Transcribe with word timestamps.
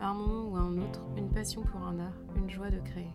À 0.00 0.10
un 0.10 0.14
moment 0.14 0.48
ou 0.48 0.56
à 0.56 0.60
un 0.60 0.78
autre, 0.78 1.02
une 1.16 1.28
passion 1.28 1.62
pour 1.62 1.82
un 1.82 1.98
art, 1.98 2.16
une 2.36 2.48
joie 2.48 2.70
de 2.70 2.78
créer. 2.78 3.10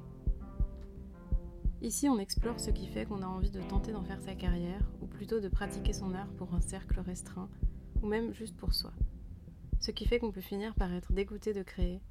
Ici, 1.81 2.09
on 2.09 2.19
explore 2.19 2.59
ce 2.59 2.71
qui 2.71 2.87
fait 2.87 3.05
qu'on 3.05 3.21
a 3.21 3.25
envie 3.25 3.51
de 3.51 3.61
tenter 3.61 3.93
d'en 3.93 4.03
faire 4.03 4.21
sa 4.21 4.35
carrière, 4.35 4.91
ou 5.01 5.07
plutôt 5.07 5.39
de 5.39 5.47
pratiquer 5.47 5.93
son 5.93 6.13
art 6.13 6.27
pour 6.33 6.53
un 6.53 6.59
cercle 6.59 6.99
restreint, 6.99 7.49
ou 8.01 8.07
même 8.07 8.33
juste 8.33 8.57
pour 8.57 8.73
soi. 8.73 8.91
Ce 9.79 9.91
qui 9.91 10.05
fait 10.05 10.19
qu'on 10.19 10.33
peut 10.33 10.41
finir 10.41 10.75
par 10.75 10.93
être 10.93 11.13
dégoûté 11.13 11.53
de 11.53 11.63
créer, 11.63 12.01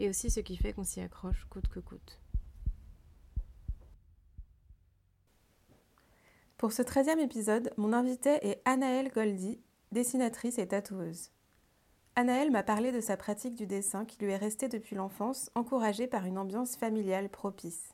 et 0.00 0.08
aussi 0.08 0.28
ce 0.28 0.40
qui 0.40 0.56
fait 0.56 0.72
qu'on 0.72 0.82
s'y 0.82 1.00
accroche 1.00 1.46
coûte 1.48 1.68
que 1.68 1.78
coûte. 1.78 2.20
Pour 6.56 6.72
ce 6.72 6.82
13e 6.82 7.20
épisode, 7.20 7.72
mon 7.76 7.92
invité 7.92 8.44
est 8.44 8.60
Anaëlle 8.64 9.12
Goldi, 9.12 9.60
dessinatrice 9.92 10.58
et 10.58 10.66
tatoueuse. 10.66 11.30
Anaëlle 12.18 12.50
m'a 12.50 12.62
parlé 12.62 12.92
de 12.92 13.00
sa 13.02 13.18
pratique 13.18 13.54
du 13.54 13.66
dessin 13.66 14.06
qui 14.06 14.24
lui 14.24 14.32
est 14.32 14.38
restée 14.38 14.68
depuis 14.68 14.96
l'enfance, 14.96 15.50
encouragée 15.54 16.06
par 16.06 16.24
une 16.24 16.38
ambiance 16.38 16.74
familiale 16.74 17.28
propice. 17.28 17.92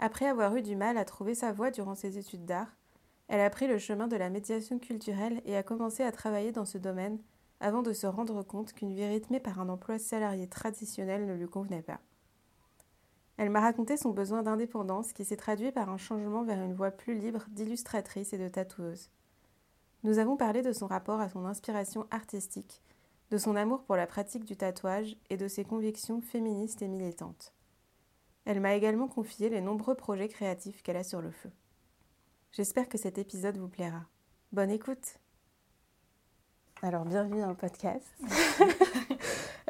Après 0.00 0.26
avoir 0.26 0.56
eu 0.56 0.62
du 0.62 0.74
mal 0.74 0.98
à 0.98 1.04
trouver 1.04 1.36
sa 1.36 1.52
voie 1.52 1.70
durant 1.70 1.94
ses 1.94 2.18
études 2.18 2.46
d'art, 2.46 2.74
elle 3.28 3.40
a 3.40 3.48
pris 3.48 3.68
le 3.68 3.78
chemin 3.78 4.08
de 4.08 4.16
la 4.16 4.28
médiation 4.28 4.80
culturelle 4.80 5.40
et 5.44 5.56
a 5.56 5.62
commencé 5.62 6.02
à 6.02 6.10
travailler 6.10 6.50
dans 6.50 6.64
ce 6.64 6.78
domaine 6.78 7.20
avant 7.60 7.82
de 7.82 7.92
se 7.92 8.08
rendre 8.08 8.42
compte 8.42 8.72
qu'une 8.72 8.92
vie 8.92 9.06
rythmée 9.06 9.38
par 9.38 9.60
un 9.60 9.68
emploi 9.68 10.00
salarié 10.00 10.48
traditionnel 10.48 11.24
ne 11.24 11.34
lui 11.34 11.46
convenait 11.46 11.82
pas. 11.82 12.00
Elle 13.36 13.50
m'a 13.50 13.60
raconté 13.60 13.96
son 13.96 14.10
besoin 14.10 14.42
d'indépendance 14.42 15.12
qui 15.12 15.24
s'est 15.24 15.36
traduit 15.36 15.70
par 15.70 15.90
un 15.90 15.96
changement 15.96 16.42
vers 16.42 16.60
une 16.60 16.74
voie 16.74 16.90
plus 16.90 17.14
libre 17.14 17.44
d'illustratrice 17.50 18.32
et 18.32 18.38
de 18.38 18.48
tatoueuse. 18.48 19.10
Nous 20.02 20.18
avons 20.18 20.36
parlé 20.36 20.62
de 20.62 20.72
son 20.72 20.88
rapport 20.88 21.20
à 21.20 21.28
son 21.28 21.44
inspiration 21.44 22.08
artistique, 22.10 22.82
de 23.30 23.38
son 23.38 23.56
amour 23.56 23.84
pour 23.84 23.96
la 23.96 24.06
pratique 24.06 24.44
du 24.44 24.56
tatouage 24.56 25.16
et 25.30 25.36
de 25.36 25.48
ses 25.48 25.64
convictions 25.64 26.20
féministes 26.20 26.82
et 26.82 26.88
militantes. 26.88 27.52
Elle 28.44 28.60
m'a 28.60 28.74
également 28.74 29.08
confié 29.08 29.50
les 29.50 29.60
nombreux 29.60 29.94
projets 29.94 30.28
créatifs 30.28 30.82
qu'elle 30.82 30.96
a 30.96 31.04
sur 31.04 31.20
le 31.20 31.30
feu. 31.30 31.50
J'espère 32.52 32.88
que 32.88 32.96
cet 32.96 33.18
épisode 33.18 33.58
vous 33.58 33.68
plaira. 33.68 34.06
Bonne 34.52 34.70
écoute 34.70 35.18
Alors, 36.80 37.04
bienvenue 37.04 37.40
dans 37.40 37.50
le 37.50 37.56
podcast. 37.56 38.06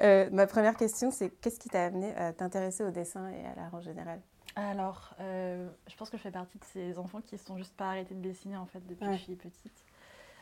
Euh, 0.01 0.29
ma 0.31 0.47
première 0.47 0.77
question, 0.77 1.11
c'est 1.11 1.29
qu'est-ce 1.29 1.59
qui 1.59 1.69
t'a 1.69 1.87
amené 1.87 2.15
à 2.15 2.33
t'intéresser 2.33 2.85
au 2.85 2.93
dessin 2.93 3.31
et 3.31 3.45
à 3.45 3.57
l'art 3.57 3.75
en 3.75 3.81
général? 3.81 4.21
Alors, 4.55 5.15
euh, 5.21 5.69
je 5.89 5.97
pense 5.97 6.11
que 6.11 6.17
je 6.17 6.23
fais 6.23 6.31
partie 6.31 6.59
de 6.59 6.65
ces 6.65 6.99
enfants 6.99 7.21
qui 7.21 7.35
ne 7.35 7.41
sont 7.41 7.57
juste 7.57 7.77
pas 7.77 7.89
arrêtés 7.89 8.15
de 8.15 8.21
dessiner 8.21 8.57
en 8.57 8.67
fait 8.67 8.87
depuis 8.87 9.07
que 9.07 9.13
je 9.15 9.23
suis 9.23 9.37
petite. 9.37 9.85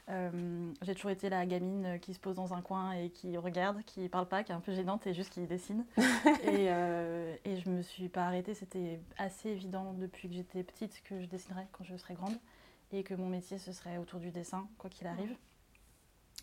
Euh, 0.08 0.72
j'ai 0.82 0.94
toujours 0.94 1.10
été 1.10 1.28
la 1.28 1.44
gamine 1.46 1.98
qui 2.00 2.14
se 2.14 2.20
pose 2.20 2.36
dans 2.36 2.54
un 2.54 2.62
coin 2.62 2.92
et 2.92 3.10
qui 3.10 3.36
regarde, 3.36 3.82
qui 3.82 4.08
parle 4.08 4.28
pas, 4.28 4.44
qui 4.44 4.52
est 4.52 4.54
un 4.54 4.60
peu 4.60 4.72
gênante 4.72 5.06
et 5.06 5.14
juste 5.14 5.32
qui 5.32 5.40
dessine. 5.46 5.84
et, 6.44 6.70
euh, 6.70 7.34
et, 7.44 7.56
je 7.56 7.68
me 7.68 7.82
suis 7.82 8.08
pas 8.08 8.26
arrêtée. 8.26 8.54
C'était 8.54 9.00
assez 9.18 9.50
évident 9.50 9.94
depuis 9.94 10.28
que 10.28 10.34
j'étais 10.34 10.62
petite 10.62 11.02
que 11.02 11.20
je 11.20 11.26
dessinerais 11.26 11.66
quand 11.72 11.84
je 11.84 11.96
serais 11.96 12.14
grande 12.14 12.36
et 12.92 13.02
que 13.02 13.14
mon 13.14 13.26
métier 13.26 13.58
ce 13.58 13.72
serait 13.72 13.98
autour 13.98 14.20
du 14.20 14.30
dessin, 14.30 14.68
quoi 14.78 14.90
qu'il 14.90 15.08
arrive. 15.08 15.36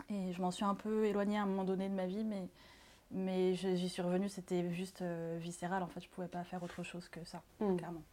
Et 0.10 0.34
je 0.34 0.42
m'en 0.42 0.52
suis 0.52 0.66
un 0.66 0.76
peu 0.76 1.06
éloignée 1.06 1.38
à 1.38 1.44
un 1.44 1.46
moment 1.46 1.64
donné 1.64 1.88
de 1.88 1.94
ma 1.94 2.06
vie, 2.06 2.26
mais, 2.26 2.50
mais 3.12 3.54
j'y 3.54 3.88
suis 3.88 4.02
revenue. 4.02 4.28
C'était 4.28 4.74
juste 4.74 5.02
euh, 5.02 5.38
viscéral. 5.40 5.84
En 5.84 5.88
fait, 5.88 6.02
je 6.02 6.10
pouvais 6.10 6.28
pas 6.28 6.44
faire 6.44 6.62
autre 6.64 6.84
chose 6.84 7.08
que 7.08 7.24
ça, 7.24 7.42
mm. 7.62 7.78
clairement. 7.78 8.04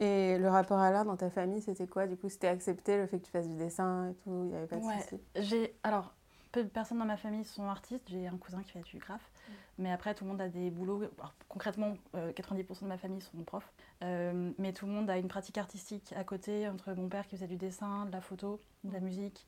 Et 0.00 0.38
le 0.38 0.48
rapport 0.48 0.78
à 0.78 0.90
l'art 0.90 1.04
dans 1.04 1.16
ta 1.16 1.30
famille, 1.30 1.62
c'était 1.62 1.86
quoi? 1.86 2.06
Du 2.06 2.16
coup, 2.16 2.28
c'était 2.28 2.48
accepté 2.48 2.96
le 2.96 3.06
fait 3.06 3.18
que 3.18 3.24
tu 3.24 3.30
fasses 3.30 3.48
du 3.48 3.56
dessin 3.56 4.10
et 4.10 4.14
tout 4.14 4.44
Il 4.44 4.50
n'y 4.50 4.56
avait 4.56 4.66
pas 4.66 4.76
de 4.76 4.82
ouais. 4.82 4.98
J'ai 5.36 5.76
Alors, 5.84 6.12
peu 6.50 6.64
de 6.64 6.68
personnes 6.68 6.98
dans 6.98 7.04
ma 7.04 7.16
famille 7.16 7.44
sont 7.44 7.68
artistes. 7.68 8.08
J'ai 8.08 8.26
un 8.26 8.36
cousin 8.36 8.62
qui 8.62 8.72
fait 8.72 8.82
du 8.82 8.98
graphe. 8.98 9.30
Mm. 9.48 9.52
Mais 9.78 9.92
après, 9.92 10.14
tout 10.14 10.24
le 10.24 10.30
monde 10.30 10.40
a 10.40 10.48
des 10.48 10.70
boulots. 10.70 11.02
concrètement, 11.48 11.94
90% 12.14 12.16
euh, 12.16 12.80
de 12.82 12.86
ma 12.86 12.98
famille 12.98 13.20
sont 13.20 13.42
profs. 13.44 13.72
Euh, 14.02 14.52
mais 14.58 14.72
tout 14.72 14.86
le 14.86 14.92
monde 14.92 15.08
a 15.10 15.16
une 15.16 15.28
pratique 15.28 15.58
artistique 15.58 16.12
à 16.16 16.24
côté, 16.24 16.68
entre 16.68 16.92
mon 16.94 17.08
père 17.08 17.26
qui 17.26 17.36
faisait 17.36 17.46
du 17.46 17.56
dessin, 17.56 18.06
de 18.06 18.12
la 18.12 18.20
photo, 18.20 18.60
de 18.82 18.92
la 18.92 19.00
musique. 19.00 19.46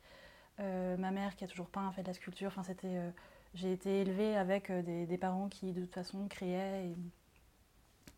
Euh, 0.61 0.97
ma 0.97 1.11
mère 1.11 1.35
qui 1.35 1.45
a 1.45 1.49
toujours 1.49 1.69
peint, 1.69 1.91
fait 1.91 2.03
de 2.03 2.09
la 2.09 2.15
sculpture. 2.15 2.49
Enfin, 2.49 2.63
c'était... 2.63 3.01
j'ai 3.55 3.73
été 3.73 4.01
élevée 4.01 4.37
avec 4.37 4.71
des, 4.71 5.07
des, 5.07 5.19
parents 5.19 5.49
qui, 5.49 5.73
de 5.73 5.81
toute 5.81 5.95
façon, 5.95 6.29
créaient 6.29 6.87
et 6.87 6.97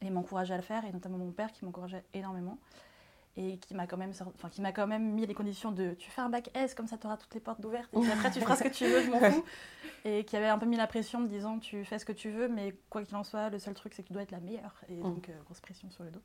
et 0.00 0.10
m'encourageait 0.10 0.54
à 0.54 0.58
le 0.58 0.62
faire, 0.62 0.84
et 0.84 0.92
notamment 0.92 1.18
mon 1.18 1.32
père 1.32 1.52
qui 1.52 1.64
m'encourageait 1.64 2.04
énormément 2.14 2.58
et 3.38 3.56
qui 3.58 3.74
m'a 3.74 3.86
quand 3.86 3.96
même 3.96 4.10
enfin, 4.10 4.48
qui 4.50 4.60
m'a 4.60 4.72
quand 4.72 4.88
même 4.88 5.12
mis 5.14 5.24
les 5.24 5.34
conditions 5.34 5.70
de 5.70 5.94
tu 5.94 6.10
fais 6.10 6.20
un 6.20 6.28
bac 6.28 6.50
S 6.54 6.74
comme 6.74 6.88
ça 6.88 6.98
tu 6.98 7.06
auras 7.06 7.16
toutes 7.16 7.32
les 7.34 7.40
portes 7.40 7.64
ouvertes 7.64 7.88
et 7.94 8.00
puis 8.00 8.10
après 8.10 8.32
tu 8.32 8.40
feras 8.40 8.56
ce 8.56 8.64
que 8.64 8.68
tu 8.68 8.84
veux 8.84 9.02
je 9.02 9.10
m'en 9.10 9.20
fous. 9.20 9.44
Et 10.04 10.24
qui 10.24 10.36
avait 10.36 10.48
un 10.48 10.58
peu 10.58 10.66
mis 10.66 10.76
la 10.76 10.86
pression 10.86 11.20
me 11.20 11.28
disant 11.28 11.58
tu 11.58 11.84
fais 11.84 11.98
ce 11.98 12.04
que 12.04 12.12
tu 12.12 12.30
veux 12.30 12.48
mais 12.48 12.74
quoi 12.90 13.04
qu'il 13.04 13.14
en 13.16 13.22
soit 13.22 13.48
le 13.48 13.58
seul 13.60 13.74
truc 13.74 13.94
c'est 13.94 14.02
que 14.02 14.08
tu 14.08 14.12
dois 14.12 14.22
être 14.22 14.32
la 14.32 14.40
meilleure. 14.40 14.74
Et 14.88 14.96
mm. 14.96 15.02
donc 15.02 15.28
euh, 15.28 15.32
grosse 15.44 15.60
pression 15.60 15.88
sur 15.90 16.02
le 16.02 16.10
dos. 16.10 16.22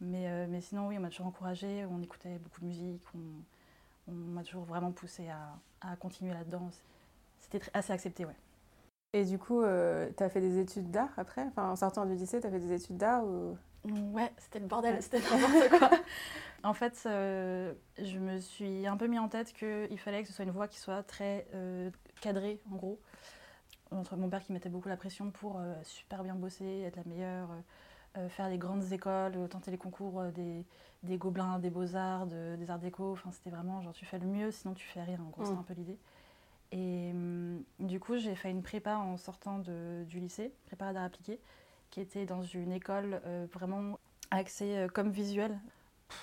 Mais, 0.00 0.28
euh, 0.28 0.46
mais 0.48 0.62
sinon 0.62 0.88
oui 0.88 0.96
on 0.96 1.02
m'a 1.02 1.10
toujours 1.10 1.26
encouragé 1.26 1.84
on 1.90 2.00
écoutait 2.00 2.38
beaucoup 2.38 2.60
de 2.62 2.66
musique 2.66 3.02
on, 3.14 4.12
m'a 4.12 4.42
toujours 4.42 4.64
vraiment 4.64 4.90
poussé 4.90 5.28
à, 5.28 5.58
à 5.82 5.96
continuer 5.96 6.32
là-dedans. 6.32 6.70
C'était 7.40 7.60
assez 7.74 7.92
accepté 7.92 8.24
ouais 8.24 8.36
et 9.14 9.24
du 9.24 9.38
coup, 9.38 9.62
euh, 9.62 10.10
tu 10.16 10.22
as 10.22 10.28
fait 10.28 10.40
des 10.40 10.58
études 10.58 10.90
d'art 10.90 11.12
après? 11.16 11.42
Enfin, 11.42 11.70
En 11.70 11.76
sortant 11.76 12.04
du 12.04 12.14
lycée, 12.14 12.40
tu 12.40 12.46
as 12.46 12.50
fait 12.50 12.60
des 12.60 12.72
études 12.72 12.98
d'art 12.98 13.24
ou... 13.24 13.56
Ouais, 14.12 14.30
c'était 14.36 14.58
le 14.58 14.66
bordel, 14.66 15.02
c'était 15.02 15.20
n'importe 15.20 15.78
quoi. 15.78 15.90
en 16.62 16.74
fait, 16.74 17.00
euh, 17.06 17.72
je 17.96 18.18
me 18.18 18.38
suis 18.38 18.86
un 18.86 18.96
peu 18.96 19.06
mis 19.06 19.18
en 19.18 19.28
tête 19.28 19.54
qu'il 19.54 19.98
fallait 19.98 20.22
que 20.22 20.28
ce 20.28 20.34
soit 20.34 20.44
une 20.44 20.50
voie 20.50 20.68
qui 20.68 20.78
soit 20.78 21.02
très 21.04 21.46
euh, 21.54 21.90
cadrée, 22.20 22.60
en 22.70 22.76
gros. 22.76 23.00
Entre 23.90 24.16
mon 24.16 24.28
père 24.28 24.42
qui 24.42 24.52
mettait 24.52 24.68
beaucoup 24.68 24.90
la 24.90 24.98
pression 24.98 25.30
pour 25.30 25.58
super 25.82 26.22
bien 26.22 26.34
bosser, 26.34 26.82
être 26.82 26.96
la 26.96 27.04
meilleure, 27.04 27.48
faire 28.28 28.50
des 28.50 28.58
grandes 28.58 28.92
écoles, 28.92 29.48
tenter 29.48 29.70
les 29.70 29.78
concours 29.78 30.24
des, 30.34 30.66
des 31.04 31.16
gobelins, 31.16 31.58
des 31.58 31.70
beaux-arts, 31.70 32.26
des 32.26 32.70
arts 32.70 32.78
déco. 32.78 33.12
Enfin, 33.12 33.30
c'était 33.32 33.48
vraiment 33.48 33.80
genre 33.80 33.94
tu 33.94 34.04
fais 34.04 34.18
le 34.18 34.26
mieux, 34.26 34.50
sinon 34.50 34.74
tu 34.74 34.86
fais 34.86 35.02
rien. 35.02 35.18
En 35.26 35.30
gros, 35.30 35.46
c'est 35.46 35.54
mm. 35.54 35.58
un 35.60 35.62
peu 35.62 35.72
l'idée. 35.72 35.98
Et 36.72 37.10
hum, 37.12 37.62
du 37.78 38.00
coup, 38.00 38.18
j'ai 38.18 38.34
fait 38.34 38.50
une 38.50 38.62
prépa 38.62 38.96
en 38.96 39.16
sortant 39.16 39.58
de, 39.58 40.04
du 40.04 40.20
lycée, 40.20 40.52
prépa 40.66 40.92
d'art 40.92 41.04
appliqué, 41.04 41.40
qui 41.90 42.00
était 42.00 42.26
dans 42.26 42.42
une 42.42 42.72
école 42.72 43.20
euh, 43.24 43.46
vraiment 43.52 43.98
axée 44.30 44.76
euh, 44.76 44.88
comme 44.88 45.10
visuel. 45.10 45.58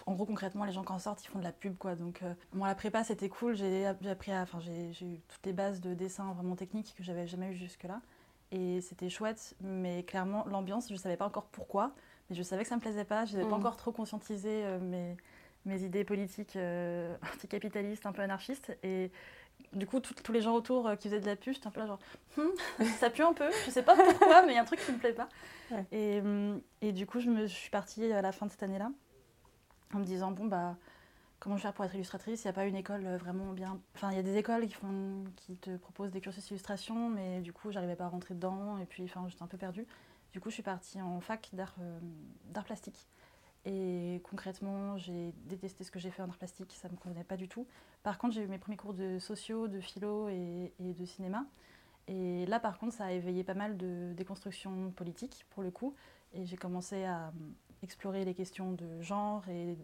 En 0.06 0.14
gros, 0.14 0.26
concrètement, 0.26 0.66
les 0.66 0.72
gens 0.72 0.84
qui 0.84 0.92
en 0.92 1.00
sortent, 1.00 1.24
ils 1.24 1.28
font 1.28 1.40
de 1.40 1.44
la 1.44 1.52
pub, 1.52 1.78
quoi. 1.78 1.96
Donc, 1.96 2.22
euh, 2.24 2.34
moi, 2.54 2.68
la 2.68 2.76
prépa, 2.76 3.04
c'était 3.04 3.30
cool. 3.30 3.56
J'ai 3.56 3.86
appris 3.86 4.36
enfin, 4.36 4.60
j'ai 4.60 5.06
eu 5.06 5.20
toutes 5.28 5.46
les 5.46 5.54
bases 5.54 5.80
de 5.80 5.94
dessin 5.94 6.34
vraiment 6.34 6.56
techniques 6.56 6.96
que 6.98 7.04
j'avais 7.04 7.28
jamais 7.28 7.52
eu 7.52 7.56
jusque-là. 7.56 8.02
Et 8.52 8.82
c'était 8.82 9.10
chouette, 9.10 9.56
mais 9.62 10.04
clairement, 10.04 10.46
l'ambiance, 10.48 10.88
je 10.88 10.94
ne 10.94 11.00
savais 11.00 11.18
pas 11.18 11.26
encore 11.26 11.46
pourquoi, 11.46 11.94
mais 12.30 12.36
je 12.36 12.44
savais 12.44 12.64
que 12.64 12.70
ça 12.70 12.76
me 12.76 12.82
plaisait 12.82 13.04
pas. 13.04 13.26
Je 13.26 13.34
n'avais 13.36 13.50
pas 13.50 13.56
mmh. 13.56 13.60
encore 13.60 13.78
trop 13.78 13.92
conscientisé 13.92 14.64
mes, 14.82 15.18
mes 15.66 15.84
idées 15.84 16.04
politiques 16.04 16.58
anticapitalistes, 17.36 18.06
un 18.06 18.12
peu 18.12 18.22
anarchistes. 18.22 18.78
Et 18.84 19.12
du 19.76 19.86
coup, 19.86 20.00
tous 20.00 20.32
les 20.32 20.42
gens 20.42 20.54
autour 20.54 20.88
euh, 20.88 20.96
qui 20.96 21.10
faisaient 21.10 21.20
de 21.20 21.26
la 21.26 21.36
pub, 21.36 21.54
j'étais 21.54 21.68
un 21.68 21.72
peu 21.72 21.82
là 21.82 21.88
genre, 21.88 22.00
hmm, 22.38 22.86
ça 23.00 23.10
pue 23.10 23.24
un 23.24 23.34
peu, 23.34 23.50
je 23.66 23.72
sais 23.72 23.84
pas 23.84 23.96
pourquoi, 23.96 24.42
mais 24.44 24.54
il 24.54 24.56
y 24.56 24.58
a 24.58 24.62
un 24.62 24.66
truc 24.66 24.80
qui 24.84 24.92
me 24.92 24.98
plaît 24.98 25.14
pas. 25.14 25.30
Et, 25.92 26.20
hum, 26.22 26.62
et, 26.82 26.92
du 26.92 27.06
coup, 27.06 27.20
je, 27.20 27.30
me, 27.30 27.48
suis 27.48 27.70
partie 27.70 28.12
à 28.12 28.22
la 28.22 28.32
fin 28.32 28.46
de 28.46 28.52
cette 28.52 28.64
année-là 28.64 28.92
en 29.94 30.00
me 30.00 30.06
disant, 30.06 30.32
bon, 30.32 30.46
bah, 30.46 30.78
comment 31.40 31.58
je 31.58 31.62
vais 31.62 31.68
faire 31.68 31.74
pour 31.74 31.86
être 31.86 31.96
illustratrice? 31.96 32.44
Il 32.44 32.48
n'y 32.48 32.52
a 32.52 32.54
pas 32.54 32.66
une 32.66 32.76
école 32.76 33.06
euh, 33.06 33.18
vraiment 33.18 33.52
bien. 33.52 33.80
Enfin, 33.96 34.12
il 34.12 34.16
y 34.16 34.20
a 34.20 34.24
des 34.24 34.38
écoles 34.38 34.68
qui, 34.68 34.74
font, 34.74 35.26
qui 35.36 35.58
te 35.58 35.76
proposent 35.78 36.12
des 36.12 36.22
cursus 36.22 36.46
d'illustration, 36.46 37.10
mais 37.10 37.42
du 37.42 37.52
coup, 37.52 37.72
j'arrivais 37.72 37.96
pas 37.96 38.06
à 38.06 38.10
rentrer 38.10 38.34
dedans, 38.34 38.78
et 38.78 38.86
puis, 38.86 39.04
enfin, 39.04 39.26
j'étais 39.28 39.44
un 39.44 39.48
peu 39.48 39.58
perdue. 39.58 39.86
Du 40.32 40.40
coup, 40.40 40.50
je 40.50 40.56
suis 40.56 40.64
partie 40.64 41.02
en 41.02 41.20
fac 41.20 41.50
d'art 41.54 41.76
euh, 41.82 42.62
plastique. 42.66 43.08
Et 43.66 44.22
concrètement, 44.24 44.98
j'ai 44.98 45.34
détesté 45.46 45.84
ce 45.84 45.90
que 45.90 45.98
j'ai 45.98 46.12
fait 46.12 46.22
en 46.22 46.30
art 46.30 46.38
plastique, 46.38 46.72
ça 46.80 46.88
ne 46.88 46.94
me 46.94 46.98
convenait 46.98 47.24
pas 47.24 47.36
du 47.36 47.48
tout. 47.48 47.66
Par 48.04 48.20
contre, 48.20 48.36
j'ai 48.36 48.44
eu 48.44 48.48
mes 48.48 48.60
premiers 48.60 48.78
cours 48.78 48.94
de 48.94 49.18
sociaux, 49.18 49.68
de 49.68 49.80
philo 49.80 50.30
et, 50.30 50.72
de 50.80 51.06
cinéma. 51.06 51.46
Et 52.08 52.46
là, 52.46 52.60
par 52.60 52.78
contre, 52.78 52.94
ça 52.94 53.06
a 53.06 53.12
éveillé 53.12 53.44
pas 53.44 53.56
mal 53.56 53.76
de 53.76 54.14
déconstruction 54.16 54.92
politique, 54.92 55.48
pour 55.50 55.64
le 55.64 55.72
coup. 55.72 55.96
Et 56.34 56.46
j'ai 56.46 56.58
commencé 56.58 57.06
à 57.06 57.28
euh, 57.28 57.32
explorer 57.82 58.24
les 58.24 58.36
questions 58.36 58.74
de 58.74 59.02
genre 59.02 59.48
et 59.50 59.76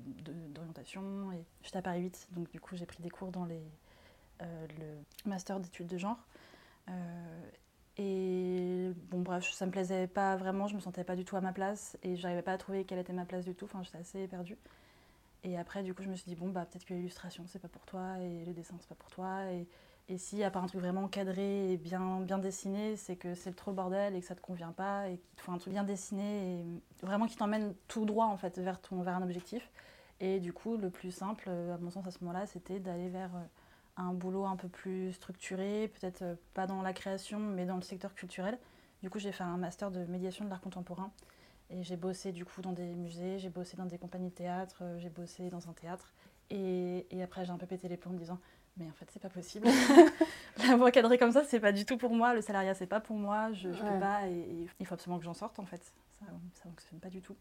d'orientation. 0.53 1.31
Et 1.31 1.43
j'étais 1.63 1.77
à 1.77 1.81
Paris 1.81 2.01
8, 2.01 2.27
donc 2.33 2.51
du 2.51 2.59
coup, 2.59 2.75
j'ai 2.75 2.85
pris 2.85 3.01
des 3.01 3.09
cours 3.09 3.31
dans 3.31 3.47
euh, 3.49 4.67
le 4.77 5.29
master 5.29 5.59
d'études 5.59 5.87
de 5.87 5.97
genre. 5.97 6.27
Euh, 6.89 7.49
Et 7.97 8.91
bon, 9.09 9.21
bref, 9.21 9.51
ça 9.51 9.65
me 9.65 9.71
plaisait 9.71 10.07
pas 10.07 10.35
vraiment, 10.37 10.67
je 10.67 10.75
me 10.75 10.79
sentais 10.79 11.03
pas 11.03 11.15
du 11.15 11.25
tout 11.25 11.35
à 11.35 11.41
ma 11.41 11.51
place 11.51 11.97
et 12.03 12.15
j'arrivais 12.15 12.41
pas 12.41 12.53
à 12.53 12.57
trouver 12.57 12.85
quelle 12.85 12.99
était 12.99 13.13
ma 13.13 13.25
place 13.25 13.45
du 13.45 13.53
tout. 13.55 13.65
Enfin, 13.65 13.83
j'étais 13.83 13.97
assez 13.97 14.27
perdue. 14.27 14.57
Et 15.43 15.57
après, 15.57 15.83
du 15.83 15.93
coup, 15.93 16.03
je 16.03 16.09
me 16.09 16.15
suis 16.15 16.29
dit, 16.29 16.35
bon, 16.35 16.49
bah, 16.49 16.65
peut-être 16.65 16.85
que 16.85 16.93
l'illustration, 16.93 17.43
c'est 17.47 17.59
pas 17.59 17.67
pour 17.67 17.85
toi 17.85 18.19
et 18.19 18.45
le 18.45 18.53
dessin, 18.53 18.75
c'est 18.79 18.87
pas 18.87 18.95
pour 18.95 19.09
toi. 19.09 19.45
Et, 19.51 19.67
et 20.07 20.17
s'il 20.17 20.37
n'y 20.37 20.43
a 20.43 20.51
pas 20.51 20.59
un 20.59 20.67
truc 20.67 20.81
vraiment 20.81 21.07
cadré 21.07 21.73
et 21.73 21.77
bien, 21.77 22.21
bien 22.21 22.37
dessiné, 22.37 22.95
c'est 22.95 23.15
que 23.15 23.33
c'est 23.33 23.55
trop 23.55 23.71
bordel 23.71 24.15
et 24.15 24.21
que 24.21 24.25
ça 24.25 24.35
te 24.35 24.41
convient 24.41 24.71
pas 24.71 25.09
et 25.09 25.17
qu'il 25.17 25.41
faut 25.41 25.51
un 25.51 25.57
truc 25.57 25.73
bien 25.73 25.83
dessiné 25.83 26.59
et 26.59 26.65
vraiment 27.05 27.27
qui 27.27 27.37
t'emmène 27.37 27.73
tout 27.87 28.05
droit, 28.05 28.25
en 28.27 28.37
fait, 28.37 28.59
vers, 28.59 28.79
ton, 28.79 29.01
vers 29.01 29.15
un 29.15 29.23
objectif. 29.23 29.71
Et 30.19 30.39
du 30.39 30.53
coup, 30.53 30.77
le 30.77 30.89
plus 30.91 31.11
simple, 31.11 31.49
à 31.49 31.77
mon 31.79 31.89
sens, 31.89 32.05
à 32.07 32.11
ce 32.11 32.23
moment-là, 32.23 32.45
c'était 32.45 32.79
d'aller 32.79 33.09
vers 33.09 33.35
euh, 33.35 33.39
un 34.01 34.13
boulot 34.13 34.45
un 34.45 34.55
peu 34.55 34.67
plus 34.67 35.13
structuré, 35.13 35.91
peut-être 35.99 36.21
euh, 36.21 36.35
pas 36.53 36.67
dans 36.67 36.81
la 36.81 36.93
création, 36.93 37.39
mais 37.39 37.65
dans 37.65 37.75
le 37.75 37.81
secteur 37.81 38.13
culturel. 38.15 38.57
Du 39.03 39.09
coup, 39.09 39.19
j'ai 39.19 39.31
fait 39.31 39.43
un 39.43 39.57
master 39.57 39.91
de 39.91 40.05
médiation 40.05 40.45
de 40.45 40.49
l'art 40.49 40.61
contemporain 40.61 41.11
et 41.69 41.83
j'ai 41.83 41.95
bossé 41.95 42.31
du 42.31 42.45
coup 42.45 42.61
dans 42.61 42.73
des 42.73 42.95
musées, 42.95 43.39
j'ai 43.39 43.49
bossé 43.49 43.77
dans 43.77 43.85
des 43.85 43.97
compagnies 43.97 44.29
de 44.29 44.35
théâtre, 44.35 44.79
euh, 44.81 44.99
j'ai 44.99 45.09
bossé 45.09 45.49
dans 45.49 45.69
un 45.69 45.73
théâtre. 45.73 46.13
Et, 46.49 47.07
et 47.09 47.23
après, 47.23 47.45
j'ai 47.45 47.51
un 47.51 47.57
peu 47.57 47.65
pété 47.65 47.87
les 47.87 47.97
plombs 47.97 48.11
en 48.11 48.15
me 48.15 48.19
disant 48.19 48.39
Mais 48.77 48.85
en 48.85 48.93
fait, 48.93 49.07
c'est 49.11 49.21
pas 49.21 49.29
possible. 49.29 49.67
la 50.67 50.75
voie 50.75 50.91
cadrée 50.91 51.17
comme 51.17 51.31
ça, 51.31 51.43
c'est 51.45 51.61
pas 51.61 51.71
du 51.71 51.85
tout 51.85 51.97
pour 51.97 52.13
moi. 52.13 52.33
Le 52.33 52.41
salariat, 52.41 52.75
c'est 52.75 52.87
pas 52.87 52.99
pour 52.99 53.15
moi. 53.15 53.51
Je, 53.53 53.71
je 53.71 53.79
peux 53.79 53.99
pas. 53.99 54.27
Et, 54.27 54.67
il 54.79 54.85
faut 54.85 54.93
absolument 54.93 55.17
que 55.17 55.25
j'en 55.25 55.33
sorte 55.33 55.59
en 55.59 55.65
fait. 55.65 55.81
Ça, 56.19 56.25
ça 56.55 56.63
fonctionne 56.63 56.99
pas 56.99 57.09
du 57.09 57.21
tout. 57.21 57.35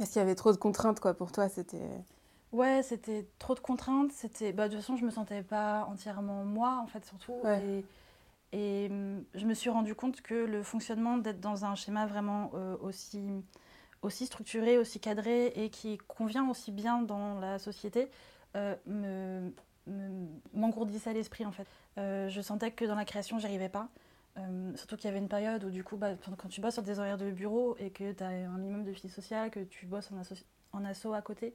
Est-ce 0.00 0.12
qu'il 0.12 0.20
y 0.20 0.22
avait 0.22 0.36
trop 0.36 0.52
de 0.52 0.58
contraintes 0.58 1.00
quoi 1.00 1.14
pour 1.14 1.32
toi? 1.32 1.48
C'était. 1.48 1.90
Ouais, 2.52 2.82
c'était 2.82 3.26
trop 3.38 3.54
de 3.54 3.60
contraintes. 3.60 4.12
C'était, 4.12 4.52
bah, 4.52 4.68
de 4.68 4.74
toute 4.74 4.82
façon, 4.82 4.96
je 4.96 5.04
me 5.04 5.10
sentais 5.10 5.42
pas 5.42 5.84
entièrement 5.88 6.44
moi 6.44 6.80
en 6.82 6.86
fait 6.86 7.04
surtout. 7.04 7.34
Ouais. 7.44 7.84
Et, 8.52 8.86
et 8.86 8.88
hum, 8.90 9.24
je 9.34 9.44
me 9.46 9.54
suis 9.54 9.70
rendu 9.70 9.94
compte 9.94 10.20
que 10.22 10.34
le 10.34 10.62
fonctionnement 10.62 11.18
d'être 11.18 11.40
dans 11.40 11.64
un 11.64 11.74
schéma 11.74 12.06
vraiment 12.06 12.50
euh, 12.54 12.76
aussi, 12.80 13.20
aussi 14.02 14.26
structuré, 14.26 14.78
aussi 14.78 15.00
cadré 15.00 15.48
et 15.56 15.70
qui 15.70 15.98
convient 15.98 16.48
aussi 16.48 16.72
bien 16.72 17.02
dans 17.02 17.38
la 17.38 17.58
société 17.58 18.10
euh, 18.56 18.74
me, 18.86 19.52
me- 19.86 20.28
m'engourdissait 20.54 21.12
l'esprit 21.12 21.44
en 21.44 21.52
fait. 21.52 21.66
Euh, 21.98 22.28
je 22.30 22.40
sentais 22.40 22.70
que 22.70 22.86
dans 22.86 22.94
la 22.94 23.04
création, 23.04 23.38
j'y 23.38 23.46
arrivais 23.46 23.68
pas. 23.68 23.88
Euh, 24.38 24.74
surtout 24.76 24.96
qu'il 24.96 25.06
y 25.06 25.08
avait 25.08 25.18
une 25.18 25.28
période 25.28 25.64
où 25.64 25.70
du 25.70 25.82
coup, 25.84 25.96
bah, 25.96 26.12
quand 26.24 26.34
quand 26.36 26.48
tu 26.48 26.60
bosses 26.60 26.74
sur 26.74 26.82
des 26.82 26.98
horaires 26.98 27.18
de 27.18 27.30
bureau 27.30 27.76
et 27.78 27.90
que 27.90 28.12
tu 28.12 28.22
as 28.22 28.28
un 28.28 28.56
minimum 28.56 28.84
de 28.84 28.92
vie 28.92 29.08
sociale, 29.08 29.50
que 29.50 29.60
tu 29.64 29.84
bosses 29.84 30.10
en, 30.12 30.16
asso- 30.20 30.44
en 30.72 30.84
asso 30.84 31.12
à 31.12 31.20
côté, 31.22 31.54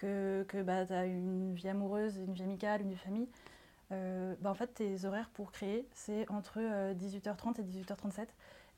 que, 0.00 0.44
que 0.48 0.62
bah, 0.62 0.86
tu 0.86 0.92
as 0.92 1.04
une 1.04 1.54
vie 1.54 1.68
amoureuse, 1.68 2.16
une 2.16 2.32
vie 2.32 2.42
amicale, 2.42 2.80
une 2.80 2.88
vie 2.88 2.94
de 2.94 3.00
famille, 3.00 3.28
euh, 3.92 4.34
bah, 4.40 4.50
en 4.50 4.54
fait, 4.54 4.68
tes 4.68 5.04
horaires 5.04 5.30
pour 5.34 5.52
créer, 5.52 5.86
c'est 5.92 6.28
entre 6.30 6.58
euh, 6.58 6.94
18h30 6.94 7.60
et 7.60 7.64
18h37. 7.64 8.26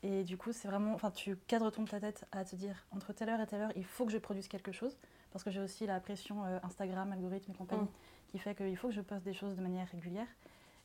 Et 0.05 0.25
du 0.25 0.37
coup, 0.37 0.53
c'est 0.53 0.67
vraiment. 0.67 0.95
Enfin, 0.95 1.13
tu 1.13 1.37
cadres 1.47 1.71
ton 1.71 1.85
ta 1.85 2.01
tête 2.01 2.27
à 2.33 2.45
te 2.45 2.57
dire 2.57 2.87
entre 2.91 3.13
telle 3.13 3.29
heure 3.29 3.41
et 3.41 3.47
telle 3.47 3.61
heure, 3.61 3.73
il 3.77 3.85
faut 3.85 4.05
que 4.05 4.11
je 4.11 4.19
produise 4.19 4.49
quelque 4.49 4.73
chose. 4.73 4.97
Parce 5.31 5.45
que 5.45 5.51
j'ai 5.51 5.61
aussi 5.61 5.87
la 5.87 6.01
pression 6.01 6.45
euh, 6.45 6.59
Instagram, 6.65 7.13
algorithme 7.13 7.53
et 7.53 7.55
compagnie, 7.55 7.83
Mm. 7.85 8.31
qui 8.33 8.39
fait 8.39 8.55
qu'il 8.57 8.77
faut 8.77 8.89
que 8.89 8.95
je 8.95 9.01
poste 9.01 9.23
des 9.25 9.33
choses 9.33 9.55
de 9.55 9.63
manière 9.63 9.87
régulière. 9.89 10.27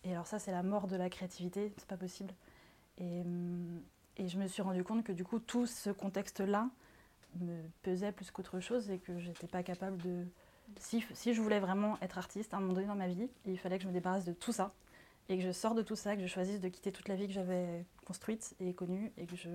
Et 0.04 0.12
alors, 0.12 0.28
ça, 0.28 0.38
c'est 0.38 0.52
la 0.52 0.62
mort 0.62 0.88
de 0.88 0.96
la 0.96 1.10
créativité, 1.10 1.74
c'est 1.78 1.88
pas 1.88 1.98
possible. 1.98 2.34
Et, 3.00 3.22
hum, 3.22 3.82
et 4.18 4.28
je 4.28 4.38
me 4.38 4.48
suis 4.48 4.62
rendu 4.62 4.84
compte 4.84 5.04
que 5.04 5.12
du 5.12 5.24
coup, 5.24 5.40
tout 5.40 5.66
ce 5.66 5.90
contexte-là 5.90 6.70
me 7.44 7.64
pesait 7.84 8.12
plus 8.12 8.32
qu'autre 8.32 8.60
chose 8.60 8.90
et 8.90 9.00
que 9.00 9.20
j'étais 9.20 9.48
pas 9.48 9.64
capable 9.64 9.98
de. 10.02 10.26
Si, 10.80 11.04
si 11.14 11.34
je 11.34 11.42
voulais 11.42 11.60
vraiment 11.60 11.98
être 12.02 12.18
artiste 12.18 12.54
à 12.54 12.58
un 12.58 12.60
moment 12.60 12.74
donné 12.74 12.88
dans 12.88 12.96
ma 12.96 13.08
vie, 13.08 13.30
il 13.46 13.58
fallait 13.58 13.78
que 13.78 13.84
je 13.84 13.88
me 13.88 13.94
débarrasse 13.94 14.26
de 14.26 14.34
tout 14.34 14.52
ça 14.52 14.74
et 15.30 15.38
que 15.38 15.44
je 15.44 15.52
sorte 15.52 15.78
de 15.78 15.82
tout 15.82 15.96
ça, 15.96 16.16
que 16.16 16.22
je 16.22 16.28
choisisse 16.28 16.60
de 16.62 16.68
quitter 16.70 16.92
toute 16.92 17.08
la 17.08 17.16
vie 17.16 17.28
que 17.28 17.34
j'avais 17.34 17.86
construite 18.06 18.56
et 18.60 18.74
connue 18.74 19.12
et 19.18 19.26
que 19.26 19.36
je 19.36 19.50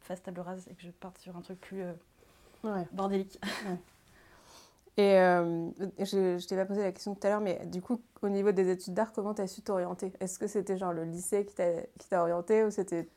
fasse 0.00 0.22
table 0.22 0.40
rase 0.40 0.66
et 0.70 0.74
que 0.74 0.82
je 0.82 0.90
parte 0.90 1.18
sur 1.18 1.36
un 1.36 1.40
truc 1.40 1.60
plus 1.60 1.82
euh, 1.82 1.92
Ouais. 2.64 2.86
bordélique. 2.92 3.38
Et 4.96 5.18
euh, 5.18 5.70
je, 5.98 6.38
je 6.38 6.46
t'ai 6.46 6.54
pas 6.54 6.66
posé 6.66 6.82
la 6.82 6.92
question 6.92 7.14
tout 7.16 7.26
à 7.26 7.30
l'heure, 7.30 7.40
mais 7.40 7.66
du 7.66 7.82
coup, 7.82 8.00
au 8.22 8.28
niveau 8.28 8.52
des 8.52 8.70
études 8.70 8.94
d'art, 8.94 9.12
comment 9.12 9.34
tu 9.34 9.42
as 9.42 9.48
su 9.48 9.60
t'orienter? 9.62 10.12
Est-ce 10.20 10.38
que 10.38 10.46
c'était 10.46 10.76
genre 10.78 10.92
le 10.92 11.04
lycée 11.04 11.44
qui 11.46 11.54
t'a 11.54 12.20
orienté 12.20 12.62
ou 12.64 12.70
c'était 12.70 13.08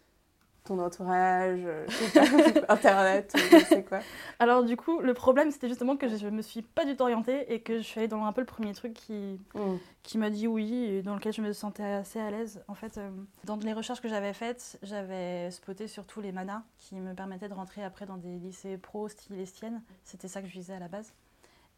ton 0.68 0.80
entourage, 0.80 1.62
Internet 2.69 3.34
je 3.36 3.58
sais 3.66 3.84
quoi 3.84 4.00
Alors 4.40 4.64
du 4.64 4.75
coup, 4.78 5.00
le 5.00 5.14
problème 5.14 5.52
c'était 5.52 5.68
justement 5.68 5.98
que 5.98 6.08
je 6.08 6.28
me 6.28 6.42
suis 6.42 6.62
pas 6.62 6.86
du 6.86 6.96
tout 6.96 7.04
orientée 7.04 7.54
et 7.54 7.62
que 7.62 7.78
je 7.78 7.84
suis 7.84 8.00
allée 8.00 8.08
dans 8.08 8.24
un 8.25 8.31
peu 8.34 8.42
le 8.42 8.46
premier 8.48 8.74
truc 8.74 8.94
qui, 8.94 9.40
Mm. 9.54 9.78
qui 10.04 10.18
m'a 10.18 10.30
dit 10.30 10.48
oui 10.48 10.74
et 10.86 11.02
dans 11.02 11.16
lequel 11.16 11.34
je 11.34 11.42
me 11.42 11.54
sentais 11.54 11.84
assez 11.84 12.19
à 12.19 12.30
l'aise. 12.31 12.64
En 12.68 12.75
fait, 12.75 12.98
euh, 12.98 13.10
dans 13.46 13.56
les 13.58 13.74
recherches 13.74 14.02
que 14.02 14.10
j'avais 14.10 14.34
faites, 14.34 14.78
j'avais 14.84 15.50
spoté 15.52 15.88
surtout 15.88 16.22
les 16.22 16.31
manas 16.31 16.64
qui 16.78 16.96
me 16.96 17.14
permettaient 17.14 17.50
de 17.50 17.54
rentrer 17.54 17.84
après 17.84 18.06
dans 18.06 18.18
des 18.18 18.38
lycées 18.38 18.78
pro 18.78 19.08
style 19.10 19.40
Estienne. 19.40 19.81
C'était 20.04 20.28
ça 20.28 20.42
que 20.42 20.48
je 20.48 20.54
visais 20.54 20.74
à 20.74 20.80
la 20.80 20.88
base. 20.88 21.14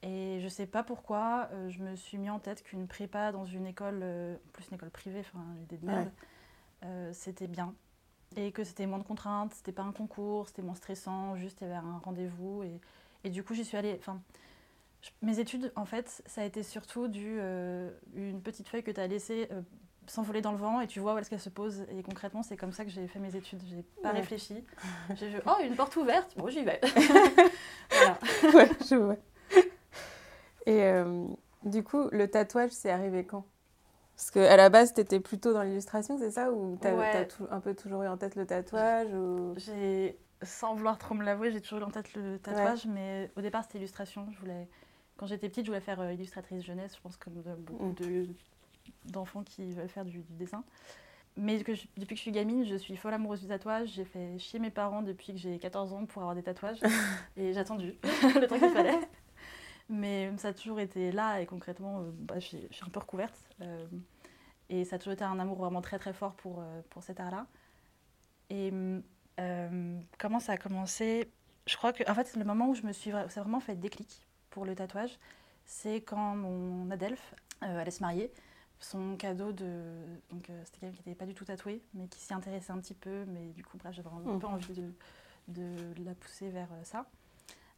Et 0.01 0.39
je 0.41 0.47
sais 0.47 0.65
pas 0.65 0.81
pourquoi, 0.83 1.49
euh, 1.51 1.69
je 1.69 1.79
me 1.83 1.95
suis 1.95 2.17
mis 2.17 2.29
en 2.29 2.39
tête 2.39 2.63
qu'une 2.63 2.87
prépa 2.87 3.31
dans 3.33 3.43
une 3.45 3.65
école, 3.67 3.99
euh, 4.01 4.35
plus 4.53 4.65
une 4.69 4.75
école 4.75 4.89
privée, 4.91 5.19
enfin 5.19 5.43
une 5.57 5.63
idée 5.63 5.77
de 5.77 5.85
merde, 5.85 6.09
Ouais. 6.81 7.09
c'était 7.11 7.47
bien. 7.47 7.73
Et 8.41 8.53
que 8.53 8.63
c'était 8.63 8.85
moins 8.85 8.99
de 8.99 9.03
contraintes, 9.03 9.53
c'était 9.53 9.73
pas 9.73 9.83
un 9.83 9.91
concours, 9.91 10.47
c'était 10.47 10.61
moins 10.61 10.73
stressant, 10.75 11.35
juste 11.35 11.57
il 11.59 11.65
y 11.67 11.67
avait 11.67 11.75
un 11.75 11.99
rendez-vous. 12.05 12.63
Et, 12.63 12.79
et 13.25 13.29
du 13.29 13.43
coup, 13.43 13.53
j'y 13.53 13.65
suis 13.65 13.75
allée. 13.75 13.97
Enfin, 13.99 14.21
mes 15.21 15.39
études, 15.39 15.73
en 15.75 15.83
fait, 15.83 16.23
ça 16.25 16.41
a 16.41 16.45
été 16.45 16.63
surtout 16.63 17.09
du, 17.09 17.37
euh, 17.39 17.89
une 18.15 18.41
petite 18.41 18.69
feuille 18.69 18.83
que 18.83 18.91
tu 18.91 18.99
as 19.01 19.07
laissée 19.07 19.49
euh, 19.51 19.61
s'envoler 20.07 20.41
dans 20.41 20.53
le 20.53 20.57
vent 20.57 20.79
et 20.79 20.87
tu 20.87 21.01
vois 21.01 21.15
où 21.15 21.17
est-ce 21.17 21.29
qu'elle 21.29 21.39
se 21.41 21.49
pose. 21.49 21.85
Et 21.91 22.01
concrètement, 22.01 22.41
c'est 22.41 22.55
comme 22.55 22.71
ça 22.71 22.85
que 22.85 22.91
j'ai 22.91 23.07
fait 23.07 23.19
mes 23.19 23.35
études. 23.35 23.61
J'ai 23.69 23.83
pas 24.01 24.13
Ouais. 24.13 24.19
réfléchi. 24.19 24.63
J'ai 25.15 25.37
oh, 25.45 25.61
une 25.61 25.75
porte 25.75 25.97
ouverte, 25.97 26.33
bon, 26.37 26.47
j'y 26.47 26.63
vais. 26.63 26.79
voilà. 27.91 28.17
Ouais, 28.53 28.69
je 28.89 28.95
vois. 28.95 29.17
Et 30.65 30.83
euh, 30.83 31.25
du 31.65 31.83
coup, 31.83 32.07
le 32.11 32.29
tatouage, 32.29 32.71
c'est 32.71 32.89
arrivé 32.91 33.25
quand? 33.25 33.43
Parce 34.19 34.31
qu'à 34.31 34.57
la 34.57 34.67
base, 34.69 34.93
tu 34.93 34.99
étais 34.99 35.21
plutôt 35.21 35.53
dans 35.53 35.63
l'illustration, 35.63 36.17
c'est 36.17 36.31
ça 36.31 36.51
Ou 36.51 36.73
Ouais. 36.83 37.09
t'as 37.13 37.23
tout- 37.23 37.47
un 37.49 37.61
peu 37.61 37.73
toujours 37.73 38.03
eu 38.03 38.07
en 38.09 38.17
tête 38.17 38.35
le 38.35 38.45
tatouage 38.45 39.07
ou... 39.13 39.53
J'ai, 39.55 40.17
sans 40.41 40.75
vouloir 40.75 40.97
trop 40.97 41.15
me 41.15 41.23
l'avouer, 41.23 41.51
j'ai 41.53 41.61
toujours 41.61 41.79
eu 41.79 41.83
en 41.83 41.89
tête 41.89 42.13
le 42.15 42.37
tatouage, 42.37 42.85
mais 42.85 43.31
au 43.37 43.41
départ, 43.41 43.63
c'était 43.63 43.77
illustration. 43.77 44.27
Je 44.33 44.39
voulais, 44.39 44.67
quand 45.15 45.25
j'étais 45.25 45.47
petite, 45.47 45.63
je 45.65 45.71
voulais 45.71 45.79
faire 45.79 46.01
euh, 46.01 46.11
illustratrice 46.11 46.65
jeunesse, 46.65 46.97
je 46.97 47.01
pense 47.01 47.15
comme 47.15 47.35
de- 47.35 47.55
beaucoup 47.55 47.93
de, 47.93 48.27
d'enfants 49.05 49.43
qui 49.43 49.71
veulent 49.71 49.87
faire 49.87 50.03
du, 50.03 50.17
du 50.19 50.33
dessin. 50.35 50.65
Mais 51.37 51.63
que 51.63 51.73
je- 51.73 51.87
depuis 51.95 52.15
que 52.15 52.17
je 52.17 52.23
suis 52.23 52.33
gamine, 52.33 52.65
je 52.65 52.75
suis 52.75 52.97
folle 52.97 53.13
amoureuse 53.13 53.39
du 53.39 53.47
tatouage. 53.47 53.87
J'ai 53.93 54.03
fait 54.03 54.37
chier 54.37 54.59
mes 54.59 54.69
parents 54.71 55.01
depuis 55.01 55.31
que 55.31 55.39
j'ai 55.39 55.57
14 55.59 55.93
ans 55.93 56.05
pour 56.05 56.23
avoir 56.23 56.35
des 56.35 56.43
tatouages. 56.43 56.81
et 57.37 57.53
j'ai 57.53 57.59
attendu 57.59 57.95
le 58.03 58.47
temps 58.47 58.59
qu'il 58.59 58.69
fallait. 58.69 58.99
Mais 59.89 60.31
ça 60.37 60.49
a 60.49 60.53
toujours 60.53 60.79
été 60.79 61.11
là 61.11 61.41
et 61.41 61.45
concrètement, 61.47 62.01
euh, 62.01 62.11
bah, 62.13 62.35
je 62.39 62.45
suis 62.45 62.67
je 62.69 62.75
suis 62.75 62.85
un 62.85 62.89
peu 62.89 62.99
recouverte. 62.99 63.39
Euh, 63.61 63.87
et 64.69 64.85
ça 64.85 64.97
a 64.97 64.99
toujours 64.99 65.13
été 65.13 65.23
un 65.23 65.39
amour 65.39 65.57
vraiment 65.57 65.81
très 65.81 65.97
très 65.97 66.13
fort 66.13 66.33
pour, 66.35 66.59
euh, 66.59 66.81
pour 66.91 67.01
cet 67.03 67.19
art-là. 67.19 67.47
Et 68.51 68.71
comment 70.17 70.39
ça 70.39 70.53
a 70.53 70.57
commencé? 70.57 71.31
Je 71.65 71.75
crois 71.77 71.93
que 71.93 72.09
en 72.09 72.13
fait, 72.13 72.35
le 72.35 72.43
moment 72.45 72.67
où 72.69 72.75
je 72.75 72.83
me 72.83 72.91
suis 72.91 73.11
ça 73.11 73.21
a 73.21 73.25
vraiment 73.43 73.59
fait 73.59 73.75
déclic 73.75 74.27
pour 74.49 74.65
le 74.65 74.75
tatouage, 74.75 75.17
c'est 75.65 76.01
quand 76.01 76.35
mon 76.35 76.89
Adelph 76.91 77.33
allait 77.61 77.91
se 77.91 78.01
marier. 78.01 78.31
Son 78.81 79.17
cadeau 79.17 79.51
de. 79.51 79.83
Donc, 80.31 80.49
euh, 80.49 80.61
c'était 80.65 80.79
quelqu'un 80.79 80.95
qui 81.03 81.09
n'était 81.09 81.19
pas 81.19 81.25
du 81.25 81.33
tout 81.35 81.43
tatoué, 81.43 81.81
mais 81.93 82.07
qui 82.07 82.19
s'y 82.21 82.33
intéressait 82.33 82.71
un 82.71 82.79
petit 82.79 82.93
peu. 82.93 83.25
Mais 83.27 83.49
du 83.51 83.61
coup, 83.63 83.77
bref, 83.77 83.93
j'avais 83.93 84.07
un 84.07 84.19
Mm. 84.35 84.39
peu 84.39 84.47
envie 84.47 84.73
de, 84.73 84.91
de 85.49 86.03
la 86.05 86.15
pousser 86.15 86.49
vers 86.49 86.69
ça. 86.83 87.05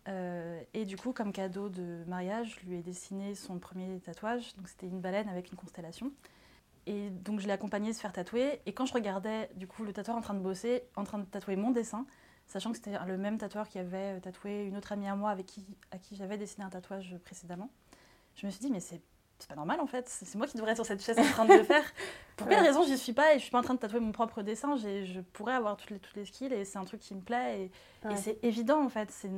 Euh, 0.08 0.62
et 0.74 0.86
du 0.86 0.98
coup, 0.98 1.13
comme 1.13 1.31
cadeau 1.31 1.70
de 1.70 2.03
mariage, 2.08 2.60
je 2.60 2.67
lui 2.67 2.77
ai 2.77 2.81
dessiné 2.81 3.36
son 3.36 3.60
premier 3.60 4.00
tatouage. 4.00 4.55
Donc, 4.55 4.67
c'était 4.67 4.88
une 4.88 5.00
baleine 5.00 5.29
avec 5.29 5.51
une 5.51 5.58
constellation. 5.58 6.12
Et 6.88 7.10
donc, 7.10 7.39
je 7.39 7.48
l'ai 7.48 7.53
accompagné 7.53 7.93
se 7.93 8.00
faire 8.00 8.13
tatouer. 8.13 8.62
Et 8.65 8.74
quand 8.74 8.86
je 8.86 8.93
regardais, 8.93 9.50
du 9.55 9.67
coup, 9.67 9.84
le 9.84 9.93
tatoueur 9.93 10.17
en 10.17 10.22
train 10.22 10.34
de 10.34 10.39
bosser, 10.39 10.84
en 10.96 11.03
train 11.03 11.20
de 11.20 11.25
tatouer 11.25 11.55
mon 11.55 11.72
dessin, 11.72 12.05
sachant 12.48 12.72
que 12.72 12.77
c'était 12.77 12.98
le 13.05 13.17
même 13.17 13.38
tatoueur 13.38 13.67
qui 13.70 13.79
avait 13.79 14.20
tatoué 14.20 14.63
une 14.65 14.75
autre 14.77 14.91
amie 14.91 15.08
à 15.08 15.15
moi 15.15 15.29
avec 15.29 15.46
qui, 15.46 15.65
à 15.91 15.98
qui 15.98 16.15
j'avais 16.15 16.38
dessiné 16.38 16.65
un 16.65 16.70
tatouage 16.70 17.15
précédemment, 17.24 17.70
je 18.36 18.46
me 18.46 18.51
suis 18.51 18.62
dit, 18.62 18.72
mais 18.72 18.79
c'est 18.79 19.01
c'est 19.41 19.50
pas 19.50 19.55
normal 19.55 19.79
en 19.79 19.88
fait, 19.88 20.07
c'est 20.07 20.36
moi 20.36 20.48
qui 20.48 20.55
devrais 20.57 20.71
être 20.71 20.77
sur 20.77 20.86
cette 20.86 21.03
chaise 21.03 21.17
en 21.19 21.24
train 21.24 21.45
de 21.45 21.53
le 21.53 21.63
faire. 21.63 21.83
Pour 22.38 22.48
quelle 22.48 22.60
Ouais. 22.60 22.67
raison 22.67 22.83
j'y 22.83 22.98
suis 22.98 23.13
pas 23.13 23.33
et 23.33 23.38
je 23.38 23.43
suis 23.43 23.51
pas 23.51 23.60
en 23.60 23.63
train 23.63 23.74
de 23.75 23.79
tatouer 23.79 24.00
mon 24.00 24.12
propre 24.12 24.41
dessin, 24.41 24.75
je 24.77 25.19
pourrais 25.33 25.53
avoir 25.53 25.77
toutes 25.77 25.89
les, 25.91 26.00
toutes 26.00 26.15
les 26.15 26.25
skills 26.25 26.53
et 26.53 26.65
c'est 26.65 26.77
un 26.77 26.86
truc 26.86 27.00
qui 27.01 27.13
me 27.15 27.21
plaît 27.21 27.69
et, 28.05 28.15
c'est 28.15 28.39
évident 28.43 28.83
en 28.83 28.89
fait. 28.89 29.10
c'est 29.12 29.29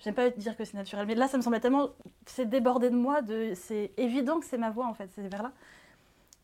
J'aime 0.00 0.14
pas 0.14 0.30
dire 0.30 0.56
que 0.56 0.64
c'est 0.64 0.74
naturel, 0.76 1.06
mais 1.06 1.14
là 1.14 1.28
ça 1.28 1.36
me 1.36 1.42
semblait 1.42 1.60
tellement. 1.60 1.90
C'est 2.26 2.46
débordé 2.48 2.90
de 2.90 2.96
moi, 2.96 3.22
de... 3.22 3.52
c'est 3.54 3.92
évident 3.96 4.40
que 4.40 4.46
c'est 4.46 4.58
ma 4.58 4.70
voix 4.70 4.86
en 4.86 4.94
fait, 4.94 5.08
c'est 5.14 5.28
vers 5.28 5.44
là. 5.44 5.52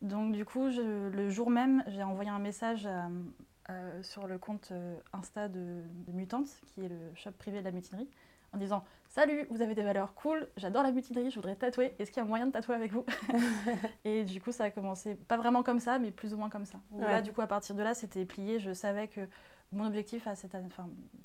Donc 0.01 0.31
du 0.31 0.45
coup, 0.45 0.69
je- 0.71 1.09
le 1.09 1.29
jour 1.29 1.49
même, 1.49 1.83
j'ai 1.87 2.03
envoyé 2.03 2.29
un 2.29 2.39
message 2.39 2.85
à- 2.85 3.09
sur 4.01 4.25
le 4.27 4.37
compte 4.39 4.69
euh, 4.71 4.95
Insta 5.13 5.47
de, 5.49 5.83
de 6.07 6.11
Mutante, 6.13 6.47
qui 6.67 6.85
est 6.85 6.87
le 6.87 6.97
shop 7.15 7.31
privé 7.37 7.59
de 7.59 7.65
la 7.65 7.71
mutinerie, 7.71 8.07
en 8.53 8.57
disant 8.57 8.83
Salut, 9.09 9.47
vous 9.49 9.63
avez 9.63 9.73
des 9.73 9.81
valeurs 9.81 10.13
cool, 10.13 10.47
j'adore 10.55 10.83
la 10.83 10.91
mutinerie, 10.91 11.31
je 11.31 11.35
voudrais 11.35 11.55
tatouer, 11.55 11.95
est-ce 11.97 12.11
qu'il 12.11 12.21
y 12.21 12.25
a 12.25 12.29
moyen 12.29 12.45
de 12.45 12.51
tatouer 12.51 12.75
avec 12.75 12.91
vous? 12.91 13.03
Et 14.05 14.23
du 14.23 14.39
coup, 14.39 14.51
ça 14.51 14.65
a 14.65 14.69
commencé, 14.69 15.15
pas 15.15 15.35
vraiment 15.35 15.63
comme 15.63 15.79
ça, 15.79 15.97
mais 15.97 16.11
plus 16.11 16.33
ou 16.33 16.37
moins 16.37 16.49
comme 16.49 16.65
ça. 16.65 16.77
Là, 16.95 17.21
du 17.21 17.33
coup, 17.33 17.41
à 17.41 17.47
partir 17.47 17.75
de 17.75 17.81
là, 17.81 17.95
c'était 17.95 18.23
plié, 18.25 18.59
je 18.59 18.71
savais 18.71 19.07
que 19.07 19.21
mon 19.71 19.85
objectif 19.85 20.27
à 20.27 20.35
cette 20.35 20.55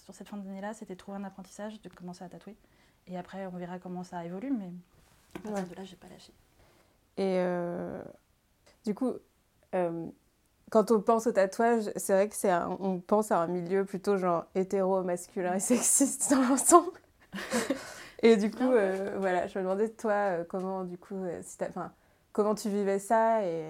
sur 0.03 0.15
cette 0.15 0.29
fin 0.29 0.39
d'année-là, 0.39 0.73
c'était 0.73 0.95
de 0.95 0.99
trouver 0.99 1.19
un 1.19 1.25
apprentissage, 1.25 1.81
de 1.83 1.89
commencer 1.91 2.25
à 2.25 2.29
tatouer. 2.31 2.57
Et 3.07 3.19
après, 3.19 3.47
on 3.47 3.57
verra 3.59 3.79
comment 3.79 4.03
ça 4.03 4.25
évolue, 4.25 4.51
mais 4.51 4.71
à 5.37 5.49
partir 5.51 5.69
de 5.69 5.75
là, 5.75 5.85
j'ai 5.85 5.97
pas 5.97 6.09
lâché. 6.09 6.33
Et 7.19 7.37
euh, 7.39 8.03
du 8.87 8.95
coup, 8.95 9.13
euh, 9.75 10.07
quand 10.71 10.91
on 10.91 11.03
pense 11.03 11.27
au 11.27 11.33
tatouage, 11.33 11.91
c'est 11.97 12.15
vrai 12.15 12.29
que 12.31 12.35
c'est 12.35 12.53
on 12.81 12.99
pense 12.99 13.31
à 13.31 13.41
un 13.41 13.47
milieu 13.47 13.85
plutôt 13.85 14.17
genre 14.17 14.47
hétéro, 14.55 15.03
masculin 15.03 15.55
et 15.55 15.61
sexiste 15.61 16.31
dans 16.31 16.41
l'ensemble. 16.49 16.99
et 18.23 18.37
du 18.37 18.51
coup, 18.51 18.71
euh, 18.71 19.17
voilà, 19.19 19.47
je 19.47 19.59
me 19.59 19.65
demandais 19.65 19.89
toi 19.89 20.13
euh, 20.13 20.45
comment 20.49 20.85
du 20.85 20.99
coup, 20.99 21.23
euh, 21.25 21.41
si 21.43 21.57
comment 22.33 22.55
tu 22.55 22.69
vivais 22.69 22.99
ça 22.99 23.45
et 23.45 23.65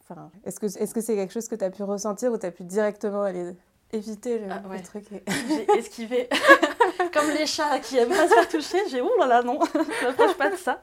enfin, 0.00 0.30
est-ce 0.44 0.60
que 0.60 0.66
est-ce 0.66 0.94
que 0.94 1.00
c'est 1.00 1.14
quelque 1.14 1.32
chose 1.32 1.48
que 1.48 1.54
tu 1.54 1.64
as 1.64 1.70
pu 1.70 1.82
ressentir 1.82 2.32
ou 2.32 2.38
tu 2.38 2.46
as 2.46 2.50
pu 2.50 2.64
directement 2.64 3.22
aller 3.22 3.56
éviter 3.92 4.38
le, 4.38 4.46
ah, 4.50 4.78
truc 4.80 5.04
J'ai 5.48 5.70
esquivé 5.78 6.28
comme 7.10 7.28
les 7.30 7.46
chats 7.46 7.78
qui 7.80 7.96
aiment 7.96 8.08
pas 8.08 8.28
se 8.28 8.34
faire 8.34 8.48
toucher. 8.48 8.78
J'ai 8.90 9.00
ouh 9.00 9.10
là 9.18 9.26
là 9.26 9.42
non, 9.42 9.58
je 9.74 10.06
m'approche 10.06 10.36
pas 10.36 10.50
de 10.50 10.56
ça. 10.56 10.82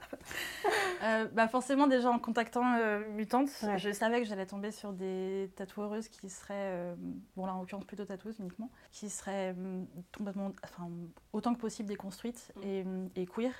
Euh, 1.03 1.25
bah 1.31 1.47
forcément 1.47 1.87
déjà 1.87 2.09
en 2.09 2.19
contactant 2.19 2.75
euh, 2.77 3.01
Mutante, 3.11 3.49
je 3.77 3.91
savais 3.91 4.21
que 4.21 4.27
j'allais 4.27 4.45
tomber 4.45 4.71
sur 4.71 4.91
des 4.93 5.51
tatoueuses 5.55 6.09
qui 6.09 6.29
seraient, 6.29 6.53
euh, 6.73 6.95
bon 7.35 7.45
là 7.45 7.53
en 7.53 7.59
l'occurrence 7.59 7.85
plutôt 7.85 8.05
tatoueuses 8.05 8.39
uniquement, 8.39 8.69
qui 8.91 9.09
seraient 9.09 9.55
complètement, 10.15 10.51
enfin 10.63 10.89
autant 11.33 11.53
que 11.53 11.59
possible 11.59 11.87
déconstruites 11.87 12.51
mm. 12.55 12.61
et, 12.63 13.21
et, 13.21 13.25
queer, 13.25 13.53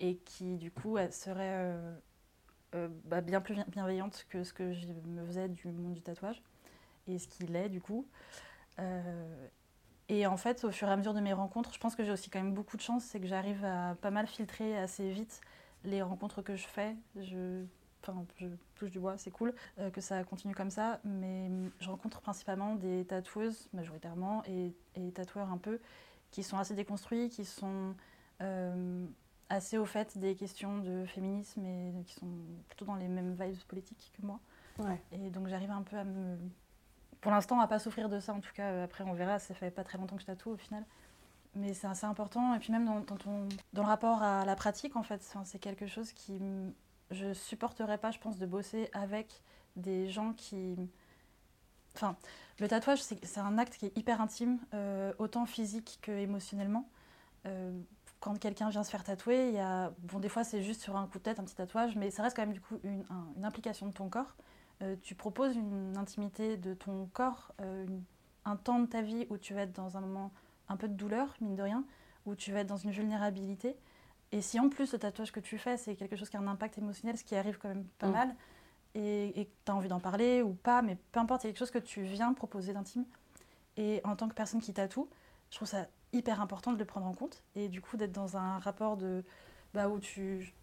et 0.00 0.16
qui 0.16 0.56
du 0.56 0.70
coup 0.70 0.96
seraient 1.10 1.76
bah, 3.04 3.20
bien 3.20 3.40
plus 3.40 3.56
bienveillantes 3.68 4.26
que 4.28 4.44
ce 4.44 4.52
que 4.52 4.72
je 4.72 4.86
me 5.06 5.26
faisais 5.26 5.48
du 5.48 5.68
monde 5.68 5.94
du 5.94 6.02
tatouage 6.02 6.42
et 7.08 7.18
ce 7.18 7.28
qu'il 7.28 7.56
est 7.56 7.68
du 7.68 7.80
coup. 7.80 8.06
Et 10.10 10.26
en 10.26 10.36
fait, 10.36 10.64
au 10.64 10.72
fur 10.72 10.88
et 10.88 10.90
à 10.90 10.96
mesure 10.96 11.14
de 11.14 11.20
mes 11.20 11.32
rencontres, 11.32 11.72
je 11.72 11.78
pense 11.78 11.94
que 11.94 12.02
j'ai 12.02 12.10
aussi 12.10 12.30
quand 12.30 12.42
même 12.42 12.52
beaucoup 12.52 12.76
de 12.76 12.82
chance, 12.82 13.04
c'est 13.04 13.20
que 13.20 13.28
j'arrive 13.28 13.64
à 13.64 13.94
pas 13.94 14.10
mal 14.10 14.26
filtrer 14.26 14.76
assez 14.76 15.08
vite 15.08 15.40
les 15.84 16.02
rencontres 16.02 16.42
que 16.42 16.56
je 16.56 16.66
fais. 16.66 16.96
Je, 17.14 17.62
enfin, 18.02 18.24
je 18.38 18.48
touche 18.74 18.90
du 18.90 18.98
bois, 18.98 19.16
c'est 19.18 19.30
cool 19.30 19.54
euh, 19.78 19.88
que 19.90 20.00
ça 20.00 20.24
continue 20.24 20.52
comme 20.52 20.70
ça, 20.70 20.98
mais 21.04 21.48
je 21.78 21.88
rencontre 21.88 22.20
principalement 22.22 22.74
des 22.74 23.04
tatoueuses 23.04 23.68
majoritairement 23.72 24.42
et, 24.46 24.74
et 24.96 25.12
tatoueurs 25.12 25.52
un 25.52 25.58
peu 25.58 25.78
qui 26.32 26.42
sont 26.42 26.58
assez 26.58 26.74
déconstruits, 26.74 27.28
qui 27.28 27.44
sont 27.44 27.94
euh, 28.42 29.06
assez 29.48 29.78
au 29.78 29.84
fait 29.84 30.18
des 30.18 30.34
questions 30.34 30.78
de 30.78 31.04
féminisme 31.04 31.64
et 31.64 32.02
qui 32.04 32.14
sont 32.14 32.32
plutôt 32.66 32.84
dans 32.84 32.96
les 32.96 33.06
mêmes 33.06 33.36
vibes 33.40 33.62
politiques 33.68 34.12
que 34.20 34.26
moi. 34.26 34.40
Et 35.12 35.30
donc 35.30 35.46
j'arrive 35.46 35.70
un 35.70 35.82
peu 35.82 35.96
à 35.96 36.04
me 36.04 36.36
pour 37.20 37.32
l'instant, 37.32 37.60
à 37.60 37.66
pas 37.66 37.78
souffrir 37.78 38.08
de 38.08 38.18
ça. 38.18 38.32
En 38.32 38.40
tout 38.40 38.52
cas, 38.54 38.84
après, 38.84 39.04
on 39.04 39.12
verra. 39.12 39.38
Ça 39.38 39.54
fait 39.54 39.70
pas 39.70 39.84
très 39.84 39.98
longtemps 39.98 40.16
que 40.16 40.22
je 40.22 40.26
tatoue 40.26 40.50
au 40.50 40.56
final. 40.56 40.84
Mais 41.54 41.74
c'est 41.74 41.86
assez 41.86 42.06
important. 42.06 42.54
Et 42.54 42.58
puis 42.58 42.72
même 42.72 42.84
dans, 42.84 43.04
le 43.74 43.80
rapport 43.80 44.22
à 44.22 44.44
la 44.44 44.56
pratique, 44.56 44.96
en 44.96 45.02
fait, 45.02 45.22
c'est 45.44 45.58
quelque 45.58 45.86
chose 45.86 46.12
qui... 46.12 46.40
Je 47.10 47.32
supporterais 47.34 47.98
pas, 47.98 48.12
je 48.12 48.20
pense, 48.20 48.38
de 48.38 48.46
bosser 48.46 48.88
avec 48.92 49.42
des 49.76 50.08
gens 50.08 50.32
qui... 50.32 50.76
Enfin, 51.96 52.16
le 52.60 52.68
tatouage, 52.68 53.02
c'est 53.02 53.38
un 53.38 53.58
acte 53.58 53.76
qui 53.76 53.86
est 53.86 53.98
hyper 53.98 54.20
intime, 54.20 54.60
euh, 54.74 55.12
autant 55.18 55.44
physique 55.44 55.98
que 56.02 56.12
émotionnellement. 56.12 56.88
Euh, 57.46 57.72
quand 58.20 58.38
quelqu'un 58.38 58.68
vient 58.68 58.84
se 58.84 58.90
faire 58.90 59.02
tatouer, 59.02 59.48
il 59.48 59.54
y 59.54 59.58
a... 59.58 59.92
Bon, 59.98 60.20
des 60.20 60.28
fois, 60.28 60.44
c'est 60.44 60.62
juste 60.62 60.82
sur 60.82 60.96
un 60.96 61.08
coup 61.08 61.18
de 61.18 61.24
tête, 61.24 61.40
un 61.40 61.44
petit 61.44 61.56
tatouage, 61.56 61.96
mais 61.96 62.12
ça 62.12 62.22
reste 62.22 62.36
quand 62.36 62.42
même 62.42 62.52
du 62.52 62.60
coup 62.60 62.78
une 62.84 63.04
implication 63.44 63.88
de 63.88 63.92
ton 63.92 64.08
corps. 64.08 64.36
Euh, 64.82 64.96
tu 65.02 65.14
proposes 65.14 65.56
une 65.56 65.96
intimité 65.96 66.56
de 66.56 66.74
ton 66.74 67.06
corps, 67.12 67.52
euh, 67.60 67.86
un 68.44 68.56
temps 68.56 68.80
de 68.80 68.86
ta 68.86 69.02
vie 69.02 69.26
où 69.28 69.36
tu 69.36 69.52
vas 69.52 69.62
être 69.62 69.72
dans 69.72 69.96
un 69.96 70.00
moment 70.00 70.32
un 70.68 70.76
peu 70.76 70.88
de 70.88 70.94
douleur, 70.94 71.34
mine 71.40 71.54
de 71.54 71.62
rien, 71.62 71.84
où 72.24 72.34
tu 72.34 72.52
vas 72.52 72.60
être 72.60 72.66
dans 72.66 72.76
une 72.76 72.90
vulnérabilité. 72.90 73.76
Et 74.32 74.40
si 74.40 74.58
en 74.58 74.68
plus 74.68 74.92
le 74.92 74.98
tatouage 74.98 75.32
que 75.32 75.40
tu 75.40 75.58
fais, 75.58 75.76
c'est 75.76 75.96
quelque 75.96 76.16
chose 76.16 76.30
qui 76.30 76.36
a 76.36 76.40
un 76.40 76.46
impact 76.46 76.78
émotionnel, 76.78 77.18
ce 77.18 77.24
qui 77.24 77.34
arrive 77.34 77.58
quand 77.58 77.68
même 77.68 77.84
pas 77.98 78.08
mm. 78.08 78.12
mal, 78.12 78.34
et, 78.94 79.32
que 79.34 79.50
tu 79.64 79.72
as 79.72 79.74
envie 79.74 79.88
d'en 79.88 80.00
parler 80.00 80.42
ou 80.42 80.54
pas, 80.54 80.82
mais 80.82 80.96
peu 81.12 81.20
importe, 81.20 81.44
il 81.44 81.48
y 81.48 81.50
a 81.50 81.52
quelque 81.52 81.58
chose 81.58 81.70
que 81.70 81.78
tu 81.78 82.02
viens 82.02 82.32
proposer 82.32 82.72
d'intime. 82.72 83.04
Et 83.76 84.00
en 84.04 84.16
tant 84.16 84.28
que 84.28 84.34
personne 84.34 84.60
qui 84.60 84.72
tatoue, 84.72 85.08
je 85.50 85.56
trouve 85.56 85.68
ça 85.68 85.86
hyper 86.12 86.40
important 86.40 86.72
de 86.72 86.78
le 86.78 86.84
prendre 86.84 87.06
en 87.06 87.12
compte, 87.12 87.44
et 87.54 87.68
du 87.68 87.80
coup 87.80 87.96
d'être 87.96 88.12
dans 88.12 88.36
un 88.36 88.58
rapport 88.58 88.96
de, 88.96 89.24
bah, 89.74 89.88
où 89.88 90.00
tu 90.00 90.54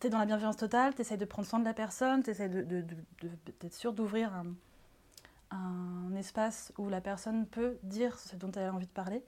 tu 0.00 0.06
es 0.06 0.10
dans 0.10 0.18
la 0.18 0.26
bienveillance 0.26 0.56
totale, 0.56 0.94
tu 0.94 1.00
essaies 1.00 1.16
de 1.16 1.24
prendre 1.24 1.46
soin 1.46 1.58
de 1.58 1.64
la 1.64 1.74
personne, 1.74 2.22
tu 2.22 2.30
essaies 2.30 2.48
d'être 2.48 2.68
de, 2.68 2.84
de, 3.22 3.68
sûr 3.70 3.92
d'ouvrir 3.92 4.32
un, 4.34 4.46
un, 5.50 6.14
espace 6.16 6.72
où 6.78 6.88
la 6.88 7.00
personne 7.00 7.46
peut 7.46 7.78
dire 7.82 8.18
ce 8.18 8.36
dont 8.36 8.50
elle 8.52 8.66
a 8.66 8.72
envie 8.72 8.86
de 8.86 8.92
parler. 8.92 9.24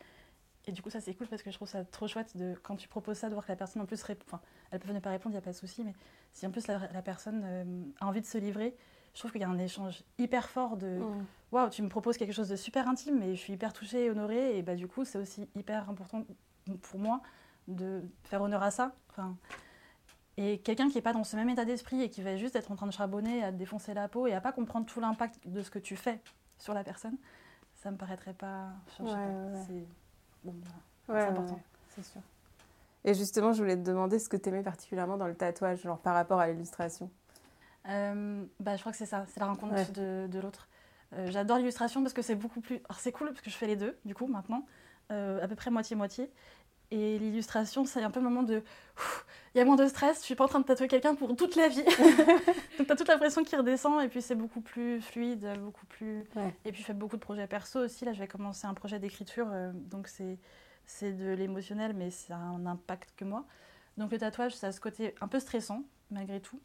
Et 0.66 0.72
du 0.72 0.82
coup, 0.82 0.90
ça 0.90 1.00
c'est 1.00 1.14
cool 1.14 1.26
parce 1.26 1.42
que 1.42 1.50
je 1.50 1.56
trouve 1.56 1.68
ça 1.68 1.84
trop 1.84 2.06
chouette 2.06 2.36
de, 2.36 2.54
quand 2.62 2.76
tu 2.76 2.88
proposes 2.88 3.18
ça, 3.18 3.28
de 3.28 3.34
voir 3.34 3.46
que 3.46 3.52
la 3.52 3.56
personne 3.56 3.80
en 3.82 3.86
plus 3.86 4.02
répond. 4.02 4.24
Enfin, 4.26 4.40
elle 4.70 4.80
peut 4.80 4.92
ne 4.92 5.00
pas 5.00 5.10
répondre, 5.10 5.32
il 5.32 5.38
n'y 5.38 5.42
a 5.42 5.44
pas 5.44 5.52
de 5.52 5.56
souci, 5.56 5.82
mais 5.82 5.94
si 6.32 6.46
en 6.46 6.50
plus 6.50 6.66
la, 6.66 6.78
personne 7.02 7.42
euh, 7.44 7.64
a 8.00 8.06
envie 8.06 8.20
de 8.20 8.26
se 8.26 8.38
livrer, 8.38 8.76
je 9.14 9.18
trouve 9.18 9.32
qu'il 9.32 9.40
y 9.40 9.44
a 9.44 9.48
un 9.48 9.58
échange 9.58 10.04
hyper 10.18 10.48
fort 10.48 10.76
de 10.76 10.98
mmh. 10.98 11.26
waouh, 11.50 11.70
tu 11.70 11.82
me 11.82 11.88
proposes 11.88 12.16
quelque 12.16 12.32
chose 12.32 12.48
de 12.48 12.56
super 12.56 12.86
intime, 12.88 13.18
mais 13.18 13.34
je 13.34 13.40
suis 13.40 13.54
hyper 13.54 13.72
touchée 13.72 14.04
et 14.04 14.10
honorée. 14.10 14.58
Et 14.58 14.62
bah, 14.62 14.76
du 14.76 14.86
coup, 14.86 15.04
c'est 15.04 15.18
aussi 15.18 15.48
hyper 15.56 15.88
important 15.88 16.24
pour 16.82 17.00
moi 17.00 17.22
de 17.66 18.02
faire 18.24 18.42
honneur 18.42 18.62
à 18.62 18.70
ça. 18.70 18.94
Enfin, 19.10 19.36
et 20.40 20.58
quelqu'un 20.58 20.88
qui 20.88 20.94
n'est 20.94 21.02
pas 21.02 21.12
dans 21.12 21.22
ce 21.22 21.36
même 21.36 21.50
état 21.50 21.66
d'esprit 21.66 22.00
et 22.00 22.08
qui 22.08 22.22
va 22.22 22.34
juste 22.36 22.56
être 22.56 22.72
en 22.72 22.74
train 22.74 22.86
de 22.86 22.92
charbonner, 22.92 23.44
à 23.44 23.52
te 23.52 23.58
défoncer 23.58 23.92
la 23.92 24.08
peau 24.08 24.26
et 24.26 24.32
à 24.32 24.40
pas 24.40 24.52
comprendre 24.52 24.86
tout 24.86 24.98
l'impact 24.98 25.46
de 25.46 25.60
ce 25.60 25.70
que 25.70 25.78
tu 25.78 25.96
fais 25.96 26.18
sur 26.56 26.72
la 26.72 26.82
personne, 26.82 27.18
ça 27.74 27.90
me 27.90 27.98
paraîtrait 27.98 28.32
pas. 28.32 28.68
C'est 28.96 29.02
bon, 30.42 30.54
important. 31.08 31.60
c'est 31.90 32.04
sûr. 32.04 32.22
Et 33.04 33.12
justement, 33.12 33.52
je 33.52 33.58
voulais 33.58 33.76
te 33.76 33.82
demander 33.82 34.18
ce 34.18 34.30
que 34.30 34.38
tu 34.38 34.48
aimais 34.48 34.62
particulièrement 34.62 35.18
dans 35.18 35.26
le 35.26 35.34
tatouage, 35.34 35.82
genre 35.82 35.98
par 35.98 36.14
rapport 36.14 36.40
à 36.40 36.48
l'illustration. 36.48 37.10
Euh, 37.88 38.44
bah, 38.60 38.76
je 38.76 38.80
crois 38.80 38.92
que 38.92 38.98
c'est 38.98 39.06
ça, 39.06 39.26
c'est 39.28 39.40
la 39.40 39.46
rencontre 39.46 39.92
de, 39.92 40.26
de 40.26 40.38
l'autre. 40.38 40.68
Euh, 41.12 41.30
j'adore 41.30 41.58
l'illustration 41.58 42.02
parce 42.02 42.14
que 42.14 42.22
c'est 42.22 42.34
beaucoup 42.34 42.62
plus. 42.62 42.76
Alors 42.88 43.00
c'est 43.00 43.12
cool 43.12 43.28
parce 43.28 43.42
que 43.42 43.50
je 43.50 43.56
fais 43.56 43.66
les 43.66 43.76
deux, 43.76 43.98
du 44.06 44.14
coup, 44.14 44.26
maintenant, 44.26 44.64
euh, 45.12 45.44
à 45.44 45.48
peu 45.48 45.54
près 45.54 45.70
moitié-moitié. 45.70 46.30
Et 46.90 47.18
l'illustration, 47.18 47.84
c'est 47.84 48.02
un 48.02 48.10
peu 48.10 48.20
le 48.20 48.28
moment 48.28 48.42
de. 48.42 48.62
Il 49.54 49.58
y 49.58 49.60
a 49.60 49.64
moins 49.64 49.76
de 49.76 49.86
stress, 49.86 50.20
je 50.20 50.24
suis 50.26 50.36
pas 50.36 50.44
en 50.44 50.48
train 50.48 50.60
de 50.60 50.64
tatouer 50.64 50.86
quelqu'un 50.86 51.16
pour 51.16 51.34
toute 51.34 51.56
la 51.56 51.68
vie. 51.68 51.82
Donc 52.78 52.86
tu 52.86 52.92
as 52.92 52.96
toute 52.96 53.08
la 53.08 53.18
pression 53.18 53.42
qui 53.42 53.56
redescend 53.56 54.00
et 54.00 54.08
puis 54.08 54.22
c'est 54.22 54.36
beaucoup 54.36 54.60
plus 54.60 55.00
fluide, 55.00 55.48
beaucoup 55.60 55.86
plus. 55.86 56.24
Et 56.64 56.70
puis 56.70 56.80
je 56.80 56.86
fais 56.86 56.94
beaucoup 56.94 57.16
de 57.16 57.20
projets 57.20 57.48
perso 57.48 57.80
aussi. 57.80 58.04
Là, 58.04 58.12
je 58.12 58.20
vais 58.20 58.28
commencer 58.28 58.66
un 58.66 58.74
projet 58.74 59.00
d'écriture, 59.00 59.48
euh, 59.50 59.72
donc 59.74 60.06
c'est, 60.06 60.38
c'est 60.86 61.12
de 61.12 61.32
l'émotionnel, 61.32 61.94
mais 61.94 62.10
ça 62.10 62.36
a 62.36 62.38
un 62.38 62.64
impact 62.64 63.12
que 63.16 63.24
moi. 63.24 63.44
Donc 63.96 64.12
le 64.12 64.18
tatouage, 64.18 64.54
ça 64.54 64.68
a 64.68 64.72
ce 64.72 64.80
côté 64.80 65.16
un 65.20 65.26
peu 65.26 65.40
stressant, 65.40 65.82
malgré 66.12 66.40
tout. 66.40 66.60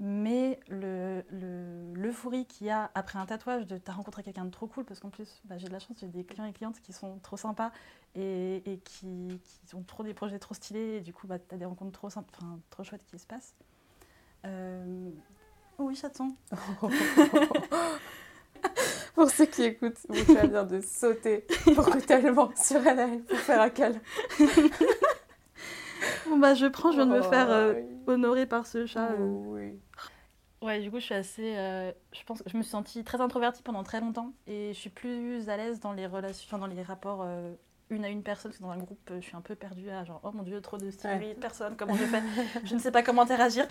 Mais 0.00 0.60
l'euphorie 0.68 2.38
le, 2.38 2.44
qu'il 2.44 2.68
y 2.68 2.70
a 2.70 2.90
après 2.94 3.18
un 3.18 3.26
tatouage, 3.26 3.66
de 3.66 3.78
t'as 3.78 3.92
rencontré 3.92 4.22
quelqu'un 4.22 4.44
de 4.44 4.50
trop 4.50 4.68
cool, 4.68 4.84
parce 4.84 5.00
qu'en 5.00 5.10
plus, 5.10 5.40
bah, 5.44 5.58
j'ai 5.58 5.66
de 5.66 5.72
la 5.72 5.80
chance, 5.80 5.96
j'ai 6.00 6.06
des 6.06 6.24
clients 6.24 6.44
et 6.44 6.52
clientes 6.52 6.80
qui 6.80 6.92
sont 6.92 7.18
trop 7.18 7.36
sympas 7.36 7.72
et, 8.14 8.62
et 8.64 8.78
qui, 8.78 9.40
qui, 9.66 9.74
ont 9.74 9.82
trop 9.82 10.04
des 10.04 10.14
projets 10.14 10.38
trop 10.38 10.54
stylés, 10.54 10.98
et 10.98 11.00
du 11.00 11.12
coup, 11.12 11.26
bah, 11.26 11.40
tu 11.40 11.52
as 11.52 11.58
des 11.58 11.64
rencontres 11.64 11.92
trop, 11.92 12.06
enfin, 12.06 12.24
trop 12.70 12.84
chouettes 12.84 13.04
qui 13.06 13.18
se 13.18 13.26
passent. 13.26 13.56
Euh... 14.46 15.10
Oh 15.78 15.84
oui, 15.84 15.96
chaton 15.96 16.34
Pour 19.14 19.30
ceux 19.30 19.46
qui 19.46 19.64
écoutent, 19.64 19.98
Moucha 20.08 20.46
vient 20.46 20.64
de 20.64 20.80
sauter 20.80 21.44
brutalement 21.66 22.50
sur 22.56 22.84
elle 22.86 23.22
pour 23.22 23.38
faire 23.38 23.62
un 23.62 23.70
câlin. 23.70 24.00
bon 26.28 26.38
bah 26.38 26.54
je 26.54 26.66
prends, 26.66 26.90
je 26.90 26.96
viens 26.96 27.06
de 27.06 27.12
me 27.12 27.22
faire 27.22 27.50
euh, 27.50 27.74
honorer 28.06 28.46
par 28.46 28.66
ce 28.66 28.86
chat. 28.86 29.12
Euh. 29.12 29.16
Oui. 29.20 29.78
Ouais, 30.60 30.80
du 30.80 30.90
coup, 30.90 30.98
je 30.98 31.04
suis 31.04 31.14
assez. 31.14 31.56
Euh, 31.56 31.92
je 32.12 32.22
pense 32.24 32.42
que 32.42 32.50
je 32.50 32.56
me 32.56 32.62
suis 32.62 32.70
sentie 32.70 33.04
très 33.04 33.20
introvertie 33.20 33.62
pendant 33.62 33.84
très 33.84 34.00
longtemps 34.00 34.32
et 34.46 34.72
je 34.74 34.78
suis 34.78 34.90
plus 34.90 35.48
à 35.48 35.56
l'aise 35.56 35.80
dans 35.80 35.92
les 35.92 36.06
relations, 36.06 36.58
dans 36.58 36.66
les 36.66 36.82
rapports 36.82 37.26
une 37.90 38.04
à 38.04 38.08
une 38.08 38.22
personne, 38.22 38.50
parce 38.50 38.58
que 38.58 38.64
dans 38.64 38.70
un 38.70 38.78
groupe, 38.78 39.10
je 39.14 39.20
suis 39.20 39.36
un 39.36 39.40
peu 39.40 39.54
perdue 39.54 39.88
à 39.88 40.04
genre, 40.04 40.20
oh 40.22 40.30
mon 40.32 40.42
dieu, 40.42 40.60
trop 40.60 40.76
de 40.76 40.90
style, 40.90 41.36
personne, 41.40 41.74
comment 41.76 41.94
je 41.94 42.04
fais? 42.04 42.22
Je 42.64 42.74
ne 42.74 42.80
sais 42.80 42.90
pas 42.90 43.02
comment 43.02 43.22
interagir. 43.22 43.66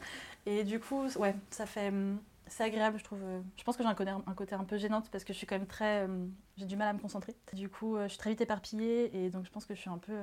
Et 0.46 0.64
du 0.64 0.80
coup, 0.80 1.06
ouais, 1.18 1.36
ça 1.50 1.66
fait. 1.66 1.90
Hum, 1.90 2.20
c'est 2.50 2.64
agréable, 2.64 2.98
je 2.98 3.04
trouve. 3.04 3.20
Je 3.58 3.64
pense 3.64 3.76
que 3.76 3.84
j'ai 3.84 3.90
un 3.90 3.94
côté, 3.94 4.10
un 4.10 4.34
côté 4.34 4.56
un 4.56 4.64
peu 4.64 4.78
gênante 4.78 5.10
parce 5.12 5.26
que 5.26 5.34
je 5.34 5.38
suis 5.38 5.46
quand 5.46 5.58
même 5.58 5.68
très. 5.68 6.06
Hum, 6.06 6.32
j'ai 6.56 6.66
du 6.66 6.78
mal 6.78 6.88
à 6.88 6.94
me 6.94 7.00
concentrer. 7.00 7.36
Du 7.54 7.68
coup, 7.68 7.98
je 8.02 8.08
suis 8.08 8.18
très 8.18 8.30
vite 8.30 8.42
éparpillée 8.42 9.12
et 9.14 9.30
donc 9.30 9.46
je 9.46 9.52
pense 9.52 9.66
que 9.66 9.76
je 9.76 9.82
suis 9.82 9.90
un 9.90 9.98
peu 9.98 10.14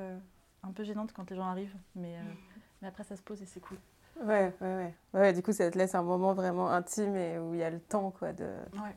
un 0.67 0.73
peu 0.73 0.85
gênante 0.85 1.13
quand 1.13 1.29
les 1.31 1.37
gens 1.37 1.47
arrivent, 1.47 1.77
mais, 1.95 2.17
euh, 2.17 2.23
mais 2.83 2.89
après 2.89 3.05
ça 3.05 3.17
se 3.17 3.23
pose 3.23 3.41
et 3.43 3.47
c'est 3.47 3.61
cool. 3.61 3.79
Ouais, 4.23 4.53
ouais, 4.61 4.75
ouais, 4.77 4.95
ouais. 5.21 5.33
Du 5.33 5.43
coup, 5.43 5.53
ça 5.53 5.71
te 5.71 5.77
laisse 5.77 5.95
un 5.95 6.03
moment 6.03 6.35
vraiment 6.35 6.71
intime 6.71 7.17
et 7.17 7.39
où 7.39 7.55
il 7.55 7.61
y 7.61 7.65
a 7.65 7.71
le 7.71 7.81
temps, 7.81 8.13
quoi, 8.13 8.33
de... 8.33 8.45
Ouais. 8.75 8.95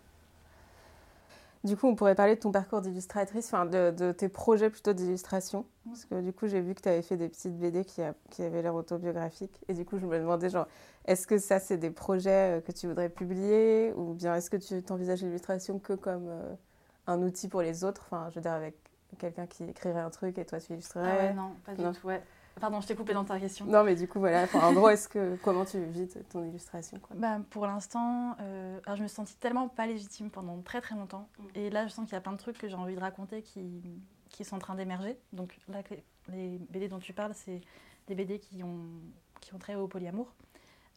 Du 1.64 1.76
coup, 1.76 1.88
on 1.88 1.96
pourrait 1.96 2.16
parler 2.16 2.36
de 2.36 2.40
ton 2.40 2.52
parcours 2.52 2.82
d'illustratrice, 2.82 3.48
enfin 3.48 3.66
de, 3.66 4.12
tes 4.12 4.30
projets 4.30 4.70
plutôt 4.70 4.94
d'illustration. 4.94 5.66
Parce 5.86 6.06
que 6.06 6.22
du 6.22 6.32
coup, 6.32 6.48
j'ai 6.48 6.62
vu 6.62 6.76
que 6.76 6.82
tu 6.82 6.90
avais 6.90 7.02
fait 7.02 7.18
des 7.18 7.28
petites 7.28 7.58
BD 7.58 7.84
qui, 7.84 8.02
qui 8.30 8.44
avaient 8.44 8.62
l'air 8.62 8.76
autobiographiques. 8.76 9.60
Et 9.68 9.74
du 9.74 9.84
coup, 9.84 9.98
je 9.98 10.06
me 10.06 10.18
demandais, 10.18 10.50
genre, 10.50 10.68
est-ce 11.06 11.26
que 11.26 11.38
ça, 11.38 11.60
c'est 11.60 11.78
des 11.78 11.90
projets 11.90 12.58
euh, 12.58 12.62
que 12.62 12.72
tu 12.72 12.88
voudrais 12.88 13.10
publier 13.10 13.92
Ou 13.96 14.14
bien 14.14 14.36
est-ce 14.36 14.50
que 14.50 14.58
tu 14.58 14.82
t'envisages 14.84 15.24
l'illustration 15.24 15.80
que 15.80 15.94
comme 15.94 16.28
euh, 16.30 16.54
un 17.08 17.22
outil 17.22 17.48
pour 17.48 17.62
les 17.62 17.84
autres? 17.84 18.04
Enfin, 18.06 18.30
je 18.30 18.36
veux 18.36 18.42
dire, 18.42 18.54
avec 18.54 18.76
quelqu'un 19.16 19.48
qui 19.48 19.64
écrirait 19.64 20.00
un 20.00 20.10
truc 20.10 20.38
et 20.38 20.46
toi, 20.46 20.60
tu 20.60 20.74
illustrerais 20.74 21.12
ah 21.12 21.24
ouais, 21.24 21.34
non, 21.34 21.56
pas 21.66 21.74
du 21.74 22.00
tout, 22.00 22.08
ouais. 22.08 22.22
Pardon, 22.60 22.82
je 22.82 22.88
t'ai 22.88 22.96
coupé 22.96 23.14
dans 23.14 23.24
ta 23.24 23.40
question. 23.40 23.66
Non, 23.66 23.84
mais 23.84 23.96
du 23.96 24.08
coup, 24.08 24.20
voilà. 24.20 24.48
en 24.54 24.74
gros, 24.74 24.90
est-ce 24.90 25.08
que 25.08 25.38
comment 25.44 25.64
tu 25.64 25.84
vis 25.84 26.18
ton 26.30 26.44
illustration 26.44 27.00
quoi? 27.00 27.16
Bah, 27.16 27.40
Pour 27.52 27.68
l'instant, 27.68 28.36
euh, 28.42 28.80
je 28.88 29.04
me 29.04 29.08
suis 29.08 29.16
sentie 29.16 29.36
tellement 29.38 29.68
pas 29.68 29.86
légitime 29.86 30.32
pendant 30.32 30.60
très 30.62 30.82
très 30.82 30.96
longtemps. 30.96 31.30
Mm. 31.38 31.44
Et 31.56 31.70
là, 31.70 31.88
je 31.88 31.94
sens 31.94 32.06
qu'il 32.06 32.14
y 32.14 32.18
a 32.18 32.22
plein 32.22 32.32
de 32.32 32.38
trucs 32.38 32.58
que 32.58 32.68
j'ai 32.68 32.76
envie 32.76 32.96
de 32.96 33.00
raconter 33.00 33.42
qui, 33.42 34.02
qui 34.30 34.44
sont 34.44 34.56
en 34.56 34.60
train 34.60 34.76
d'émerger. 34.76 35.20
Donc 35.34 35.58
là, 35.68 35.84
les 36.30 36.60
BD 36.70 36.88
dont 36.88 37.00
tu 37.00 37.14
parles, 37.14 37.34
c'est 37.36 37.62
des 38.08 38.16
BD 38.16 38.40
qui 38.40 38.64
ont, 38.64 38.86
qui 39.40 39.54
ont 39.54 39.60
trait 39.60 39.76
au 39.76 39.88
polyamour. 39.88 40.34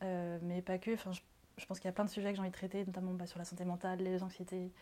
Euh, 0.02 0.38
mais 0.42 0.62
pas 0.62 0.78
que. 0.78 0.94
Enfin, 0.94 1.12
je, 1.12 1.66
pense 1.66 1.78
qu'il 1.78 1.88
y 1.88 1.90
a 1.90 1.92
plein 1.92 2.04
de 2.04 2.10
sujets 2.10 2.30
que 2.30 2.36
j'ai 2.36 2.40
envie 2.40 2.50
de 2.50 2.54
traiter, 2.54 2.84
notamment 2.86 3.12
bah, 3.12 3.26
sur 3.26 3.38
la 3.38 3.44
santé 3.44 3.64
mentale, 3.64 3.98
les 3.98 4.22
anxiétés, 4.22 4.72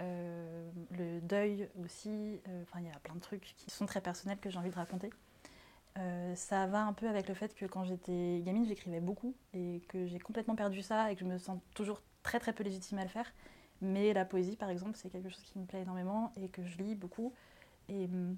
euh, 0.00 0.70
le 0.90 1.20
deuil 1.20 1.68
aussi. 1.82 2.40
Enfin, 2.62 2.80
il 2.80 2.86
y 2.86 2.90
a 2.90 2.98
plein 3.00 3.14
de 3.14 3.20
trucs 3.20 3.54
qui 3.56 3.70
sont 3.70 3.86
très 3.86 4.00
personnels 4.00 4.38
que 4.38 4.50
j'ai 4.50 4.58
envie 4.58 4.70
de 4.70 4.74
raconter. 4.74 5.10
Euh, 5.96 6.34
ça 6.34 6.66
va 6.66 6.84
un 6.84 6.92
peu 6.92 7.08
avec 7.08 7.28
le 7.28 7.34
fait 7.34 7.54
que 7.54 7.66
quand 7.66 7.84
j'étais 7.84 8.40
gamine, 8.44 8.66
j'écrivais 8.66 9.00
beaucoup 9.00 9.34
et 9.52 9.80
que 9.88 10.06
j'ai 10.06 10.18
complètement 10.18 10.56
perdu 10.56 10.82
ça 10.82 11.12
et 11.12 11.14
que 11.14 11.20
je 11.20 11.26
me 11.26 11.38
sens 11.38 11.60
toujours 11.74 12.02
très 12.22 12.40
très 12.40 12.52
peu 12.52 12.64
légitime 12.64 12.98
à 12.98 13.04
le 13.04 13.08
faire. 13.08 13.32
Mais 13.80 14.12
la 14.12 14.24
poésie, 14.24 14.56
par 14.56 14.70
exemple, 14.70 14.96
c'est 14.96 15.10
quelque 15.10 15.28
chose 15.28 15.42
qui 15.44 15.58
me 15.58 15.66
plaît 15.66 15.82
énormément 15.82 16.32
et 16.36 16.48
que 16.48 16.64
je 16.64 16.78
lis 16.78 16.94
beaucoup. 16.94 17.32
Et, 17.88 18.08
mm, 18.08 18.36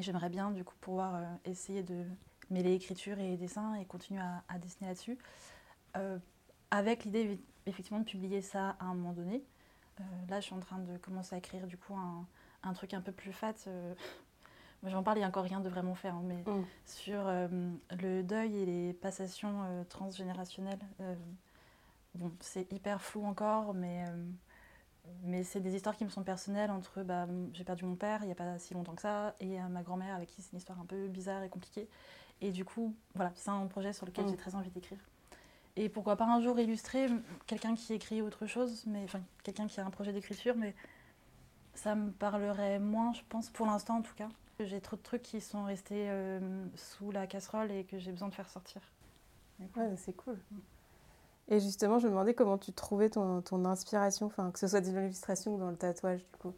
j'aimerais 0.00 0.30
bien 0.30 0.50
du 0.50 0.64
coup 0.64 0.74
pouvoir 0.80 1.14
euh, 1.14 1.24
essayer 1.44 1.82
de 1.82 2.04
mêler 2.50 2.74
écriture 2.74 3.18
et 3.18 3.36
dessin 3.36 3.74
et 3.74 3.84
continuer 3.86 4.20
à, 4.20 4.58
dessiner 4.58 4.88
là-dessus. 4.88 5.18
Euh, 5.96 6.18
avec 6.70 7.04
l'idée 7.04 7.40
effectivement 7.66 8.00
de 8.00 8.04
publier 8.04 8.42
ça 8.42 8.70
à 8.80 8.86
un 8.86 8.94
moment 8.94 9.12
donné. 9.12 9.42
Là, 10.28 10.40
je 10.40 10.46
suis 10.46 10.54
en 10.54 10.60
train 10.60 10.78
de 10.78 10.96
commencer 10.98 11.34
à 11.34 11.38
écrire 11.38 11.66
du 11.66 11.76
coup 11.76 11.94
un, 11.94 12.26
un 12.62 12.72
truc 12.72 12.94
un 12.94 13.00
peu 13.00 13.12
plus 13.12 13.32
fat 13.32 13.54
j'en 14.90 15.02
parle, 15.02 15.18
il 15.18 15.20
n'y 15.20 15.24
a 15.24 15.28
encore 15.28 15.44
rien 15.44 15.60
de 15.60 15.68
vraiment 15.68 15.94
fait, 15.94 16.08
hein, 16.08 16.22
mais 16.24 16.42
mm. 16.46 16.64
sur 16.84 17.26
euh, 17.26 17.48
le 18.00 18.22
deuil 18.22 18.56
et 18.56 18.66
les 18.66 18.92
passations 18.92 19.62
euh, 19.64 19.84
transgénérationnelles, 19.84 20.80
euh, 21.00 21.14
bon, 22.14 22.32
c'est 22.40 22.70
hyper 22.72 23.00
flou 23.00 23.24
encore, 23.24 23.74
mais, 23.74 24.04
mais 25.22 25.44
c'est 25.44 25.60
des 25.60 25.74
histoires 25.74 25.96
qui 25.96 26.04
me 26.04 26.10
sont 26.10 26.22
personnelles 26.22 26.70
entre 26.70 27.02
bah, 27.02 27.26
j'ai 27.52 27.64
perdu 27.64 27.84
mon 27.84 27.96
père 27.96 28.20
il 28.22 28.26
n'y 28.26 28.32
a 28.32 28.36
pas 28.36 28.58
si 28.58 28.74
longtemps 28.74 28.94
que 28.94 29.02
ça, 29.02 29.34
et 29.40 29.58
ma 29.70 29.82
grand-mère 29.82 30.16
avec 30.16 30.28
qui 30.28 30.42
c'est 30.42 30.52
une 30.52 30.58
histoire 30.58 30.80
un 30.80 30.86
peu 30.86 31.08
bizarre 31.08 31.42
et 31.42 31.48
compliquée. 31.48 31.88
Et 32.40 32.50
du 32.50 32.64
coup, 32.64 32.96
voilà, 33.14 33.32
c'est 33.36 33.50
un 33.50 33.66
projet 33.66 33.92
sur 33.92 34.06
lequel 34.06 34.24
mm. 34.24 34.30
j'ai 34.30 34.36
très 34.36 34.54
envie 34.54 34.70
d'écrire. 34.70 34.98
Et 35.76 35.88
pourquoi 35.88 36.16
pas 36.16 36.26
un 36.26 36.40
jour 36.40 36.58
illustrer 36.58 37.06
quelqu'un 37.46 37.74
qui 37.74 37.94
écrit 37.94 38.20
autre 38.20 38.46
chose, 38.46 38.84
mais 38.86 39.04
enfin 39.04 39.20
quelqu'un 39.42 39.66
qui 39.66 39.80
a 39.80 39.86
un 39.86 39.90
projet 39.90 40.12
d'écriture, 40.12 40.54
mais 40.56 40.74
ça 41.74 41.94
me 41.94 42.10
parlerait 42.10 42.78
moins, 42.78 43.12
je 43.14 43.22
pense, 43.28 43.48
pour 43.48 43.66
l'instant 43.66 43.98
en 43.98 44.02
tout 44.02 44.14
cas. 44.14 44.28
J'ai 44.60 44.80
trop 44.80 44.96
de 44.96 45.02
trucs 45.02 45.22
qui 45.22 45.40
sont 45.40 45.64
restés 45.64 46.08
euh, 46.08 46.66
sous 46.76 47.10
la 47.10 47.26
casserole 47.26 47.70
et 47.70 47.84
que 47.84 47.98
j'ai 47.98 48.12
besoin 48.12 48.28
de 48.28 48.34
faire 48.34 48.50
sortir. 48.50 48.82
Ouais, 49.76 49.94
c'est 49.96 50.12
cool. 50.12 50.38
Et 51.48 51.58
justement, 51.58 51.98
je 51.98 52.06
me 52.06 52.10
demandais 52.10 52.34
comment 52.34 52.58
tu 52.58 52.72
trouvais 52.72 53.10
ton, 53.10 53.42
ton 53.42 53.64
inspiration, 53.64 54.26
enfin, 54.26 54.50
que 54.50 54.58
ce 54.58 54.68
soit 54.68 54.80
dans 54.80 55.00
l'illustration 55.00 55.54
ou 55.54 55.58
dans 55.58 55.70
le 55.70 55.76
tatouage, 55.76 56.20
du 56.20 56.38
coup. 56.38 56.54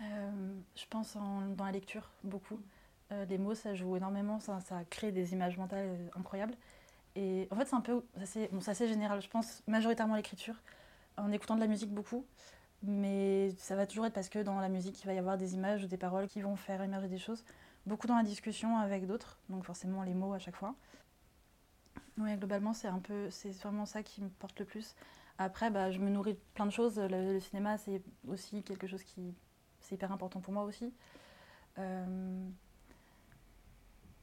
Euh, 0.00 0.54
je 0.74 0.84
pense 0.90 1.16
dans 1.16 1.64
la 1.64 1.72
lecture, 1.72 2.10
beaucoup. 2.24 2.58
Euh, 3.12 3.24
les 3.26 3.38
mots, 3.38 3.54
ça 3.54 3.74
joue 3.74 3.96
énormément, 3.96 4.40
ça, 4.40 4.60
ça 4.60 4.84
crée 4.90 5.12
des 5.12 5.32
images 5.32 5.56
mentales 5.56 6.10
incroyables. 6.16 6.54
Et 7.14 7.48
en 7.50 7.56
fait, 7.56 7.66
c'est 7.66 7.76
un 7.76 7.80
peu, 7.80 8.02
c'est 8.24 8.48
bon, 8.52 8.60
assez 8.66 8.88
général. 8.88 9.20
Je 9.20 9.28
pense 9.28 9.62
majoritairement 9.66 10.16
l'écriture, 10.16 10.54
en 11.16 11.30
écoutant 11.32 11.56
de 11.56 11.60
la 11.60 11.66
musique 11.66 11.92
beaucoup. 11.92 12.24
Mais 12.82 13.50
ça 13.58 13.76
va 13.76 13.86
toujours 13.86 14.06
être 14.06 14.12
parce 14.12 14.28
que 14.28 14.40
dans 14.40 14.58
la 14.58 14.68
musique, 14.68 15.00
il 15.02 15.06
va 15.06 15.14
y 15.14 15.18
avoir 15.18 15.38
des 15.38 15.54
images 15.54 15.84
ou 15.84 15.86
des 15.86 15.96
paroles 15.96 16.26
qui 16.26 16.40
vont 16.40 16.56
faire 16.56 16.82
émerger 16.82 17.08
des 17.08 17.18
choses. 17.18 17.44
Beaucoup 17.86 18.06
dans 18.06 18.16
la 18.16 18.24
discussion 18.24 18.76
avec 18.78 19.06
d'autres, 19.06 19.38
donc 19.48 19.64
forcément 19.64 20.02
les 20.02 20.14
mots 20.14 20.32
à 20.32 20.38
chaque 20.38 20.56
fois. 20.56 20.74
Oui, 22.18 22.34
globalement, 22.36 22.72
c'est 22.72 22.88
un 22.88 22.98
peu, 22.98 23.30
c'est 23.30 23.50
vraiment 23.62 23.86
ça 23.86 24.02
qui 24.02 24.22
me 24.22 24.28
porte 24.28 24.58
le 24.58 24.64
plus. 24.66 24.94
Après, 25.38 25.70
bah, 25.70 25.90
je 25.90 25.98
me 25.98 26.10
nourris 26.10 26.34
de 26.34 26.40
plein 26.54 26.66
de 26.66 26.70
choses. 26.70 26.98
Le, 26.98 27.40
cinéma, 27.40 27.78
c'est 27.78 28.02
aussi 28.28 28.62
quelque 28.62 28.86
chose 28.86 29.02
qui, 29.02 29.34
c'est 29.80 29.94
hyper 29.94 30.12
important 30.12 30.40
pour 30.40 30.52
moi 30.52 30.64
aussi. 30.64 30.92
Euh, 31.78 32.48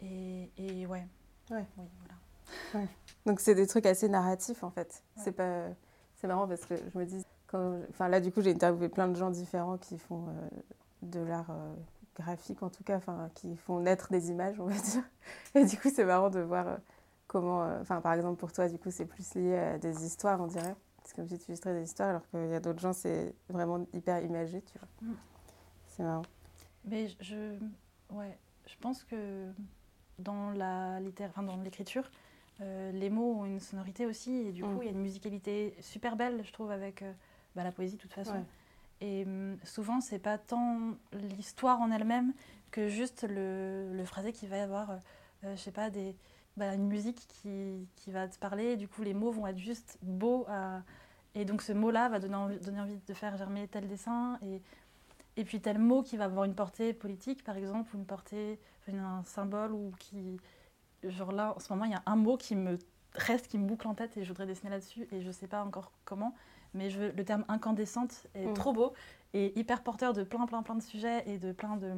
et, 0.01 0.51
et, 0.57 0.85
ouais. 0.85 1.07
Ouais. 1.49 1.65
Oui, 1.77 1.85
voilà. 1.99 2.13
Donc 3.25 3.39
c'est 3.39 3.55
des 3.55 3.67
trucs 3.67 3.85
assez 3.85 4.09
narratifs 4.09 4.63
en 4.63 4.71
fait. 4.71 5.03
C'est 5.17 5.31
pas, 5.31 5.65
c'est 6.15 6.27
marrant 6.27 6.47
parce 6.47 6.65
que 6.65 6.75
je 6.75 6.97
me 6.97 7.05
dis 7.05 7.23
enfin, 7.53 8.07
là, 8.07 8.19
du 8.19 8.31
coup, 8.31 8.41
j'ai 8.41 8.51
interviewé 8.51 8.89
plein 8.89 9.07
de 9.07 9.15
gens 9.15 9.29
différents 9.29 9.77
qui 9.77 9.97
font 9.97 10.27
euh, 10.27 10.49
de 11.01 11.19
l'art 11.19 11.49
euh, 11.49 11.73
graphique, 12.15 12.61
en 12.63 12.69
tout 12.69 12.83
cas, 12.83 12.97
enfin, 12.97 13.29
qui 13.35 13.55
font 13.55 13.79
naître 13.79 14.11
des 14.11 14.29
images, 14.29 14.59
on 14.59 14.65
va 14.65 14.75
dire. 14.75 15.03
Et 15.55 15.65
du 15.65 15.77
coup, 15.77 15.89
c'est 15.93 16.05
marrant 16.05 16.29
de 16.29 16.39
voir 16.39 16.67
euh, 16.67 16.77
comment, 17.27 17.61
enfin, 17.81 18.01
par 18.01 18.13
exemple, 18.13 18.39
pour 18.39 18.51
toi, 18.51 18.67
du 18.67 18.77
coup, 18.77 18.91
c'est 18.91 19.05
plus 19.05 19.35
lié 19.35 19.55
à 19.55 19.77
des 19.77 20.05
histoires, 20.05 20.39
on 20.41 20.47
dirait. 20.47 20.75
C'est 21.05 21.15
comme 21.15 21.27
si 21.27 21.39
tu 21.39 21.45
illustrais 21.47 21.73
des 21.73 21.83
histoires, 21.83 22.09
alors 22.09 22.27
qu'il 22.29 22.47
y 22.47 22.53
a 22.53 22.59
d'autres 22.59 22.79
gens, 22.79 22.93
c'est 22.93 23.33
vraiment 23.49 23.85
hyper 23.93 24.23
imagé, 24.23 24.61
tu 24.61 24.77
vois. 24.77 24.87
Mm. 25.01 25.15
C'est 25.87 26.03
marrant. 26.03 26.25
Mais 26.85 27.07
je, 27.19 27.57
ouais, 28.11 28.37
je 28.67 28.75
pense 28.79 29.03
que 29.03 29.47
dans 30.19 30.51
la 30.51 30.99
enfin, 31.21 31.43
dans 31.43 31.57
l'écriture, 31.57 32.09
les 32.59 33.09
mots 33.09 33.39
ont 33.39 33.45
une 33.45 33.59
sonorité 33.59 34.05
aussi, 34.05 34.33
et 34.33 34.51
du 34.51 34.63
mm. 34.63 34.75
coup, 34.75 34.81
il 34.81 34.85
y 34.85 34.89
a 34.89 34.91
une 34.91 35.01
musicalité 35.01 35.75
super 35.79 36.15
belle, 36.15 36.43
je 36.43 36.51
trouve, 36.51 36.71
avec 36.71 37.03
bah, 37.55 37.63
la 37.63 37.71
poésie 37.71 37.95
de 37.95 38.01
toute 38.01 38.13
façon. 38.13 38.43
Et 39.01 39.23
hum, 39.25 39.57
souvent, 39.63 40.01
c'est 40.01 40.19
pas 40.19 40.37
tant 40.37 40.95
l'histoire 41.13 41.81
en 41.81 41.91
elle-même 41.91 42.33
que 42.71 42.87
juste 42.87 43.25
le, 43.27 43.93
le, 43.93 44.05
phrasé 44.05 44.31
qui 44.31 44.47
va 44.47 44.57
y 44.57 44.61
avoir, 44.61 44.91
euh, 44.91 44.97
euh, 45.45 45.55
je 45.55 45.61
sais 45.61 45.71
pas, 45.71 45.89
des, 45.89 46.15
bah, 46.57 46.73
une 46.75 46.87
musique 46.87 47.27
qui, 47.27 47.87
qui, 47.95 48.11
va 48.11 48.27
te 48.27 48.37
parler. 48.37 48.71
Et 48.71 48.77
du 48.77 48.87
coup, 48.87 49.03
les 49.03 49.13
mots 49.13 49.31
vont 49.31 49.47
être 49.47 49.57
juste 49.57 49.97
beaux. 50.01 50.45
Et 51.35 51.45
donc, 51.45 51.61
ce 51.61 51.73
mot-là 51.73 52.09
va 52.09 52.19
donner 52.19 52.35
envie, 52.35 52.59
donner 52.59 52.81
envie 52.81 52.99
de 53.07 53.13
faire 53.13 53.37
germer 53.37 53.67
tel 53.67 53.87
dessin. 53.87 54.37
Et, 54.41 54.61
et 55.37 55.45
puis, 55.45 55.61
tel 55.61 55.79
mot 55.79 56.03
qui 56.03 56.17
va 56.17 56.25
avoir 56.25 56.43
une 56.43 56.55
portée 56.55 56.93
politique, 56.93 57.43
par 57.43 57.55
exemple, 57.55 57.95
ou 57.95 57.99
une 57.99 58.05
portée, 58.05 58.59
un 58.87 59.23
symbole, 59.23 59.71
ou 59.71 59.91
qui. 59.99 60.39
Genre 61.03 61.31
là, 61.31 61.53
en 61.55 61.59
ce 61.59 61.71
moment, 61.71 61.85
il 61.85 61.91
y 61.91 61.95
a 61.95 62.03
un 62.05 62.15
mot 62.15 62.37
qui 62.37 62.55
me 62.55 62.77
reste, 63.13 63.47
qui 63.47 63.57
me 63.57 63.65
boucle 63.65 63.87
en 63.87 63.95
tête 63.95 64.17
et 64.17 64.23
je 64.23 64.27
voudrais 64.29 64.45
dessiner 64.45 64.69
là-dessus. 64.69 65.07
Et 65.11 65.21
je 65.21 65.31
sais 65.31 65.47
pas 65.47 65.63
encore 65.63 65.91
comment 66.05 66.33
mais 66.73 66.89
je 66.89 67.01
le 67.01 67.25
terme 67.25 67.45
incandescente 67.47 68.27
est 68.35 68.45
mm. 68.45 68.53
trop 68.53 68.73
beau 68.73 68.93
et 69.33 69.57
hyper 69.59 69.83
porteur 69.83 70.13
de 70.13 70.23
plein, 70.23 70.45
plein, 70.45 70.63
plein 70.63 70.75
de 70.75 70.81
sujets 70.81 71.23
et 71.27 71.37
de 71.37 71.51
plein 71.51 71.77
de. 71.77 71.89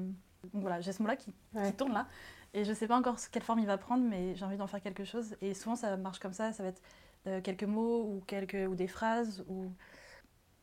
Donc 0.53 0.61
voilà, 0.61 0.81
j'ai 0.81 0.91
ce 0.91 1.01
mot-là 1.01 1.15
qui, 1.15 1.33
tourne 1.77 1.93
là. 1.93 2.07
Et 2.53 2.65
je 2.65 2.69
ne 2.69 2.75
sais 2.75 2.87
pas 2.87 2.97
encore 2.97 3.15
quelle 3.31 3.43
forme 3.43 3.59
il 3.59 3.67
va 3.67 3.77
prendre, 3.77 4.03
mais 4.03 4.35
j'ai 4.35 4.43
envie 4.43 4.57
d'en 4.57 4.67
faire 4.67 4.81
quelque 4.81 5.05
chose. 5.05 5.35
Et 5.41 5.53
souvent, 5.53 5.75
ça 5.75 5.95
marche 5.95 6.19
comme 6.19 6.33
ça. 6.33 6.51
Ça 6.51 6.63
va 6.63 6.69
être 6.69 6.81
euh, 7.27 7.39
quelques 7.41 7.63
mots 7.63 8.03
ou, 8.03 8.23
quelques, 8.27 8.67
ou 8.69 8.75
des 8.75 8.87
phrases. 8.87 9.45
Ou... 9.47 9.71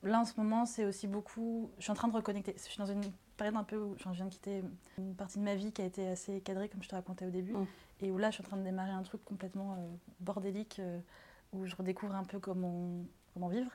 Là, 0.02 0.20
en 0.20 0.24
ce 0.24 0.38
moment, 0.38 0.64
c'est 0.64 0.84
aussi 0.84 1.06
beaucoup. 1.06 1.70
Je 1.78 1.82
suis 1.82 1.90
en 1.90 1.94
train 1.94 2.08
de 2.08 2.14
reconnecter. 2.14 2.54
Je 2.56 2.62
suis 2.62 2.78
dans 2.78 2.87
une 2.87 3.02
période 3.37 3.56
un 3.56 3.64
peu 3.64 3.76
où 3.76 3.96
je 3.96 4.08
viens 4.11 4.26
de 4.26 4.30
quitter 4.30 4.62
une 4.96 5.14
partie 5.14 5.38
de 5.38 5.44
ma 5.44 5.54
vie 5.54 5.72
qui 5.72 5.82
a 5.82 5.84
été 5.84 6.06
assez 6.08 6.40
cadrée, 6.40 6.68
comme 6.68 6.82
je 6.82 6.88
te 6.88 6.94
racontais 6.94 7.26
au 7.26 7.30
début. 7.30 7.52
Mm. 7.52 7.66
Et 8.00 8.11
où 8.11 8.18
là, 8.18 8.30
je 8.30 8.37
suis 8.37 8.44
en 8.44 8.48
train 8.48 8.56
de 8.56 8.62
démarrer 8.62 8.90
un 8.90 9.02
truc 9.02 9.24
complètement 9.24 9.74
euh, 9.74 9.88
bordélique, 10.20 10.78
euh, 10.78 11.00
où 11.52 11.66
je 11.66 11.74
redécouvre 11.74 12.14
un 12.14 12.24
peu 12.24 12.38
comment, 12.38 13.04
comment 13.34 13.48
vivre. 13.48 13.70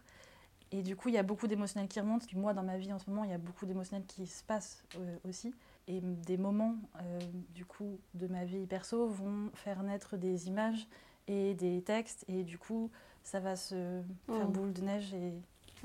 Et 0.73 0.81
du 0.81 0.95
coup, 0.95 1.09
il 1.09 1.13
y 1.13 1.19
a 1.19 1.23
beaucoup 1.23 1.45
d'émotionnels 1.45 1.87
qui 1.87 1.99
remontent. 1.99 2.25
Moi, 2.33 2.55
dans 2.55 2.63
ma 2.63 2.77
vie 2.77 2.91
en 2.91 2.97
ce 2.97 3.07
moment, 3.07 3.23
il 3.23 3.29
y 3.29 3.33
a 3.33 3.37
beaucoup 3.37 3.67
d'émotionnels 3.67 4.07
qui 4.07 4.25
se 4.25 4.43
passent 4.43 4.83
euh, 4.97 5.17
aussi. 5.23 5.53
Et 5.87 6.01
des 6.01 6.35
moments, 6.35 6.75
euh, 6.99 7.19
du 7.53 7.63
coup, 7.63 7.99
de 8.15 8.25
ma 8.25 8.43
vie 8.43 8.65
perso 8.65 9.07
vont 9.07 9.51
faire 9.53 9.83
naître 9.83 10.17
des 10.17 10.47
images 10.47 10.87
et 11.27 11.53
des 11.53 11.83
textes. 11.83 12.25
Et 12.27 12.41
du 12.41 12.57
coup, 12.57 12.89
ça 13.21 13.39
va 13.39 13.55
se 13.55 14.01
faire 14.25 14.49
mmh. 14.49 14.51
boule 14.51 14.73
de 14.73 14.81
neige. 14.81 15.13
Et 15.13 15.33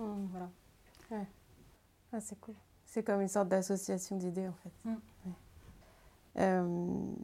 mmh. 0.04 0.28
voilà. 0.30 0.50
Ouais. 1.10 1.26
Ah, 2.12 2.20
c'est 2.20 2.38
cool. 2.40 2.54
C'est 2.86 3.02
comme 3.02 3.20
une 3.20 3.28
sorte 3.28 3.48
d'association 3.48 4.16
d'idées, 4.16 4.48
en 4.48 4.54
fait. 4.54 4.72
Mmh. 4.84 4.96
Euh, 6.38 7.14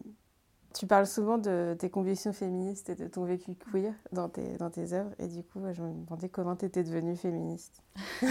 tu 0.75 0.87
parles 0.87 1.07
souvent 1.07 1.39
de 1.39 1.77
tes 1.79 1.89
convictions 1.89 2.33
féministes 2.33 2.91
et 2.91 2.97
de 2.97 3.07
ton 3.07 3.25
vécu 3.25 3.55
queer 3.55 3.95
dans 4.13 4.29
tes, 4.29 4.57
dans 4.57 4.71
tes 4.71 4.93
œuvres. 4.93 5.13
Et 5.19 5.29
du 5.29 5.43
coup, 5.43 5.61
je 5.73 5.83
me 5.83 6.05
demandais 6.05 6.29
comment 6.29 6.57
tu 6.57 6.67
étais 6.67 6.83
devenue 6.83 7.17
féministe. 7.17 7.81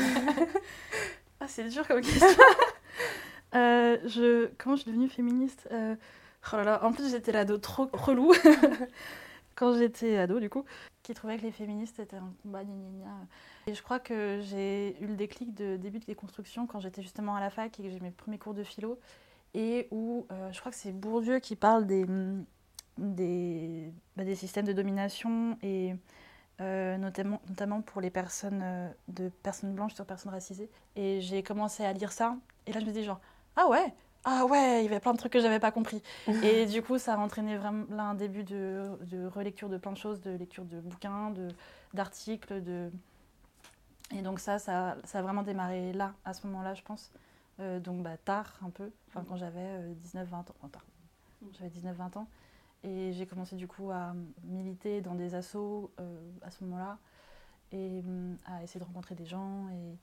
ah, 1.40 1.48
c'est 1.48 1.70
dur 1.70 1.88
comme 1.88 2.02
question. 2.02 2.28
euh, 3.56 3.98
je... 4.06 4.50
Comment 4.58 4.76
je 4.76 4.82
suis 4.82 4.92
devenue 4.92 5.10
féministe 5.10 5.68
euh... 5.72 5.96
oh 6.52 6.58
là 6.58 6.64
là. 6.64 6.86
En 6.86 6.92
plus, 6.92 7.10
j'étais 7.10 7.32
l'ado 7.32 7.58
trop 7.58 7.90
relou 7.94 8.34
quand 9.56 9.78
j'étais 9.78 10.18
ado, 10.18 10.40
du 10.40 10.50
coup. 10.50 10.66
Qui 11.04 11.14
trouvait 11.14 11.38
que 11.38 11.44
les 11.44 11.52
féministes 11.52 12.00
étaient 12.00 12.16
un 12.18 12.34
combat 12.42 12.64
gna 12.64 12.74
gna 12.74 13.06
gna. 13.06 13.28
Et 13.68 13.76
je 13.76 13.84
crois 13.84 14.00
que 14.00 14.40
j'ai 14.42 14.98
eu 15.02 15.06
le 15.06 15.16
déclic 15.16 15.54
de 15.54 15.76
début 15.76 16.00
de 16.00 16.06
déconstruction 16.06 16.66
quand 16.66 16.80
j'étais 16.80 17.02
justement 17.02 17.36
à 17.36 17.42
la 17.42 17.50
fac 17.50 17.78
et 17.80 17.84
que 17.84 17.90
j'ai 17.90 18.00
mes 18.00 18.12
premiers 18.12 18.40
cours 18.40 18.54
de 18.54 18.64
philo 18.64 18.98
et 19.54 19.88
où 19.92 20.26
euh, 20.32 20.52
je 20.52 20.60
crois 20.60 20.72
que 20.72 20.78
c'est 20.78 20.92
Bourdieu 20.92 21.40
qui 21.40 21.56
parle 21.56 21.86
des, 21.86 22.06
des, 22.98 23.92
bah, 24.16 24.24
des 24.24 24.36
systèmes 24.36 24.66
de 24.66 24.74
domination 24.74 25.58
et 25.62 25.94
euh, 26.62 26.98
notamment, 26.98 27.42
notamment 27.50 27.82
pour 27.82 28.02
les 28.02 28.10
personnes 28.10 28.62
euh, 28.64 28.90
de 29.10 29.30
personnes 29.30 29.74
blanches 29.74 29.94
sur 29.94 30.06
personnes 30.06 30.32
racisées. 30.32 30.70
Et 30.96 31.20
j'ai 31.22 31.44
commencé 31.44 31.84
à 31.84 31.94
lire 31.94 32.12
ça 32.12 32.38
et 32.66 32.72
là 32.72 32.80
je 32.80 32.86
me 32.86 32.92
dis 32.92 33.04
genre 33.04 33.20
ah 33.56 33.68
ouais 33.68 33.94
ah 34.26 34.46
ouais, 34.46 34.82
il 34.82 34.86
y 34.86 34.88
avait 34.88 35.00
plein 35.00 35.14
de 35.14 35.18
trucs 35.18 35.34
que 35.34 35.42
j'avais 35.42 35.60
pas 35.60 35.72
compris. 35.72 36.02
et 36.44 36.66
du 36.66 36.82
coup, 36.82 36.98
ça 36.98 37.16
a 37.16 37.18
entraîné 37.18 37.58
vraiment 37.58 37.86
là 37.90 38.04
un 38.04 38.16
début 38.16 38.44
de, 38.44 38.92
de, 39.02 39.28
relecture 39.28 39.70
de 39.70 39.78
plein 39.78 39.92
de 39.92 39.98
choses, 39.98 40.22
de 40.22 40.32
lecture 40.32 40.64
de 40.66 40.80
bouquins, 40.80 41.34
d'articles, 41.94 42.62
de, 42.62 42.90
Et 44.16 44.22
donc 44.22 44.40
ça, 44.40 44.60
ça, 44.60 44.98
ça, 45.04 45.20
a 45.20 45.22
vraiment 45.22 45.44
démarré 45.44 45.92
là, 45.94 46.14
à 46.24 46.34
ce 46.34 46.48
moment-là, 46.48 46.74
je 46.74 46.82
pense. 46.84 47.12
Euh, 47.60 47.80
donc 47.80 48.02
bah, 48.02 48.18
tard 48.18 48.52
un 48.66 48.72
peu, 48.72 48.90
enfin 49.10 49.24
quand 49.28 49.36
j'avais 49.36 49.80
19-20 50.14 50.18
euh, 50.18 50.36
ans, 50.36 50.46
enfin 50.60 50.70
tard, 50.70 50.86
j'avais 51.60 51.70
19-20 51.70 52.18
ans. 52.18 52.28
Et 52.84 53.14
j'ai 53.14 53.26
commencé 53.26 53.56
du 53.56 53.68
coup 53.68 53.92
à 53.92 54.14
militer 54.44 55.02
dans 55.02 55.16
des 55.16 55.36
assos 55.36 55.92
euh, 56.00 56.32
à 56.42 56.52
ce 56.52 56.64
moment-là 56.64 56.98
et 57.72 58.00
hum, 58.00 58.38
à 58.46 58.62
essayer 58.64 58.80
de 58.80 58.86
rencontrer 58.86 59.16
des 59.16 59.26
gens 59.26 59.70
et 59.70 59.98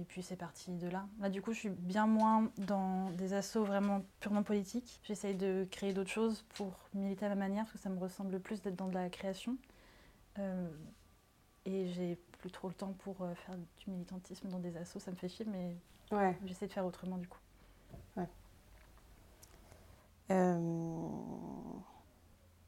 et 0.00 0.04
puis 0.04 0.22
c'est 0.22 0.36
parti 0.36 0.72
de 0.72 0.88
là. 0.88 1.06
Là, 1.20 1.30
du 1.30 1.40
coup, 1.40 1.52
je 1.52 1.58
suis 1.58 1.70
bien 1.70 2.06
moins 2.06 2.50
dans 2.58 3.10
des 3.10 3.32
assauts 3.32 3.64
vraiment 3.64 4.02
purement 4.20 4.42
politiques. 4.42 5.00
J'essaye 5.04 5.34
de 5.34 5.66
créer 5.70 5.92
d'autres 5.92 6.10
choses 6.10 6.44
pour 6.54 6.72
militer 6.94 7.26
à 7.26 7.28
ma 7.30 7.36
manière, 7.36 7.64
parce 7.64 7.72
que 7.72 7.78
ça 7.78 7.88
me 7.90 7.98
ressemble 7.98 8.40
plus 8.40 8.60
d'être 8.62 8.76
dans 8.76 8.88
de 8.88 8.94
la 8.94 9.08
création. 9.08 9.56
Euh, 10.38 10.68
et 11.64 11.86
j'ai 11.88 12.16
plus 12.38 12.50
trop 12.50 12.68
le 12.68 12.74
temps 12.74 12.92
pour 13.04 13.22
euh, 13.22 13.34
faire 13.34 13.56
du 13.56 13.90
militantisme 13.90 14.48
dans 14.48 14.58
des 14.58 14.76
assauts, 14.76 14.98
ça 14.98 15.10
me 15.10 15.16
fait 15.16 15.28
chier, 15.28 15.46
mais 15.46 15.76
ouais. 16.12 16.36
j'essaie 16.44 16.66
de 16.66 16.72
faire 16.72 16.84
autrement 16.84 17.16
du 17.16 17.28
coup. 17.28 17.38
Ouais. 18.16 18.28
Euh, 20.30 20.58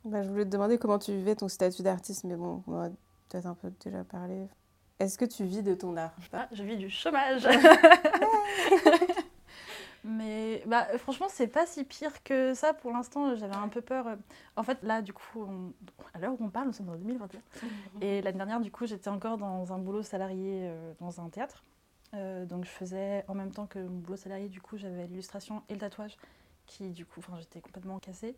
bah, 0.05 0.23
je 0.23 0.31
voulais 0.31 0.45
te 0.45 0.51
demander 0.51 0.79
comment 0.79 0.99
tu 0.99 1.12
vivais 1.12 1.35
ton 1.35 1.49
statut 1.49 1.83
d'artiste, 1.83 2.25
mais 2.25 2.37
bon, 2.37 2.62
on 2.67 2.81
a 2.81 2.91
peut-être 3.29 3.47
un 3.47 3.55
peu 3.55 3.73
déjà 3.85 4.05
parlé. 4.05 4.47
Est-ce 4.99 5.19
que 5.19 5.27
tu 5.27 5.45
vis 5.45 5.63
de 5.63 5.75
ton 5.75 5.97
art 5.97 6.15
ah, 6.33 6.49
Je 6.53 6.63
vis 6.63 6.77
du 6.77 6.89
chômage. 6.89 7.47
Mais 10.05 10.63
bah, 10.67 10.87
franchement, 10.99 11.27
c'est 11.29 11.49
pas 11.49 11.67
si 11.67 11.83
pire 11.83 12.23
que 12.23 12.55
ça 12.55 12.73
pour 12.73 12.93
l'instant. 12.93 13.35
J'avais 13.35 13.57
un 13.57 13.69
peu 13.69 13.81
peur. 13.81 14.17
En 14.55 14.63
fait, 14.63 14.79
là, 14.83 15.03
du 15.03 15.13
coup, 15.13 15.73
à 16.15 16.21
l'heure 16.21 16.33
où 16.33 16.45
on 16.45 16.49
parle, 16.49 16.69
nous 16.69 16.73
sommes 16.73 16.89
en 16.89 16.97
2021. 16.97 17.41
Et 18.01 18.23
l'année 18.23 18.37
dernière, 18.37 18.61
du 18.61 18.71
coup, 18.71 18.87
j'étais 18.87 19.09
encore 19.09 19.37
dans 19.37 19.73
un 19.73 19.79
boulot 19.79 20.03
salarié 20.03 20.69
euh, 20.69 20.93
dans 21.01 21.21
un 21.21 21.29
théâtre. 21.29 21.65
Euh, 22.15 22.47
donc, 22.47 22.65
je 22.65 22.71
faisais 22.71 23.25
en 23.27 23.35
même 23.35 23.51
temps 23.51 23.67
que 23.67 23.81
mon 23.81 23.99
boulot 23.99 24.17
salarié, 24.17 24.49
du 24.49 24.61
coup, 24.61 24.79
j'avais 24.79 25.09
l'illustration 25.09 25.63
et 25.69 25.75
le 25.75 25.81
tatouage 25.81 26.17
qui, 26.67 26.91
du 26.91 27.05
coup, 27.05 27.21
j'étais 27.41 27.61
complètement 27.61 27.99
cassée. 27.99 28.37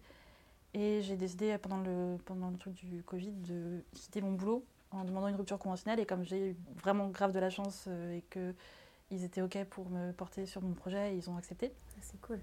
Et 0.72 1.02
j'ai 1.02 1.16
décidé 1.16 1.56
pendant 1.58 1.80
le, 1.82 2.16
pendant 2.24 2.50
le 2.50 2.56
truc 2.56 2.74
du 2.74 3.02
Covid 3.02 3.32
de 3.32 3.84
quitter 3.92 4.22
mon 4.22 4.32
boulot 4.32 4.64
en 4.90 5.04
demandant 5.04 5.28
une 5.28 5.36
rupture 5.36 5.58
conventionnelle. 5.58 6.00
Et 6.00 6.06
comme 6.06 6.24
j'ai 6.24 6.50
eu 6.50 6.56
vraiment 6.76 7.08
grave 7.08 7.32
de 7.32 7.38
la 7.38 7.50
chance 7.50 7.84
euh, 7.88 8.16
et 8.16 8.22
qu'ils 8.30 9.24
étaient 9.24 9.42
OK 9.42 9.62
pour 9.64 9.88
me 9.90 10.12
porter 10.12 10.46
sur 10.46 10.62
mon 10.62 10.72
projet, 10.72 11.16
ils 11.16 11.28
ont 11.30 11.36
accepté. 11.36 11.72
C'est 12.00 12.20
cool. 12.20 12.40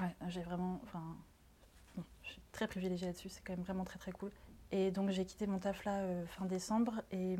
Ouais, 0.00 0.14
j'ai 0.28 0.42
vraiment. 0.42 0.80
Enfin, 0.84 1.02
je 2.22 2.30
suis 2.30 2.42
très 2.52 2.66
privilégiée 2.66 3.06
là-dessus, 3.06 3.28
c'est 3.28 3.42
quand 3.44 3.54
même 3.54 3.64
vraiment 3.64 3.84
très 3.84 3.98
très 3.98 4.12
cool. 4.12 4.30
Et 4.72 4.90
donc 4.90 5.10
j'ai 5.10 5.24
quitté 5.24 5.46
mon 5.46 5.58
taf 5.58 5.84
là 5.84 5.98
euh, 6.00 6.26
fin 6.26 6.44
décembre. 6.44 7.02
Et, 7.12 7.36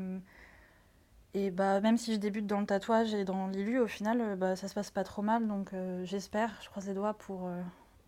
et 1.33 1.51
bah, 1.51 1.81
même 1.81 1.97
si 1.97 2.13
je 2.13 2.19
débute 2.19 2.47
dans 2.47 2.59
le 2.59 2.65
tatouage 2.65 3.13
et 3.13 3.25
dans 3.25 3.47
l'ILU, 3.47 3.79
au 3.79 3.87
final, 3.87 4.21
euh, 4.21 4.35
bah, 4.35 4.55
ça 4.55 4.67
se 4.67 4.73
passe 4.73 4.91
pas 4.91 5.03
trop 5.03 5.21
mal. 5.21 5.47
Donc 5.47 5.71
j'espère, 6.03 6.51
je 6.61 6.69
croise 6.69 6.87
les 6.87 6.93
doigts 6.93 7.13
pour, 7.13 7.49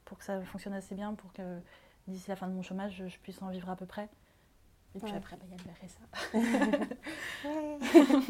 pour 0.06 0.17
que 0.17 0.23
ça 0.23 0.41
fonctionne 0.41 0.73
assez 0.73 0.95
bien, 0.95 1.13
pour 1.13 1.34
que 1.34 1.60
d'ici 2.08 2.30
la 2.30 2.36
fin 2.36 2.47
de 2.47 2.54
mon 2.54 2.62
chômage, 2.62 3.04
je 3.08 3.17
puisse 3.19 3.41
en 3.41 3.49
vivre 3.49 3.69
à 3.69 3.75
peu 3.75 3.86
près. 3.86 4.10
Et 4.95 4.99
puis 4.99 5.12
après, 5.13 5.36
bah, 5.38 5.45
il 5.45 5.52
y 5.52 5.56
a 5.56 5.58
le 5.65 5.71
RSA. 5.88 5.99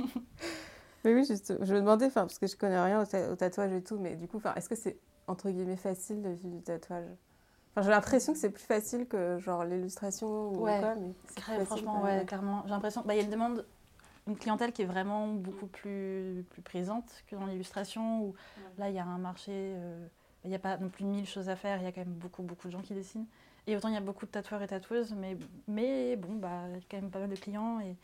mais 1.04 1.14
oui, 1.14 1.24
juste, 1.26 1.56
je 1.62 1.74
me 1.74 1.80
demandais, 1.80 2.10
parce 2.10 2.38
que 2.38 2.48
je 2.48 2.56
connais 2.58 2.82
rien 2.82 3.02
au, 3.02 3.36
tatouage 3.36 3.72
et 3.72 3.82
tout, 3.82 3.98
mais 3.98 4.16
du 4.16 4.28
coup, 4.28 4.42
est-ce 4.56 4.68
que 4.68 4.76
c'est 4.76 4.98
entre 5.28 5.50
guillemets 5.50 5.78
facile 5.78 6.22
de 6.22 6.30
vivre 6.30 6.56
du 6.56 6.62
tatouage? 6.62 7.08
Enfin, 7.72 7.84
j'ai 7.84 7.92
l'impression 7.92 8.34
que 8.34 8.40
c'est 8.40 8.50
plus 8.50 8.64
facile 8.64 9.08
que 9.08 9.38
genre 9.38 9.64
l'illustration 9.64 10.50
ou 10.50 10.64
ouais. 10.64 10.80
quoi, 10.80 10.96
mais 10.96 11.66
franchement, 11.66 12.02
ouais, 12.02 12.26
clairement. 12.26 12.64
J'ai 12.66 12.72
l'impression, 12.72 13.04
bah, 13.06 13.14
il 13.14 13.18
y 13.18 13.22
a 13.22 13.24
une 13.24 13.30
demande, 13.30 13.66
une 14.28 14.36
clientèle 14.36 14.74
qui 14.74 14.82
est 14.82 14.86
vraiment 14.86 15.28
beaucoup 15.28 15.68
plus, 15.68 16.46
plus 16.50 16.62
présente 16.62 17.24
que 17.28 17.36
dans 17.36 17.46
l'illustration, 17.46 18.24
où 18.24 18.34
là, 18.78 18.90
il 18.90 18.96
y 18.96 19.00
a 19.00 19.06
un 19.06 19.20
marché, 19.20 19.52
euh, 19.54 20.08
il 20.44 20.50
n'y 20.50 20.56
a 20.56 20.60
pas 20.60 20.78
non 20.78 20.90
plus 20.90 21.06
mille 21.06 21.28
choses 21.28 21.48
à 21.48 21.56
faire, 21.56 21.78
il 21.78 21.84
y 21.84 21.88
a 21.88 21.92
quand 21.92 22.02
même 22.02 22.14
beaucoup, 22.16 22.42
beaucoup 22.42 22.68
de 22.68 22.74
gens 22.74 22.82
qui 22.82 22.94
dessinent. 22.94 23.28
Et 23.70 23.76
autant 23.76 23.88
il 23.90 23.94
y 23.94 23.98
a 23.98 24.02
beaucoup 24.02 24.26
de 24.26 24.32
tatoueurs 24.32 24.64
et 24.64 24.68
tatoueuses, 24.68 25.14
mais, 25.14 25.38
mais 25.68 26.16
bon, 26.16 26.34
bah, 26.38 26.64
il 26.70 26.74
y 26.74 26.78
a 26.78 26.82
quand 26.90 27.00
même 27.00 27.12
pas 27.12 27.20
mal 27.20 27.30
de 27.30 27.36
clients. 27.36 27.80
Et, 27.80 27.96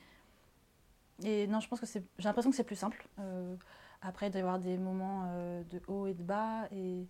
et 1.23 1.47
non, 1.47 1.60
je 1.60 1.67
pense 1.67 1.80
que 1.80 1.88
c'est. 1.88 2.04
J'ai 2.19 2.25
l'impression 2.25 2.51
que 2.51 2.56
c'est 2.56 2.63
plus 2.63 2.75
simple. 2.75 3.04
Euh, 3.19 3.56
après, 4.04 4.28
il 4.28 4.32
doit 4.32 4.39
y 4.39 4.43
avoir 4.43 4.60
des 4.60 4.78
moments 4.78 5.23
euh, 5.30 5.63
de 5.71 5.82
haut 5.88 6.06
et 6.06 6.13
de 6.13 6.21
bas. 6.21 6.67
Et, 6.71 7.08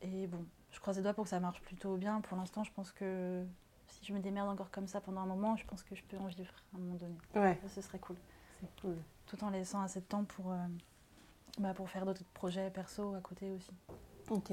et 0.00 0.26
bon, 0.26 0.44
je 0.72 0.80
croise 0.80 0.96
les 0.96 1.04
doigts 1.04 1.14
pour 1.14 1.22
que 1.22 1.30
ça 1.30 1.38
marche 1.38 1.60
plutôt 1.60 1.96
bien. 1.96 2.20
Pour 2.20 2.36
l'instant, 2.36 2.64
je 2.64 2.72
pense 2.72 2.90
que 2.90 3.44
si 3.86 4.04
je 4.06 4.12
me 4.12 4.18
démerde 4.18 4.48
encore 4.48 4.72
comme 4.72 4.88
ça 4.88 5.00
pendant 5.00 5.20
un 5.20 5.26
moment, 5.26 5.54
je 5.56 5.64
pense 5.64 5.84
que 5.84 5.94
je 5.94 6.02
peux 6.02 6.16
en 6.18 6.26
vivre 6.26 6.52
à 6.74 6.76
un 6.76 6.80
moment 6.80 6.96
donné. 6.96 7.16
Ouais. 7.36 7.60
ce 7.68 7.80
serait 7.80 8.00
cool. 8.00 8.16
C'est 8.60 8.80
cool. 8.80 8.96
Tout 9.26 9.44
en 9.44 9.50
laissant 9.50 9.82
assez 9.82 10.00
de 10.00 10.06
temps 10.06 10.24
pour, 10.24 10.50
euh, 10.50 10.56
bah, 11.60 11.74
pour 11.74 11.88
faire 11.88 12.04
d'autres 12.06 12.24
projets 12.34 12.70
perso 12.70 13.14
à 13.14 13.20
côté 13.20 13.52
aussi. 13.52 13.70
Ok. 14.30 14.52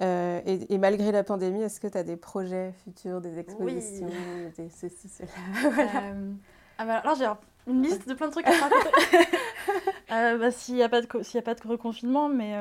Euh, 0.00 0.40
et, 0.46 0.78
malgré 0.78 1.10
la 1.10 1.24
pandémie, 1.24 1.62
est-ce 1.62 1.80
que 1.80 1.88
tu 1.88 1.98
as 1.98 2.04
des 2.04 2.16
projets 2.16 2.72
futurs, 2.84 3.20
des 3.20 3.38
expositions, 3.38 4.08
des 4.56 4.68
ceci, 4.68 5.08
cela 5.08 5.28
euh, 6.12 6.32
ah 6.78 6.84
bah 6.84 6.98
Alors, 6.98 7.16
j'ai 7.16 7.26
une 7.66 7.82
liste 7.82 8.08
de 8.08 8.14
plein 8.14 8.28
de 8.28 8.32
trucs 8.32 8.46
à 8.46 8.52
raconter. 8.52 8.90
euh, 10.12 10.38
bah, 10.38 10.50
S'il 10.52 10.76
n'y 10.76 10.84
a, 10.84 10.88
pas 10.88 11.00
de, 11.00 11.38
a 11.38 11.42
pas 11.42 11.54
de 11.54 11.68
reconfinement, 11.68 12.28
mais 12.28 12.54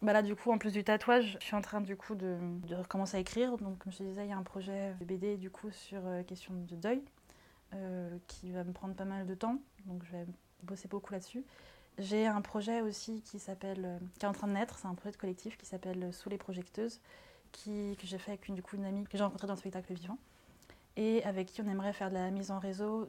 bah 0.00 0.14
là, 0.14 0.22
du 0.22 0.34
coup, 0.34 0.50
en 0.50 0.58
plus 0.58 0.72
du 0.72 0.82
tatouage, 0.82 1.36
je 1.40 1.44
suis 1.44 1.56
en 1.56 1.60
train 1.60 1.82
du 1.82 1.96
coup 1.96 2.14
de, 2.14 2.36
de 2.66 2.74
recommencer 2.74 3.18
à 3.18 3.20
écrire. 3.20 3.58
Donc, 3.58 3.78
comme 3.78 3.92
je 3.92 3.98
te 3.98 4.02
disais, 4.02 4.24
il 4.24 4.30
y 4.30 4.32
a 4.32 4.38
un 4.38 4.42
projet 4.42 4.94
de 5.00 5.04
BD 5.04 5.36
du 5.36 5.50
coup 5.50 5.70
sur 5.70 6.00
question 6.26 6.54
de 6.54 6.76
deuil 6.76 7.02
qui 8.26 8.52
va 8.52 8.64
me 8.64 8.72
prendre 8.72 8.94
pas 8.94 9.04
mal 9.04 9.26
de 9.26 9.34
temps. 9.34 9.58
Donc, 9.84 10.02
je 10.04 10.12
vais 10.12 10.26
bosser 10.62 10.88
beaucoup 10.88 11.12
là-dessus. 11.12 11.44
J'ai 11.98 12.26
un 12.26 12.40
projet 12.40 12.80
aussi 12.80 13.22
qui 13.22 13.38
s'appelle, 13.38 13.84
euh, 13.84 13.98
qui 14.18 14.24
est 14.24 14.28
en 14.28 14.32
train 14.32 14.46
de 14.46 14.52
naître, 14.52 14.78
c'est 14.78 14.86
un 14.86 14.94
projet 14.94 15.12
de 15.12 15.16
collectif 15.16 15.56
qui 15.58 15.66
s'appelle 15.66 16.12
Sous 16.14 16.28
les 16.28 16.38
projecteuses, 16.38 17.00
qui, 17.52 17.96
que 18.00 18.06
j'ai 18.06 18.18
fait 18.18 18.32
avec 18.32 18.48
une, 18.48 18.54
du 18.54 18.62
coup, 18.62 18.76
une 18.76 18.84
amie 18.84 19.04
que 19.04 19.18
j'ai 19.18 19.24
rencontrée 19.24 19.46
dans 19.46 19.54
le 19.54 19.58
spectacle 19.58 19.92
vivant 19.92 20.18
et 20.96 21.22
avec 21.24 21.48
qui 21.48 21.62
on 21.62 21.68
aimerait 21.68 21.92
faire 21.92 22.10
de 22.10 22.14
la 22.14 22.30
mise 22.30 22.50
en 22.50 22.58
réseau 22.58 23.08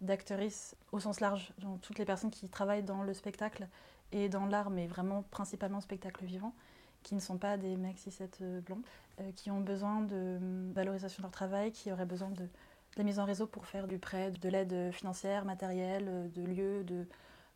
d'actrices 0.00 0.76
au 0.92 1.00
sens 1.00 1.20
large, 1.20 1.52
donc 1.58 1.80
toutes 1.80 1.98
les 1.98 2.04
personnes 2.04 2.30
qui 2.30 2.48
travaillent 2.48 2.82
dans 2.82 3.02
le 3.02 3.14
spectacle 3.14 3.68
et 4.12 4.28
dans 4.28 4.46
l'art, 4.46 4.70
mais 4.70 4.86
vraiment 4.86 5.22
principalement 5.30 5.80
spectacle 5.80 6.24
vivant, 6.24 6.54
qui 7.02 7.14
ne 7.14 7.20
sont 7.20 7.36
pas 7.36 7.56
des 7.56 7.76
mecs 7.76 7.98
6-7 7.98 8.28
euh, 8.40 8.60
blancs, 8.62 8.82
euh, 9.20 9.30
qui 9.36 9.50
ont 9.50 9.60
besoin 9.60 10.00
de 10.00 10.38
valorisation 10.72 11.20
de 11.20 11.24
leur 11.24 11.30
travail, 11.30 11.70
qui 11.72 11.92
auraient 11.92 12.06
besoin 12.06 12.30
de, 12.30 12.42
de 12.42 12.48
la 12.96 13.04
mise 13.04 13.18
en 13.18 13.24
réseau 13.24 13.46
pour 13.46 13.66
faire 13.66 13.86
du 13.86 13.98
prêt, 13.98 14.30
de 14.30 14.48
l'aide 14.48 14.92
financière, 14.92 15.44
matérielle, 15.44 16.30
de 16.34 16.42
lieux, 16.42 16.84
de, 16.84 17.06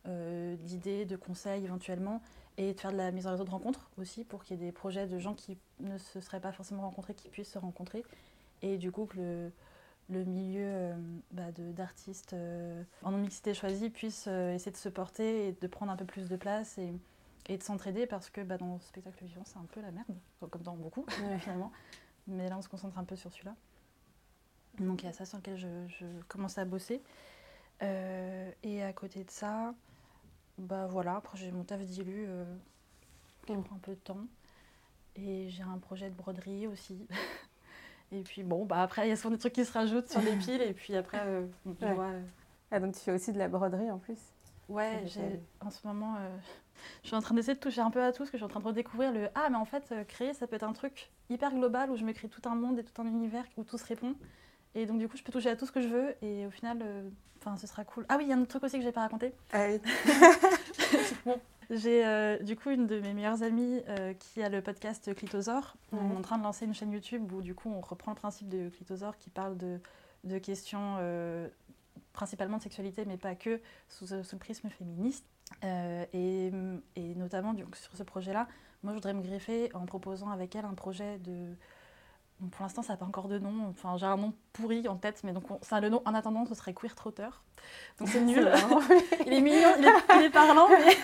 euh, 0.09 0.55
d'idées, 0.55 1.05
de 1.05 1.15
conseils 1.15 1.63
éventuellement, 1.63 2.21
et 2.57 2.73
de 2.73 2.79
faire 2.79 2.91
de 2.91 2.97
la 2.97 3.11
mise 3.11 3.27
en 3.27 3.31
réseau 3.31 3.43
de 3.43 3.49
rencontres 3.49 3.89
aussi 3.97 4.23
pour 4.23 4.43
qu'il 4.43 4.59
y 4.59 4.63
ait 4.63 4.65
des 4.65 4.71
projets 4.71 5.07
de 5.07 5.19
gens 5.19 5.33
qui 5.33 5.57
ne 5.79 5.97
se 5.97 6.19
seraient 6.19 6.41
pas 6.41 6.51
forcément 6.51 6.81
rencontrés, 6.81 7.13
qui 7.13 7.29
puissent 7.29 7.51
se 7.51 7.59
rencontrer. 7.59 8.03
Et 8.61 8.77
du 8.77 8.91
coup, 8.91 9.05
que 9.05 9.17
le, 9.17 9.51
le 10.09 10.25
milieu 10.25 10.65
euh, 10.65 10.93
bah, 11.31 11.51
d'artistes 11.55 12.33
euh, 12.33 12.83
en 13.03 13.11
non-mixité 13.11 13.53
choisie 13.53 13.89
puisse 13.89 14.27
essayer 14.27 14.71
de 14.71 14.77
se 14.77 14.89
porter 14.89 15.47
et 15.47 15.51
de 15.53 15.67
prendre 15.67 15.91
un 15.91 15.95
peu 15.95 16.05
plus 16.05 16.27
de 16.27 16.35
place 16.35 16.77
et, 16.77 16.91
et 17.47 17.57
de 17.57 17.63
s'entraider 17.63 18.07
parce 18.07 18.29
que 18.29 18.41
bah, 18.41 18.57
dans 18.57 18.73
le 18.73 18.79
spectacle 18.79 19.23
vivant, 19.23 19.43
c'est 19.45 19.57
un 19.57 19.67
peu 19.71 19.81
la 19.81 19.91
merde, 19.91 20.15
comme 20.49 20.63
dans 20.63 20.75
beaucoup 20.75 21.05
finalement. 21.39 21.71
Mais 22.27 22.49
là, 22.49 22.57
on 22.57 22.61
se 22.61 22.69
concentre 22.69 22.97
un 22.97 23.05
peu 23.05 23.15
sur 23.15 23.31
celui-là. 23.31 23.55
Donc 24.79 25.03
il 25.03 25.05
y 25.05 25.09
a 25.09 25.13
ça 25.13 25.25
sur 25.25 25.37
lequel 25.37 25.57
je, 25.57 25.87
je 25.87 26.05
commence 26.27 26.57
à 26.57 26.65
bosser. 26.65 27.01
et 27.81 28.83
à 28.83 28.93
côté 28.93 29.23
de 29.23 29.31
ça, 29.31 29.73
bah 30.59 30.87
voilà, 30.87 31.15
après 31.15 31.37
j'ai 31.37 31.51
mon 31.51 31.63
taf 31.63 31.81
dilu 31.81 32.25
euh, 32.27 32.45
qui 33.45 33.53
prend 33.53 33.75
un 33.75 33.79
peu 33.79 33.93
de 33.93 33.99
temps. 33.99 34.25
Et 35.15 35.49
j'ai 35.49 35.63
un 35.63 35.77
projet 35.77 36.09
de 36.09 36.15
broderie 36.15 36.67
aussi. 36.67 37.07
et 38.11 38.21
puis 38.21 38.43
bon, 38.43 38.65
bah 38.65 38.81
après 38.81 39.07
il 39.07 39.09
y 39.09 39.11
a 39.11 39.15
souvent 39.15 39.31
des 39.31 39.39
trucs 39.39 39.53
qui 39.53 39.65
se 39.65 39.73
rajoutent 39.73 40.09
sur 40.09 40.21
les 40.21 40.35
piles 40.37 40.61
et 40.61 40.73
puis 40.73 40.95
après 40.95 41.19
euh, 41.21 41.45
on 41.65 41.93
voit, 41.93 42.05
euh. 42.05 42.23
Ah 42.71 42.79
donc 42.79 42.93
tu 42.93 42.99
fais 42.99 43.11
aussi 43.11 43.33
de 43.33 43.39
la 43.39 43.47
broderie 43.47 43.89
en 43.89 43.97
plus? 43.97 44.19
Ouais, 44.67 45.03
j'ai 45.07 45.39
en 45.61 45.71
ce 45.71 45.85
moment 45.87 46.15
je 47.01 47.07
suis 47.07 47.15
en 47.15 47.21
train 47.21 47.33
d'essayer 47.33 47.55
de 47.55 47.59
toucher 47.59 47.81
un 47.81 47.89
peu 47.89 48.03
à 48.03 48.11
tout 48.11 48.19
parce 48.19 48.29
que 48.29 48.37
je 48.37 48.43
suis 48.43 48.45
en 48.45 48.49
train 48.49 48.59
de 48.59 48.67
redécouvrir 48.67 49.11
le 49.11 49.27
ah 49.33 49.49
mais 49.49 49.57
en 49.57 49.65
fait 49.65 49.93
créer 50.07 50.33
ça 50.33 50.45
peut 50.45 50.55
être 50.55 50.63
un 50.63 50.73
truc 50.73 51.09
hyper 51.29 51.51
global 51.53 51.89
où 51.89 51.97
je 51.97 52.05
me 52.05 52.13
crée 52.13 52.29
tout 52.29 52.47
un 52.47 52.53
monde 52.53 52.77
et 52.77 52.83
tout 52.83 53.01
un 53.01 53.05
univers 53.05 53.45
où 53.57 53.63
tout 53.63 53.79
se 53.79 53.85
répond. 53.85 54.13
Et 54.75 54.85
donc, 54.85 54.99
du 54.99 55.07
coup, 55.07 55.17
je 55.17 55.23
peux 55.23 55.31
toucher 55.31 55.49
à 55.49 55.55
tout 55.55 55.65
ce 55.65 55.71
que 55.71 55.81
je 55.81 55.87
veux. 55.87 56.15
Et 56.21 56.45
au 56.45 56.51
final, 56.51 56.83
enfin, 57.39 57.57
ce 57.57 57.67
sera 57.67 57.83
cool. 57.83 58.05
Ah 58.09 58.15
oui, 58.17 58.25
il 58.25 58.29
y 58.29 58.33
a 58.33 58.35
un 58.35 58.41
autre 58.41 58.49
truc 58.49 58.63
aussi 58.63 58.77
que 58.77 58.81
je 58.81 58.87
n'ai 58.87 58.93
pas 58.93 59.01
raconté. 59.01 59.33
Bon, 61.25 61.39
j'ai 61.69 62.05
euh, 62.05 62.37
du 62.39 62.55
coup 62.55 62.69
une 62.69 62.87
de 62.87 62.99
mes 62.99 63.13
meilleures 63.13 63.43
amies 63.43 63.81
euh, 63.87 64.13
qui 64.13 64.41
a 64.41 64.49
le 64.49 64.61
podcast 64.61 65.13
Clitosaure. 65.13 65.75
On 65.91 66.11
est 66.11 66.17
en 66.17 66.21
train 66.21 66.37
de 66.37 66.43
lancer 66.43 66.65
une 66.65 66.73
chaîne 66.73 66.91
YouTube 66.91 67.31
où 67.31 67.41
du 67.41 67.55
coup 67.55 67.69
on 67.69 67.81
reprend 67.81 68.11
le 68.11 68.17
principe 68.17 68.49
de 68.49 68.69
Clitosaure 68.69 69.17
qui 69.17 69.29
parle 69.29 69.57
de, 69.57 69.79
de 70.23 70.37
questions 70.37 70.95
euh, 70.99 71.47
principalement 72.13 72.57
de 72.57 72.63
sexualité 72.63 73.05
mais 73.05 73.17
pas 73.17 73.35
que 73.35 73.61
sous, 73.87 74.07
sous 74.07 74.35
le 74.35 74.39
prisme 74.39 74.69
féministe. 74.69 75.25
Et, 75.63 76.51
et, 76.95 77.15
notamment 77.15 77.55
donc, 77.55 77.75
sur 77.75 77.97
ce 77.97 78.03
projet-là, 78.03 78.47
moi 78.83 78.93
je 78.93 78.97
voudrais 78.97 79.15
me 79.15 79.21
greffer 79.23 79.71
en 79.73 79.87
proposant 79.87 80.29
avec 80.29 80.55
elle 80.55 80.65
un 80.65 80.75
projet 80.75 81.17
de 81.17 81.55
pour 82.51 82.63
l'instant, 82.63 82.81
ça 82.81 82.93
n'a 82.93 82.97
pas 82.97 83.05
encore 83.05 83.27
de 83.27 83.37
nom. 83.39 83.67
Enfin, 83.69 83.97
j'ai 83.97 84.05
un 84.05 84.17
nom 84.17 84.33
pourri 84.53 84.87
en 84.87 84.95
tête, 84.95 85.21
mais 85.23 85.33
donc 85.33 85.43
ça, 85.61 85.79
le 85.79 85.89
nom 85.89 86.01
en 86.05 86.13
attendant, 86.13 86.45
ce 86.45 86.55
serait 86.55 86.73
Queer 86.73 86.95
Trotter. 86.95 87.29
Donc 87.99 88.07
c'est 88.07 88.21
nul. 88.21 88.49
il 89.25 89.33
est 89.33 89.41
mignon, 89.41 89.69
il 89.77 90.23
est, 90.23 90.29
parlant, 90.29 90.69
mais, 90.69 90.97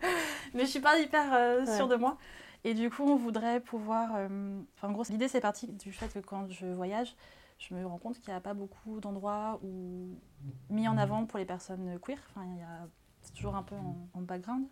mais 0.54 0.64
je 0.64 0.70
suis 0.70 0.80
pas 0.80 0.98
hyper 0.98 1.32
euh, 1.32 1.66
sûre 1.76 1.88
de 1.88 1.96
moi. 1.96 2.18
Et 2.64 2.74
du 2.74 2.90
coup, 2.90 3.04
on 3.04 3.16
voudrait 3.16 3.60
pouvoir. 3.60 4.10
Euh, 4.16 4.60
enfin, 4.76 4.88
en 4.88 4.92
gros, 4.92 5.04
l'idée, 5.08 5.28
c'est 5.28 5.40
parti 5.40 5.68
du 5.68 5.92
fait 5.92 6.12
que 6.12 6.18
quand 6.18 6.50
je 6.50 6.66
voyage, 6.66 7.14
je 7.58 7.74
me 7.74 7.86
rends 7.86 7.98
compte 7.98 8.18
qu'il 8.20 8.32
n'y 8.32 8.36
a 8.36 8.40
pas 8.40 8.54
beaucoup 8.54 9.00
d'endroits 9.00 9.60
où 9.62 10.18
mis 10.70 10.88
en 10.88 10.98
avant 10.98 11.24
pour 11.24 11.38
les 11.38 11.44
personnes 11.46 11.98
queer. 12.00 12.18
Enfin, 12.30 12.46
il 12.52 12.58
y 12.58 12.62
a 12.62 12.88
c'est 13.24 13.32
toujours 13.32 13.56
un 13.56 13.62
peu 13.62 13.74
en 14.12 14.20
background. 14.20 14.66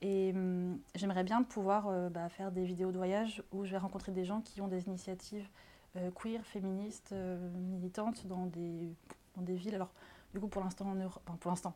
Et 0.00 0.32
hum, 0.34 0.78
j'aimerais 0.94 1.24
bien 1.24 1.42
pouvoir 1.42 1.88
euh, 1.88 2.08
bah, 2.08 2.28
faire 2.28 2.52
des 2.52 2.64
vidéos 2.64 2.92
de 2.92 2.96
voyage 2.96 3.42
où 3.52 3.64
je 3.64 3.72
vais 3.72 3.78
rencontrer 3.78 4.12
des 4.12 4.24
gens 4.24 4.40
qui 4.40 4.60
ont 4.60 4.68
des 4.68 4.86
initiatives 4.86 5.48
euh, 5.96 6.10
queer, 6.10 6.44
féministes, 6.44 7.10
euh, 7.12 7.36
militantes 7.54 8.26
dans 8.26 8.46
des, 8.46 8.94
dans 9.36 9.42
des 9.42 9.56
villes. 9.56 9.74
Alors, 9.74 9.90
du 10.32 10.40
coup, 10.40 10.48
pour 10.48 10.62
l'instant, 10.62 10.86
en 10.86 10.94
Europe, 10.94 11.22
enfin, 11.26 11.36
pour 11.40 11.50
l'instant, 11.50 11.74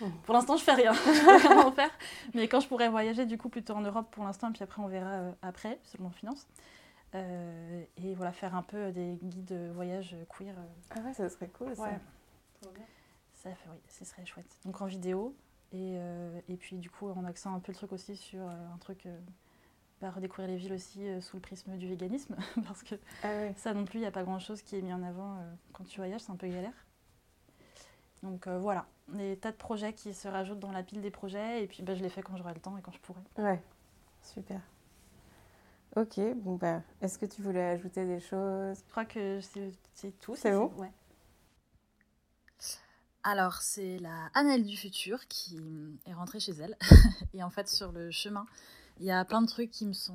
mmh. 0.00 0.06
pour 0.24 0.34
l'instant, 0.34 0.56
je 0.56 0.64
fais 0.64 0.74
rien, 0.74 0.92
en 1.66 1.72
faire. 1.72 1.90
Mais 2.34 2.48
quand 2.48 2.60
je 2.60 2.68
pourrais 2.68 2.88
voyager, 2.88 3.26
du 3.26 3.36
coup, 3.36 3.50
plutôt 3.50 3.74
en 3.74 3.82
Europe 3.82 4.08
pour 4.10 4.24
l'instant, 4.24 4.48
et 4.48 4.52
puis 4.52 4.62
après, 4.62 4.80
on 4.80 4.88
verra 4.88 5.32
après, 5.42 5.78
selon 5.84 6.08
les 6.08 6.14
finances. 6.14 6.46
et 7.12 8.14
voilà, 8.14 8.32
faire 8.32 8.54
un 8.54 8.62
peu 8.62 8.92
des 8.92 9.18
guides 9.22 9.44
de 9.44 9.70
voyage 9.72 10.16
queer. 10.30 10.54
Ah 10.90 11.00
ouais, 11.00 11.12
ça 11.12 11.28
serait 11.28 11.48
cool, 11.48 11.76
ça. 11.76 11.82
Ouais. 11.82 12.00
Ça, 13.34 13.50
oui, 13.70 13.78
ce 13.88 14.04
serait 14.04 14.26
chouette. 14.26 14.58
Donc 14.64 14.80
en 14.80 14.86
vidéo, 14.86 15.36
et, 15.72 15.96
euh, 15.98 16.40
et, 16.48 16.56
puis 16.56 16.76
du 16.76 16.90
coup, 16.90 17.08
on 17.08 17.24
accent 17.24 17.54
un 17.54 17.60
peu 17.60 17.72
le 17.72 17.76
truc 17.76 17.92
aussi 17.92 18.16
sur 18.16 18.40
euh, 18.40 18.74
un 18.74 18.78
truc, 18.78 19.04
euh, 19.06 19.18
bah, 20.00 20.10
redécouvrir 20.10 20.48
les 20.48 20.56
villes 20.56 20.72
aussi 20.72 21.00
sous 21.20 21.36
le 21.36 21.42
prisme 21.42 21.76
du 21.76 21.88
véganisme, 21.88 22.36
parce 22.66 22.82
que 22.82 22.94
ah 23.22 23.52
ça 23.56 23.74
non 23.74 23.84
plus, 23.84 23.98
il 23.98 24.02
n'y 24.02 24.06
a 24.06 24.12
pas 24.12 24.24
grand-chose 24.24 24.62
qui 24.62 24.76
est 24.76 24.82
mis 24.82 24.92
en 24.92 25.02
avant 25.02 25.36
quand 25.72 25.84
tu 25.84 25.98
voyages, 25.98 26.22
c'est 26.22 26.32
un 26.32 26.36
peu 26.36 26.48
galère. 26.48 26.86
Donc 28.22 28.48
voilà, 28.48 28.86
des 29.08 29.36
tas 29.36 29.52
de 29.52 29.56
projets 29.56 29.92
qui 29.92 30.14
se 30.14 30.26
rajoutent 30.26 30.58
dans 30.58 30.72
la 30.72 30.82
pile 30.82 31.02
des 31.02 31.10
projets, 31.10 31.62
et 31.62 31.66
puis 31.66 31.82
bah, 31.82 31.94
je 31.94 32.02
les 32.02 32.08
fais 32.08 32.22
quand 32.22 32.36
j'aurai 32.36 32.54
le 32.54 32.60
temps 32.60 32.76
et 32.78 32.82
quand 32.82 32.92
je 32.92 33.00
pourrai. 33.00 33.20
Ouais, 33.36 33.62
super. 34.22 34.60
Ok, 35.96 36.20
bon 36.36 36.56
bah, 36.56 36.82
est-ce 37.02 37.18
que 37.18 37.26
tu 37.26 37.42
voulais 37.42 37.64
ajouter 37.64 38.06
des 38.06 38.20
choses? 38.20 38.78
Je 38.86 38.90
crois 38.90 39.04
que 39.04 39.40
c'est 39.40 40.18
tout. 40.20 40.34
C'est 40.36 40.52
bon? 40.52 40.72
Ouais. 40.76 40.92
Alors, 43.24 43.54
c'est 43.62 43.98
la 43.98 44.30
Annelle 44.34 44.64
du 44.64 44.76
futur 44.76 45.26
qui 45.28 45.58
est 46.06 46.14
rentrée 46.14 46.40
chez 46.40 46.52
elle. 46.52 46.76
et 47.34 47.42
en 47.42 47.50
fait, 47.50 47.68
sur 47.68 47.92
le 47.92 48.10
chemin, 48.10 48.46
il 49.00 49.06
y 49.06 49.10
a 49.10 49.24
plein 49.24 49.42
de 49.42 49.46
trucs 49.46 49.70
qui 49.70 49.86
me 49.86 49.92
sont, 49.92 50.14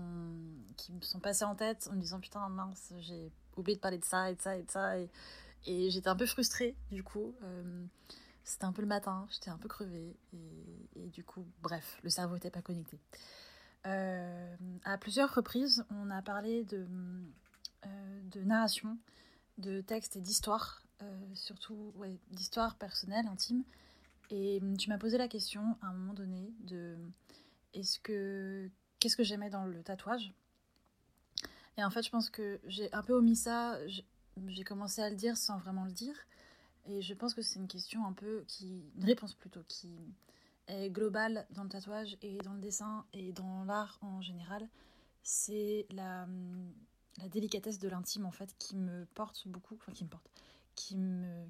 qui 0.78 0.92
me 0.94 1.02
sont 1.02 1.20
passés 1.20 1.46
en 1.46 1.56
tête 1.56 1.88
en 1.92 1.96
me 1.96 2.02
disant 2.02 2.20
Putain, 2.20 2.48
mince, 2.50 2.94
j'ai 3.00 3.32
oublié 3.58 3.76
de 3.76 3.82
parler 3.82 3.98
de 3.98 4.06
ça 4.06 4.32
et 4.32 4.36
de 4.36 4.42
ça 4.42 4.58
et 4.58 4.63
de 4.63 4.72
ça. 4.72 4.98
Et, 4.98 5.10
j'étais 5.89 6.10
un 6.10 6.16
peu 6.16 6.26
frustrée, 6.26 6.76
du 6.92 7.04
coup. 7.04 7.36
Euh, 7.44 7.86
c'était 8.44 8.66
un 8.66 8.74
peu 8.74 8.82
le 8.82 8.88
matin, 8.88 9.26
j'étais 9.32 9.50
un 9.50 9.58
peu 9.58 9.70
crevée. 9.70 10.16
Et, 10.96 11.08
du 11.10 11.24
coup, 11.24 11.46
bref, 11.62 12.00
le 12.04 12.10
cerveau 12.10 12.36
n'était 12.36 12.52
pas 12.52 12.62
connecté. 12.62 13.00
Euh, 13.86 14.56
à 14.86 14.98
plusieurs 14.98 15.34
reprises, 15.34 15.86
on 15.92 16.10
a 16.10 16.22
parlé 16.22 16.63
de, 16.63 16.86
euh, 17.86 18.22
de 18.32 18.42
narration, 18.42 18.98
de 19.58 19.82
texte 19.82 20.16
et 20.16 20.22
d'histoire 20.22 20.84
surtout 21.34 21.94
ouais, 21.96 22.20
d'histoire 22.32 22.76
personnelle, 22.76 23.28
intime. 23.28 23.63
Et 24.30 24.62
tu 24.78 24.89
m'as 24.89 24.98
posé 24.98 25.18
la 25.18 25.28
question 25.28 25.78
à 25.82 25.88
un 25.88 25.94
moment 25.94 26.13
donné 26.13 26.52
de 26.62 26.98
est-ce 27.74 28.00
que 28.00 28.70
qu'est-ce 29.00 29.18
que 29.18 29.24
j'aimais 29.24 29.50
dans 29.50 29.66
le 29.66 29.84
tatouage? 29.84 30.34
Et 31.78 31.84
en 31.84 31.89
fait, 31.89 32.04
je 32.04 32.10
pense 32.10 32.30
que 32.30 32.60
j'ai 32.66 32.92
un 32.94 33.04
peu 33.04 33.13
omis 33.13 33.36
ça. 33.36 33.78
J'ai 34.48 34.63
commencé 34.63 35.02
à 35.02 35.10
le 35.10 35.16
dire 35.16 35.38
sans 35.38 35.58
vraiment 35.58 35.86
le 35.86 35.92
dire. 35.92 36.16
Et 36.86 37.02
je 37.02 37.13
pense 37.13 37.34
que 37.34 37.42
c'est 37.42 37.60
une 37.60 37.68
question 37.68 38.06
un 38.06 38.13
peu 38.13 38.44
qui, 38.48 38.84
une 38.96 39.06
réponse 39.06 39.34
plutôt 39.36 39.62
qui 39.68 39.89
est 40.68 40.89
globale 40.89 41.46
dans 41.52 41.63
le 41.63 41.70
tatouage 41.70 42.18
et 42.22 42.38
dans 42.39 42.54
le 42.54 42.60
dessin 42.60 43.06
et 43.13 43.32
dans 43.32 43.63
l'art 43.66 44.00
en 44.02 44.22
général. 44.22 44.68
C'est 45.22 45.86
la, 45.92 46.28
la 47.18 47.30
délicatesse 47.30 47.80
de 47.80 47.88
l'intime 47.88 48.26
en 48.26 48.32
fait 48.32 48.56
qui 48.58 48.76
me 48.76 49.06
porte 49.13 49.48
beaucoup, 49.48 49.76
enfin 49.76 49.92
qui 49.92 50.04
me 50.04 50.10
porte, 50.10 50.30
qui 50.76 50.98
me, 50.98 51.46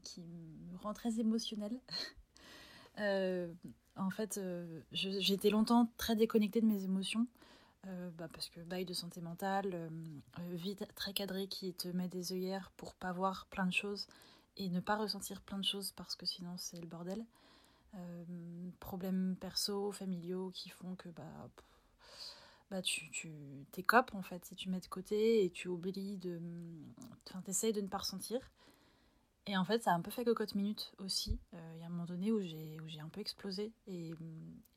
me 0.71 0.77
rend 0.81 0.93
très 0.93 1.19
émotionnelle. 1.19 1.79
Euh, 2.99 3.51
en 3.95 4.11
fait, 4.11 4.37
euh, 4.37 4.81
j'ai 4.91 5.33
été 5.33 5.49
longtemps 5.49 5.91
très 5.97 6.15
déconnectée 6.15 6.61
de 6.61 6.67
mes 6.67 6.83
émotions. 6.83 7.25
Euh, 7.87 8.11
bah, 8.11 8.27
parce 8.31 8.49
que 8.49 8.59
bail 8.59 8.85
de 8.85 8.93
santé 8.93 9.19
mentale, 9.19 9.89
vie 10.51 10.75
très 10.93 11.11
cadrée 11.11 11.47
qui 11.47 11.73
te 11.73 11.87
met 11.87 12.07
des 12.07 12.33
œillères 12.33 12.71
pour 12.77 12.93
pas 12.93 13.11
voir 13.11 13.47
plein 13.47 13.65
de 13.65 13.73
choses 13.73 14.05
et 14.57 14.69
ne 14.69 14.79
pas 14.79 14.95
ressentir 14.95 15.41
plein 15.41 15.57
de 15.57 15.65
choses 15.65 15.91
parce 15.93 16.15
que 16.15 16.27
sinon 16.27 16.55
c'est 16.57 16.79
le 16.79 16.85
bordel. 16.85 17.25
problèmes 18.79 19.37
perso, 19.39 19.91
familiaux 19.91 20.51
qui 20.51 20.69
font 20.69 20.93
que 20.93 21.09
bah, 21.09 21.49
bah 22.69 22.81
tu, 22.81 23.09
tu 23.09 23.31
t'écopes 23.71 24.13
en 24.13 24.21
fait 24.21 24.45
si 24.45 24.55
tu 24.55 24.69
mets 24.69 24.79
de 24.79 24.87
côté 24.87 25.43
et 25.43 25.49
tu 25.49 25.67
oublies 25.67 26.17
de. 26.17 26.39
Enfin, 27.27 27.41
t'essayes 27.41 27.73
de 27.73 27.81
ne 27.81 27.87
pas 27.87 27.99
ressentir. 27.99 28.39
Et 29.45 29.57
en 29.57 29.65
fait, 29.65 29.83
ça 29.83 29.91
a 29.91 29.93
un 29.93 30.01
peu 30.01 30.09
fait 30.09 30.23
cocotte 30.23 30.55
minute 30.55 30.93
aussi. 30.99 31.37
Euh, 31.53 31.71
il 31.75 31.81
y 31.81 31.83
a 31.83 31.87
un 31.87 31.89
moment 31.89 32.05
donné 32.05 32.31
où 32.31 32.41
j'ai, 32.41 32.79
où 32.79 32.87
j'ai 32.87 33.01
un 33.01 33.09
peu 33.09 33.19
explosé 33.19 33.73
et, 33.87 34.13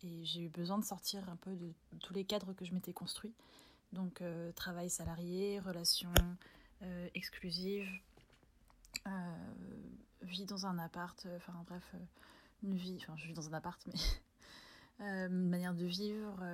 et, 0.02 0.24
j'ai 0.24 0.42
eu 0.42 0.48
besoin 0.48 0.78
de 0.78 0.84
sortir 0.84 1.28
un 1.28 1.36
peu 1.36 1.54
de, 1.54 1.72
tous 2.00 2.12
les 2.12 2.24
cadres 2.24 2.52
que 2.52 2.64
je 2.64 2.74
m'étais 2.74 2.92
construit. 2.92 3.32
Donc, 3.92 4.20
euh, 4.20 4.50
travail 4.52 4.90
salarié, 4.90 5.60
relations 5.60 6.12
euh, 6.82 7.08
exclusives, 7.14 7.88
vie 10.22 10.46
dans 10.46 10.66
un 10.66 10.78
appart, 10.78 11.28
enfin 11.36 11.52
bref, 11.68 11.94
une 12.64 12.74
vie, 12.74 12.98
enfin 13.00 13.14
je 13.16 13.28
vis 13.28 13.34
dans 13.34 13.48
un 13.48 13.52
appart, 13.52 13.80
mais 13.86 13.94
une 15.28 15.48
manière 15.48 15.74
de 15.74 15.84
vivre, 15.84 16.44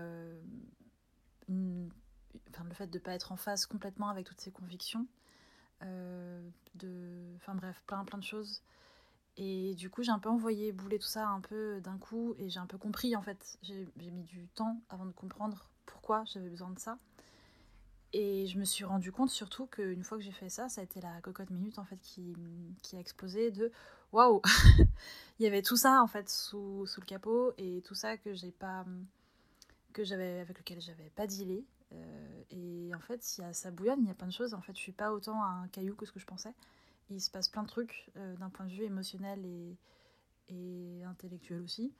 le 1.48 2.74
fait 2.74 2.88
de 2.88 2.98
ne 2.98 3.02
pas 3.02 3.14
être 3.14 3.32
en 3.32 3.36
phase 3.36 3.64
complètement 3.64 4.08
avec 4.08 4.26
toutes 4.26 4.40
ces 4.40 4.50
convictions. 4.50 5.06
Euh, 5.82 6.48
de, 6.76 7.34
enfin 7.36 7.54
bref, 7.54 7.82
plein 7.86 8.04
plein 8.04 8.18
de 8.18 8.24
choses. 8.24 8.62
Et 9.36 9.74
du 9.74 9.88
coup, 9.90 10.02
j'ai 10.02 10.10
un 10.10 10.18
peu 10.18 10.28
envoyé 10.28 10.72
bouler 10.72 10.98
tout 10.98 11.06
ça 11.06 11.26
un 11.28 11.40
peu 11.40 11.80
d'un 11.80 11.98
coup 11.98 12.34
et 12.38 12.50
j'ai 12.50 12.60
un 12.60 12.66
peu 12.66 12.78
compris 12.78 13.16
en 13.16 13.22
fait. 13.22 13.58
J'ai 13.62 13.86
mis 14.10 14.24
du 14.24 14.48
temps 14.48 14.80
avant 14.90 15.06
de 15.06 15.12
comprendre 15.12 15.68
pourquoi 15.86 16.24
j'avais 16.26 16.50
besoin 16.50 16.70
de 16.70 16.78
ça. 16.78 16.98
Et 18.12 18.46
je 18.46 18.58
me 18.58 18.64
suis 18.64 18.84
rendu 18.84 19.10
compte 19.10 19.30
surtout 19.30 19.66
qu'une 19.66 20.04
fois 20.04 20.18
que 20.18 20.24
j'ai 20.24 20.32
fait 20.32 20.50
ça, 20.50 20.68
ça 20.68 20.82
a 20.82 20.84
été 20.84 21.00
la 21.00 21.20
cocotte 21.22 21.48
minute 21.48 21.78
en 21.78 21.84
fait 21.84 21.98
qui, 22.02 22.36
qui 22.82 22.96
a 22.96 23.00
explosé 23.00 23.50
de 23.50 23.72
waouh 24.12 24.42
Il 25.38 25.44
y 25.44 25.46
avait 25.46 25.62
tout 25.62 25.76
ça 25.76 26.02
en 26.02 26.06
fait 26.06 26.28
sous, 26.28 26.84
sous 26.86 27.00
le 27.00 27.06
capot 27.06 27.54
et 27.56 27.80
tout 27.86 27.94
ça 27.94 28.18
que 28.18 28.34
j'ai 28.34 28.50
pas 28.50 28.84
que 29.94 30.04
j'avais 30.04 30.40
avec 30.40 30.58
lequel 30.58 30.80
j'avais 30.80 31.10
pas 31.10 31.26
dealé 31.26 31.64
euh, 31.94 32.42
et 32.50 32.94
en 32.94 33.00
fait, 33.00 33.22
si 33.22 33.42
ça 33.52 33.70
bouillonne, 33.70 34.00
il 34.02 34.08
y 34.08 34.10
a 34.10 34.14
plein 34.14 34.26
de 34.26 34.32
choses. 34.32 34.54
En 34.54 34.60
fait, 34.60 34.74
je 34.74 34.80
suis 34.80 34.92
pas 34.92 35.12
autant 35.12 35.42
un 35.42 35.68
caillou 35.68 35.94
que 35.94 36.06
ce 36.06 36.12
que 36.12 36.20
je 36.20 36.26
pensais. 36.26 36.54
Il 37.10 37.20
se 37.20 37.30
passe 37.30 37.48
plein 37.48 37.62
de 37.62 37.68
trucs 37.68 38.10
euh, 38.16 38.36
d'un 38.36 38.50
point 38.50 38.66
de 38.66 38.72
vue 38.72 38.84
émotionnel 38.84 39.44
et, 39.44 39.76
intellectuel 41.04 41.60
aussi. 41.62 41.94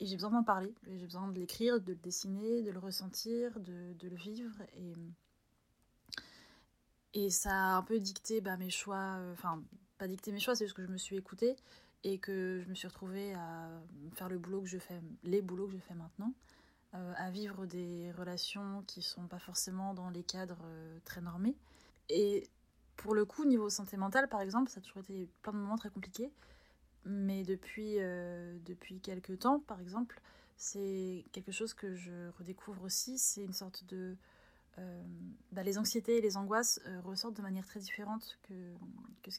Et 0.00 0.06
j'ai 0.06 0.14
besoin 0.16 0.30
d'en 0.30 0.44
parler. 0.44 0.72
J'ai 0.86 1.04
besoin 1.04 1.28
de 1.28 1.38
l'écrire, 1.38 1.80
de 1.80 1.92
le 1.92 1.98
dessiner, 1.98 2.62
de 2.62 2.70
le 2.70 2.78
ressentir, 2.78 3.58
de, 3.58 3.94
le 4.00 4.16
vivre. 4.16 4.54
Et, 4.76 4.92
et 7.14 7.30
ça 7.30 7.50
a 7.50 7.76
un 7.76 7.82
peu 7.82 7.98
dicté 7.98 8.40
bah, 8.40 8.56
mes 8.56 8.70
choix. 8.70 9.16
Euh, 9.18 9.32
enfin, 9.32 9.62
pas 9.98 10.06
dicté 10.08 10.32
mes 10.32 10.40
choix, 10.40 10.54
c'est 10.54 10.66
juste 10.66 10.76
que 10.76 10.84
je 10.84 10.90
me 10.90 10.96
suis 10.96 11.16
écoutée 11.16 11.56
et 12.04 12.18
que 12.18 12.60
je 12.64 12.68
me 12.68 12.74
suis 12.74 12.88
retrouvée 12.88 13.34
à 13.34 13.68
faire 14.14 14.28
le 14.28 14.38
boulot 14.38 14.62
que 14.62 14.68
je 14.68 14.78
fais, 14.78 15.00
les 15.22 15.42
boulots 15.42 15.66
que 15.66 15.74
je 15.74 15.78
fais 15.78 15.94
maintenant. 15.94 16.32
Euh, 16.94 17.12
à 17.16 17.30
vivre 17.30 17.64
des 17.64 18.12
relations 18.18 18.84
qui 18.86 19.00
sont 19.00 19.26
pas 19.26 19.38
forcément 19.38 19.94
dans 19.94 20.10
les 20.10 20.22
cadres 20.22 20.60
euh, 20.62 20.98
très 21.06 21.22
normés. 21.22 21.56
Et 22.10 22.46
pour 22.96 23.14
le 23.14 23.24
coup, 23.24 23.46
niveau 23.46 23.70
santé 23.70 23.96
mentale, 23.96 24.28
par 24.28 24.42
exemple, 24.42 24.70
ça 24.70 24.78
a 24.78 24.82
toujours 24.82 25.00
été 25.00 25.26
plein 25.40 25.54
de 25.54 25.58
moments 25.58 25.78
très 25.78 25.88
compliqués. 25.88 26.30
Mais 27.06 27.44
depuis, 27.44 27.94
euh, 27.98 28.58
depuis 28.66 29.00
quelques 29.00 29.38
temps, 29.38 29.60
par 29.60 29.80
exemple, 29.80 30.20
c'est 30.58 31.24
quelque 31.32 31.50
chose 31.50 31.72
que 31.72 31.94
je 31.94 32.28
redécouvre 32.38 32.82
aussi. 32.82 33.18
C'est 33.18 33.42
une 33.42 33.54
sorte 33.54 33.84
de 33.86 34.16
bah, 35.52 35.62
les 35.62 35.76
anxiétés 35.78 36.16
et 36.16 36.20
les 36.22 36.38
angoisses 36.38 36.80
ressortent 37.04 37.36
de 37.36 37.42
manière 37.42 37.66
très 37.66 37.78
différente 37.78 38.38
que, 38.42 38.54
que 39.22 39.30
ce 39.30 39.38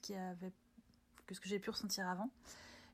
que 1.39 1.49
j'ai 1.49 1.59
pu 1.59 1.71
ressentir 1.71 2.07
avant. 2.07 2.29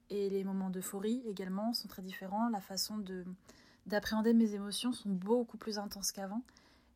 Et 0.09 0.29
les 0.29 0.43
moments 0.43 0.69
d'euphorie 0.69 1.21
également 1.27 1.73
sont 1.73 1.89
très 1.89 2.01
différents. 2.01 2.49
La 2.49 2.61
façon 2.61 2.97
de 2.97 3.25
d'appréhender 3.89 4.33
mes 4.33 4.53
émotions 4.55 4.93
sont 4.93 5.09
beaucoup 5.09 5.57
plus 5.57 5.77
intenses 5.77 6.11
qu'avant. 6.11 6.41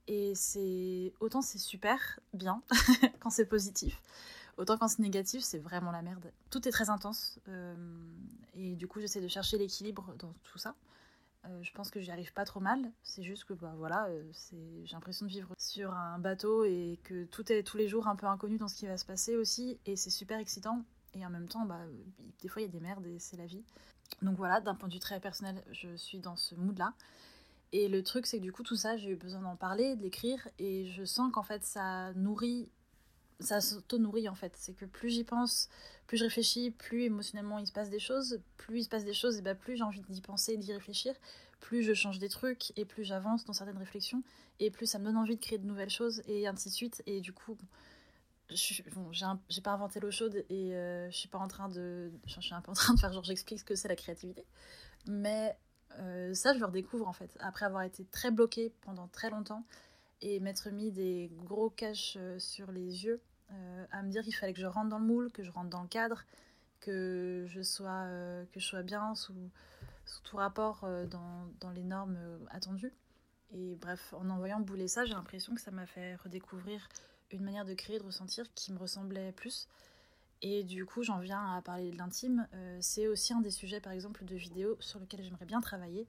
Et 0.07 0.33
c'est 0.35 1.13
autant 1.19 1.41
c'est 1.41 1.57
super 1.57 2.19
bien 2.33 2.61
quand 3.19 3.29
c'est 3.29 3.45
positif, 3.45 4.01
autant 4.57 4.77
quand 4.77 4.89
c'est 4.89 5.01
négatif, 5.01 5.43
c'est 5.43 5.59
vraiment 5.59 5.91
la 5.91 6.01
merde. 6.01 6.31
Tout 6.49 6.67
est 6.67 6.71
très 6.71 6.89
intense 6.89 7.39
euh, 7.47 7.75
et 8.55 8.75
du 8.75 8.87
coup 8.87 8.99
j'essaie 8.99 9.21
de 9.21 9.27
chercher 9.27 9.57
l'équilibre 9.57 10.13
dans 10.19 10.33
tout 10.43 10.57
ça. 10.57 10.75
Euh, 11.45 11.61
je 11.61 11.71
pense 11.73 11.89
que 11.89 12.01
j'y 12.01 12.11
arrive 12.11 12.33
pas 12.33 12.45
trop 12.45 12.59
mal. 12.59 12.91
C'est 13.01 13.23
juste 13.23 13.45
que 13.45 13.53
bah 13.53 13.73
voilà, 13.77 14.07
euh, 14.07 14.23
j'ai 14.83 14.93
l'impression 14.93 15.25
de 15.25 15.31
vivre 15.31 15.53
sur 15.57 15.93
un 15.93 16.19
bateau 16.19 16.65
et 16.65 16.99
que 17.03 17.23
tout 17.25 17.49
est 17.51 17.63
tous 17.63 17.77
les 17.77 17.87
jours 17.87 18.07
un 18.07 18.17
peu 18.17 18.27
inconnu 18.27 18.57
dans 18.57 18.67
ce 18.67 18.75
qui 18.75 18.87
va 18.87 18.97
se 18.97 19.05
passer 19.05 19.37
aussi 19.37 19.79
et 19.85 19.95
c'est 19.95 20.09
super 20.09 20.37
excitant 20.37 20.83
et 21.15 21.25
en 21.25 21.29
même 21.29 21.47
temps, 21.47 21.65
bah, 21.65 21.81
des 22.41 22.47
fois, 22.47 22.61
il 22.61 22.65
y 22.65 22.67
a 22.67 22.71
des 22.71 22.79
merdes 22.79 23.05
et 23.05 23.19
c'est 23.19 23.37
la 23.37 23.45
vie. 23.45 23.63
Donc 24.23 24.37
voilà, 24.37 24.61
d'un 24.61 24.75
point 24.75 24.87
de 24.87 24.93
vue 24.93 24.99
très 24.99 25.19
personnel, 25.19 25.63
je 25.71 25.95
suis 25.95 26.19
dans 26.19 26.35
ce 26.35 26.55
mood-là. 26.55 26.93
Et 27.71 27.87
le 27.87 28.03
truc, 28.03 28.25
c'est 28.25 28.37
que 28.37 28.43
du 28.43 28.51
coup, 28.51 28.63
tout 28.63 28.75
ça, 28.75 28.97
j'ai 28.97 29.09
eu 29.09 29.15
besoin 29.15 29.41
d'en 29.41 29.55
parler, 29.55 29.95
de 29.95 30.03
l'écrire, 30.03 30.47
et 30.59 30.85
je 30.85 31.03
sens 31.03 31.31
qu'en 31.33 31.43
fait, 31.43 31.63
ça 31.63 32.13
nourrit, 32.13 32.71
ça 33.39 33.61
s'auto-nourrit 33.61 34.29
en 34.29 34.35
fait. 34.35 34.53
C'est 34.57 34.73
que 34.73 34.85
plus 34.85 35.09
j'y 35.09 35.23
pense, 35.23 35.69
plus 36.07 36.17
je 36.17 36.23
réfléchis, 36.23 36.71
plus 36.71 37.03
émotionnellement 37.03 37.57
il 37.57 37.67
se 37.67 37.71
passe 37.71 37.89
des 37.89 37.99
choses, 37.99 38.39
plus 38.57 38.79
il 38.79 38.83
se 38.83 38.89
passe 38.89 39.05
des 39.05 39.13
choses, 39.13 39.37
et 39.37 39.41
bah, 39.41 39.55
plus 39.55 39.75
j'ai 39.75 39.83
envie 39.83 40.01
d'y 40.01 40.21
penser, 40.21 40.55
d'y 40.57 40.71
réfléchir, 40.71 41.15
plus 41.59 41.81
je 41.81 41.93
change 41.93 42.19
des 42.19 42.29
trucs, 42.29 42.77
et 42.77 42.85
plus 42.85 43.03
j'avance 43.03 43.43
dans 43.45 43.53
certaines 43.53 43.77
réflexions, 43.77 44.21
et 44.59 44.69
plus 44.69 44.85
ça 44.85 44.99
me 44.99 45.05
donne 45.05 45.17
envie 45.17 45.35
de 45.35 45.41
créer 45.41 45.57
de 45.57 45.65
nouvelles 45.65 45.89
choses, 45.89 46.21
et 46.27 46.47
ainsi 46.47 46.69
de 46.69 46.73
suite. 46.73 47.01
Et 47.07 47.21
du 47.21 47.33
coup, 47.33 47.57
j'ai 48.49 49.61
pas 49.61 49.71
inventé 49.71 49.99
l'eau 49.99 50.11
chaude 50.11 50.45
et 50.49 50.75
euh, 50.75 51.09
je 51.09 51.17
suis 51.17 51.29
pas 51.29 51.37
en 51.37 51.47
train 51.47 51.69
de. 51.69 52.11
Je 52.25 52.39
suis 52.39 52.53
un 52.53 52.61
peu 52.61 52.71
en 52.71 52.75
train 52.75 52.93
de 52.93 52.99
faire 52.99 53.13
genre 53.13 53.23
j'explique 53.23 53.59
ce 53.59 53.65
que 53.65 53.75
c'est 53.75 53.87
la 53.87 53.95
créativité. 53.95 54.45
Mais 55.07 55.57
euh, 55.99 56.33
ça, 56.33 56.53
je 56.53 56.59
le 56.59 56.65
redécouvre 56.65 57.07
en 57.07 57.13
fait. 57.13 57.35
Après 57.39 57.65
avoir 57.65 57.83
été 57.83 58.05
très 58.05 58.31
bloquée 58.31 58.73
pendant 58.81 59.07
très 59.07 59.29
longtemps 59.29 59.65
et 60.21 60.39
m'être 60.39 60.69
mis 60.69 60.91
des 60.91 61.31
gros 61.43 61.69
caches 61.69 62.15
euh, 62.17 62.39
sur 62.39 62.71
les 62.71 63.05
yeux, 63.05 63.21
à 63.91 64.01
me 64.01 64.09
dire 64.09 64.23
qu'il 64.23 64.33
fallait 64.33 64.53
que 64.53 64.59
je 64.59 64.65
rentre 64.65 64.89
dans 64.89 64.97
le 64.97 65.05
moule, 65.05 65.31
que 65.31 65.43
je 65.43 65.51
rentre 65.51 65.69
dans 65.69 65.83
le 65.83 65.87
cadre, 65.87 66.23
que 66.79 67.45
je 67.47 67.61
sois, 67.61 68.07
que 68.51 68.59
je 68.59 68.65
sois 68.65 68.81
bien 68.81 69.13
sous, 69.13 69.35
sous 70.05 70.23
tout 70.23 70.37
rapport 70.37 70.87
dans, 71.11 71.47
dans, 71.59 71.69
les 71.69 71.83
normes 71.83 72.17
attendues. 72.49 72.91
Et 73.51 73.75
bref, 73.75 74.11
en 74.17 74.27
envoyant 74.31 74.59
bouler 74.59 74.87
ça, 74.87 75.05
j'ai 75.05 75.13
l'impression 75.13 75.53
que 75.53 75.61
ça 75.61 75.69
m'a 75.69 75.85
fait 75.85 76.15
redécouvrir 76.15 76.89
une 77.33 77.43
manière 77.43 77.65
de 77.65 77.73
créer, 77.73 77.99
de 77.99 78.03
ressentir 78.03 78.45
qui 78.53 78.71
me 78.71 78.77
ressemblait 78.77 79.31
plus. 79.31 79.67
Et 80.45 80.63
du 80.63 80.85
coup, 80.85 81.03
j'en 81.03 81.19
viens 81.19 81.55
à 81.55 81.61
parler 81.61 81.89
de 81.89 81.97
l'intime. 81.97 82.47
Euh, 82.53 82.77
c'est 82.81 83.07
aussi 83.07 83.33
un 83.33 83.39
des 83.39 83.49
sujets, 83.49 83.79
par 83.79 83.93
exemple, 83.93 84.25
de 84.25 84.35
vidéos 84.35 84.75
sur 84.81 84.99
lequel 84.99 85.23
j'aimerais 85.23 85.45
bien 85.45 85.61
travailler. 85.61 86.05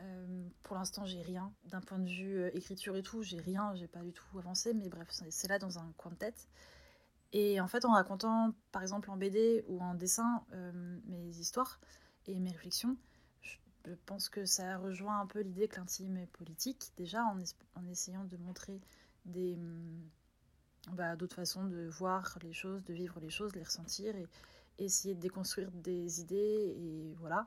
Euh, 0.00 0.48
pour 0.62 0.74
l'instant, 0.74 1.04
j'ai 1.04 1.20
rien. 1.20 1.52
D'un 1.66 1.82
point 1.82 1.98
de 1.98 2.08
vue 2.08 2.38
euh, 2.38 2.50
écriture 2.56 2.96
et 2.96 3.02
tout, 3.02 3.22
j'ai 3.22 3.38
rien, 3.38 3.74
j'ai 3.74 3.86
pas 3.86 4.00
du 4.00 4.12
tout 4.12 4.38
avancé, 4.38 4.72
mais 4.72 4.88
bref, 4.88 5.08
c'est 5.28 5.48
là 5.48 5.58
dans 5.58 5.78
un 5.78 5.92
coin 5.98 6.12
de 6.12 6.16
tête. 6.16 6.48
Et 7.34 7.60
en 7.60 7.68
fait, 7.68 7.84
en 7.84 7.92
racontant, 7.92 8.54
par 8.72 8.80
exemple, 8.80 9.10
en 9.10 9.18
BD 9.18 9.64
ou 9.68 9.82
en 9.82 9.94
dessin, 9.94 10.44
mes 11.06 11.36
histoires 11.36 11.80
et 12.26 12.38
mes 12.38 12.52
réflexions, 12.52 12.96
je 13.42 13.92
pense 14.06 14.28
que 14.28 14.44
ça 14.44 14.78
rejoint 14.78 15.18
un 15.20 15.26
peu 15.26 15.40
l'idée 15.40 15.66
que 15.66 15.76
l'intime 15.76 16.16
est 16.16 16.28
politique, 16.28 16.92
déjà, 16.96 17.24
en, 17.24 17.36
en 17.74 17.86
essayant 17.88 18.22
de 18.22 18.36
montrer 18.36 18.80
des 19.24 19.58
bah, 20.92 21.16
d'autres 21.16 21.36
façons 21.36 21.64
de 21.64 21.86
voir 21.86 22.38
les 22.42 22.52
choses, 22.52 22.84
de 22.84 22.92
vivre 22.92 23.18
les 23.20 23.30
choses, 23.30 23.54
les 23.54 23.62
ressentir 23.62 24.14
et, 24.16 24.26
essayer 24.76 25.14
de 25.14 25.20
déconstruire 25.20 25.70
des 25.70 26.20
idées. 26.20 26.74
Et 26.76 27.14
voilà, 27.20 27.46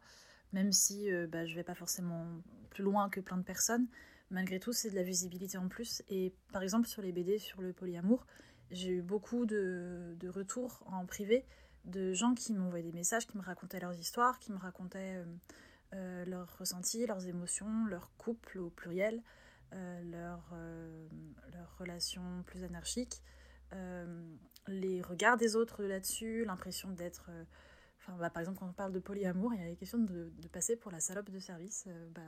même 0.53 0.71
si 0.71 1.11
euh, 1.11 1.27
bah, 1.27 1.45
je 1.45 1.55
vais 1.55 1.63
pas 1.63 1.75
forcément 1.75 2.25
plus 2.69 2.83
loin 2.83 3.09
que 3.09 3.19
plein 3.19 3.35
de 3.35 3.43
personnes, 3.43 3.87
malgré 4.29 4.59
tout, 4.59 4.71
c'est 4.71 4.89
de 4.89 4.95
la 4.95 5.03
visibilité 5.03 5.57
en 5.57 5.67
plus. 5.67 6.03
Et 6.07 6.33
par 6.53 6.63
exemple, 6.63 6.87
sur 6.87 7.01
les 7.01 7.11
BD, 7.11 7.37
sur 7.37 7.61
le 7.61 7.73
polyamour, 7.73 8.25
j'ai 8.71 8.91
eu 8.91 9.01
beaucoup 9.01 9.45
de, 9.45 10.15
de, 10.19 10.29
retours 10.29 10.83
en 10.87 11.05
privé 11.05 11.45
de 11.85 12.13
gens 12.13 12.33
qui 12.33 12.53
m'envoyaient 12.53 12.83
des 12.83 12.91
messages, 12.91 13.27
qui 13.27 13.37
me 13.37 13.43
racontaient 13.43 13.79
leurs 13.79 13.97
histoires, 13.97 14.39
qui 14.39 14.51
me 14.51 14.57
racontaient 14.57 15.15
euh, 15.15 15.25
euh, 15.93 16.25
leurs 16.25 16.57
ressentis, 16.57 17.05
leurs 17.05 17.27
émotions, 17.27 17.85
leur 17.85 18.11
couple 18.17 18.59
au 18.59 18.69
pluriel. 18.69 19.21
Euh, 19.73 20.01
leur, 20.03 20.49
euh, 20.53 21.07
leur 21.51 21.77
relation 21.77 22.21
plus 22.45 22.63
anarchique, 22.63 23.21
euh, 23.73 24.35
les 24.67 25.01
regards 25.01 25.35
des 25.35 25.57
autres 25.57 25.83
là-dessus, 25.83 26.45
l'impression 26.45 26.89
d'être... 26.91 27.29
Enfin, 27.99 28.15
bah, 28.17 28.29
par 28.29 28.39
exemple, 28.39 28.59
quand 28.59 28.69
on 28.69 28.73
parle 28.73 28.93
de 28.93 28.99
polyamour, 28.99 29.53
il 29.53 29.59
y 29.59 29.63
a 29.63 29.67
la 29.67 29.75
question 29.75 29.97
de, 29.97 30.31
de 30.37 30.47
passer 30.47 30.77
pour 30.77 30.91
la 30.91 31.01
salope 31.01 31.29
de 31.29 31.39
service. 31.39 31.87
Bah, 32.15 32.21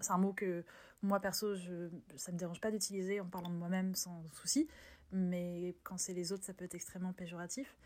c'est 0.00 0.12
un 0.12 0.18
mot 0.18 0.32
que 0.32 0.64
moi 1.02 1.20
perso, 1.20 1.54
je, 1.54 1.88
ça 2.16 2.32
me 2.32 2.38
dérange 2.38 2.60
pas 2.60 2.70
d'utiliser 2.70 3.20
en 3.20 3.26
parlant 3.26 3.50
de 3.50 3.56
moi-même 3.56 3.94
sans 3.94 4.24
souci, 4.32 4.68
mais 5.12 5.76
quand 5.82 5.98
c'est 5.98 6.14
les 6.14 6.32
autres, 6.32 6.44
ça 6.44 6.54
peut 6.54 6.64
être 6.64 6.74
extrêmement 6.74 7.12
péjoratif. 7.12 7.76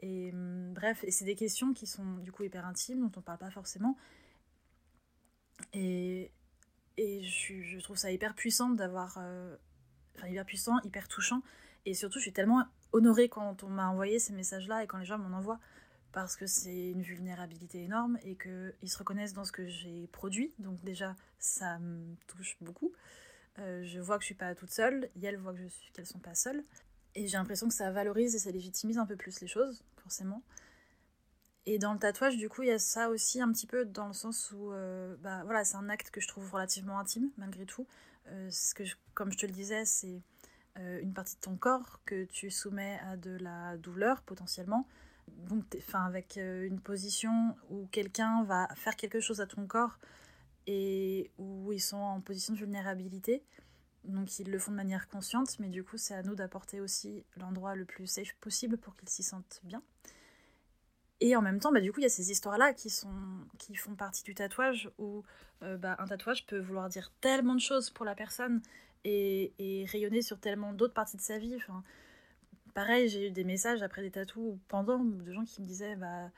Et 0.00 0.30
hum, 0.32 0.72
bref, 0.72 1.04
et 1.04 1.10
c'est 1.10 1.24
des 1.24 1.36
questions 1.36 1.74
qui 1.74 1.86
sont 1.86 2.16
du 2.18 2.32
coup 2.32 2.42
hyper 2.42 2.64
intimes, 2.66 3.00
dont 3.00 3.12
on 3.16 3.22
parle 3.22 3.38
pas 3.38 3.50
forcément. 3.50 3.96
Et, 5.74 6.32
et 7.00 7.22
je, 7.22 7.78
trouve 7.80 7.96
ça 7.96 8.12
hyper 8.12 8.34
puissant 8.34 8.68
d'avoir. 8.68 9.16
Euh, 9.18 9.56
enfin, 10.16 10.28
hyper 10.28 10.44
puissant, 10.44 10.78
hyper 10.84 11.08
touchant. 11.08 11.42
Et 11.86 11.94
surtout, 11.94 12.18
je 12.18 12.24
suis 12.24 12.32
tellement 12.32 12.62
honorée 12.92 13.30
quand 13.30 13.62
on 13.62 13.68
m'a 13.68 13.88
envoyé 13.88 14.18
ces 14.18 14.34
messages-là 14.34 14.84
et 14.84 14.86
quand 14.86 14.98
les 14.98 15.06
gens 15.06 15.16
m'en 15.16 15.34
envoient. 15.36 15.60
Parce 16.12 16.36
que 16.36 16.46
c'est 16.46 16.90
une 16.90 17.00
vulnérabilité 17.00 17.82
énorme 17.82 18.18
et 18.22 18.36
qu'ils 18.36 18.90
se 18.90 18.98
reconnaissent 18.98 19.32
dans 19.32 19.44
ce 19.44 19.52
que 19.52 19.66
j'ai 19.66 20.08
produit. 20.08 20.52
Donc, 20.58 20.82
déjà, 20.84 21.16
ça 21.38 21.78
me 21.78 22.16
touche 22.26 22.58
beaucoup. 22.60 22.92
Euh, 23.58 23.82
je 23.84 23.98
vois 23.98 24.18
que 24.18 24.22
je 24.22 24.26
suis 24.26 24.34
pas 24.34 24.54
toute 24.54 24.70
seule. 24.70 25.08
Et 25.16 25.24
elles 25.24 25.38
voient 25.38 25.54
que 25.54 25.60
je 25.60 25.68
suis 25.68 25.90
qu'elles 25.92 26.06
sont 26.06 26.18
pas 26.18 26.34
seules. 26.34 26.62
Et 27.14 27.28
j'ai 27.28 27.38
l'impression 27.38 27.66
que 27.66 27.74
ça 27.74 27.90
valorise 27.90 28.34
et 28.34 28.38
ça 28.38 28.50
légitimise 28.50 28.98
un 28.98 29.06
peu 29.06 29.16
plus 29.16 29.40
les 29.40 29.48
choses, 29.48 29.82
forcément. 29.96 30.42
Et 31.66 31.78
dans 31.78 31.92
le 31.92 31.98
tatouage, 31.98 32.36
du 32.36 32.48
coup, 32.48 32.62
il 32.62 32.68
y 32.68 32.72
a 32.72 32.78
ça 32.78 33.10
aussi 33.10 33.40
un 33.40 33.52
petit 33.52 33.66
peu 33.66 33.84
dans 33.84 34.06
le 34.06 34.12
sens 34.12 34.52
où, 34.52 34.72
euh, 34.72 35.14
bah 35.20 35.42
voilà, 35.44 35.64
c'est 35.64 35.76
un 35.76 35.88
acte 35.88 36.10
que 36.10 36.20
je 36.20 36.28
trouve 36.28 36.50
relativement 36.50 36.98
intime, 36.98 37.30
malgré 37.36 37.66
tout. 37.66 37.86
Euh, 38.28 38.50
ce 38.50 38.74
que 38.74 38.84
comme 39.14 39.30
je 39.32 39.38
te 39.38 39.46
le 39.46 39.52
disais, 39.52 39.84
c'est 39.84 40.22
euh, 40.78 41.00
une 41.02 41.12
partie 41.12 41.36
de 41.36 41.40
ton 41.40 41.56
corps 41.56 42.00
que 42.06 42.24
tu 42.24 42.50
soumets 42.50 42.98
à 43.06 43.16
de 43.16 43.36
la 43.40 43.76
douleur 43.76 44.22
potentiellement. 44.22 44.86
Donc, 45.28 45.64
enfin, 45.76 46.04
avec 46.06 46.36
une 46.36 46.80
position 46.80 47.54
où 47.68 47.86
quelqu'un 47.92 48.42
va 48.44 48.68
faire 48.74 48.96
quelque 48.96 49.20
chose 49.20 49.40
à 49.40 49.46
ton 49.46 49.66
corps 49.66 49.98
et 50.66 51.30
où 51.38 51.72
ils 51.72 51.80
sont 51.80 51.98
en 51.98 52.20
position 52.20 52.54
de 52.54 52.58
vulnérabilité. 52.58 53.44
Donc, 54.04 54.38
ils 54.38 54.50
le 54.50 54.58
font 54.58 54.72
de 54.72 54.76
manière 54.76 55.08
consciente, 55.08 55.58
mais 55.60 55.68
du 55.68 55.84
coup, 55.84 55.98
c'est 55.98 56.14
à 56.14 56.22
nous 56.22 56.34
d'apporter 56.34 56.80
aussi 56.80 57.24
l'endroit 57.36 57.74
le 57.76 57.84
plus 57.84 58.06
safe 58.06 58.34
possible 58.40 58.78
pour 58.78 58.96
qu'ils 58.96 59.08
s'y 59.10 59.22
sentent 59.22 59.60
bien. 59.62 59.82
Et 61.20 61.36
en 61.36 61.42
même 61.42 61.60
temps, 61.60 61.70
bah, 61.70 61.80
du 61.80 61.92
coup, 61.92 62.00
il 62.00 62.04
y 62.04 62.06
a 62.06 62.10
ces 62.10 62.30
histoires-là 62.30 62.72
qui, 62.72 62.90
qui 63.58 63.74
font 63.74 63.94
partie 63.94 64.22
du 64.22 64.34
tatouage, 64.34 64.90
où 64.98 65.22
euh, 65.62 65.76
bah, 65.76 65.96
un 65.98 66.06
tatouage 66.06 66.46
peut 66.46 66.58
vouloir 66.58 66.88
dire 66.88 67.12
tellement 67.20 67.54
de 67.54 67.60
choses 67.60 67.90
pour 67.90 68.06
la 68.06 68.14
personne 68.14 68.62
et, 69.04 69.52
rayonner 69.90 70.22
sur 70.22 70.38
tellement 70.38 70.72
d'autres 70.72 70.94
parties 70.94 71.18
de 71.18 71.22
sa 71.22 71.38
vie. 71.38 71.54
Enfin, 71.56 71.84
pareil, 72.74 73.08
j'ai 73.08 73.28
eu 73.28 73.30
des 73.30 73.44
messages 73.44 73.82
après 73.82 74.00
des 74.00 74.10
tatous 74.10 74.56
pendant 74.68 74.98
de 74.98 75.32
gens 75.32 75.44
qui 75.44 75.60
me 75.60 75.66
disaient 75.66 75.96
bah, 75.96 76.30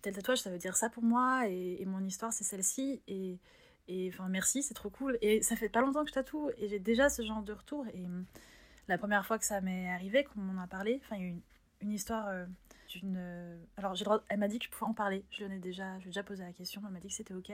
tel 0.00 0.14
tatouage, 0.14 0.38
ça 0.42 0.50
veut 0.50 0.58
dire 0.58 0.76
ça 0.76 0.88
pour 0.88 1.02
moi, 1.02 1.48
et, 1.48 1.84
mon 1.84 2.04
histoire, 2.04 2.32
c'est 2.32 2.44
celle-ci. 2.44 3.02
Et, 3.08 3.40
et 3.88 4.10
enfin, 4.12 4.28
merci, 4.28 4.62
c'est 4.62 4.74
trop 4.74 4.90
cool. 4.90 5.18
Et 5.22 5.42
ça 5.42 5.56
fait 5.56 5.68
pas 5.68 5.80
longtemps 5.80 6.04
que 6.04 6.10
je 6.10 6.14
tatoue, 6.14 6.50
et 6.58 6.68
j'ai 6.68 6.78
déjà 6.78 7.08
ce 7.08 7.22
genre 7.22 7.42
de 7.42 7.52
retour. 7.52 7.84
Et 7.88 8.06
la 8.86 8.96
première 8.96 9.26
fois 9.26 9.38
que 9.38 9.44
ça 9.44 9.60
m'est 9.60 9.90
arrivé, 9.90 10.22
qu'on 10.22 10.40
m'en 10.40 10.62
a 10.62 10.68
parlé, 10.68 11.00
il 11.10 11.18
y 11.18 11.20
a 11.20 11.24
eu 11.24 11.28
une, 11.30 11.40
une 11.80 11.90
histoire. 11.90 12.28
Euh, 12.28 12.46
d'une. 12.88 13.58
Alors, 13.76 13.94
j'ai 13.94 14.04
droit... 14.04 14.22
elle 14.28 14.38
m'a 14.38 14.48
dit 14.48 14.58
que 14.58 14.66
je 14.66 14.70
pouvais 14.70 14.88
en 14.88 14.94
parler. 14.94 15.24
Je 15.30 15.44
lui 15.44 15.56
ai 15.56 15.58
déjà, 15.58 15.98
je 16.00 16.06
déjà 16.06 16.22
posé 16.22 16.44
la 16.44 16.52
question. 16.52 16.82
Elle 16.86 16.92
m'a 16.92 17.00
dit 17.00 17.08
que 17.08 17.14
c'était 17.14 17.34
OK. 17.34 17.52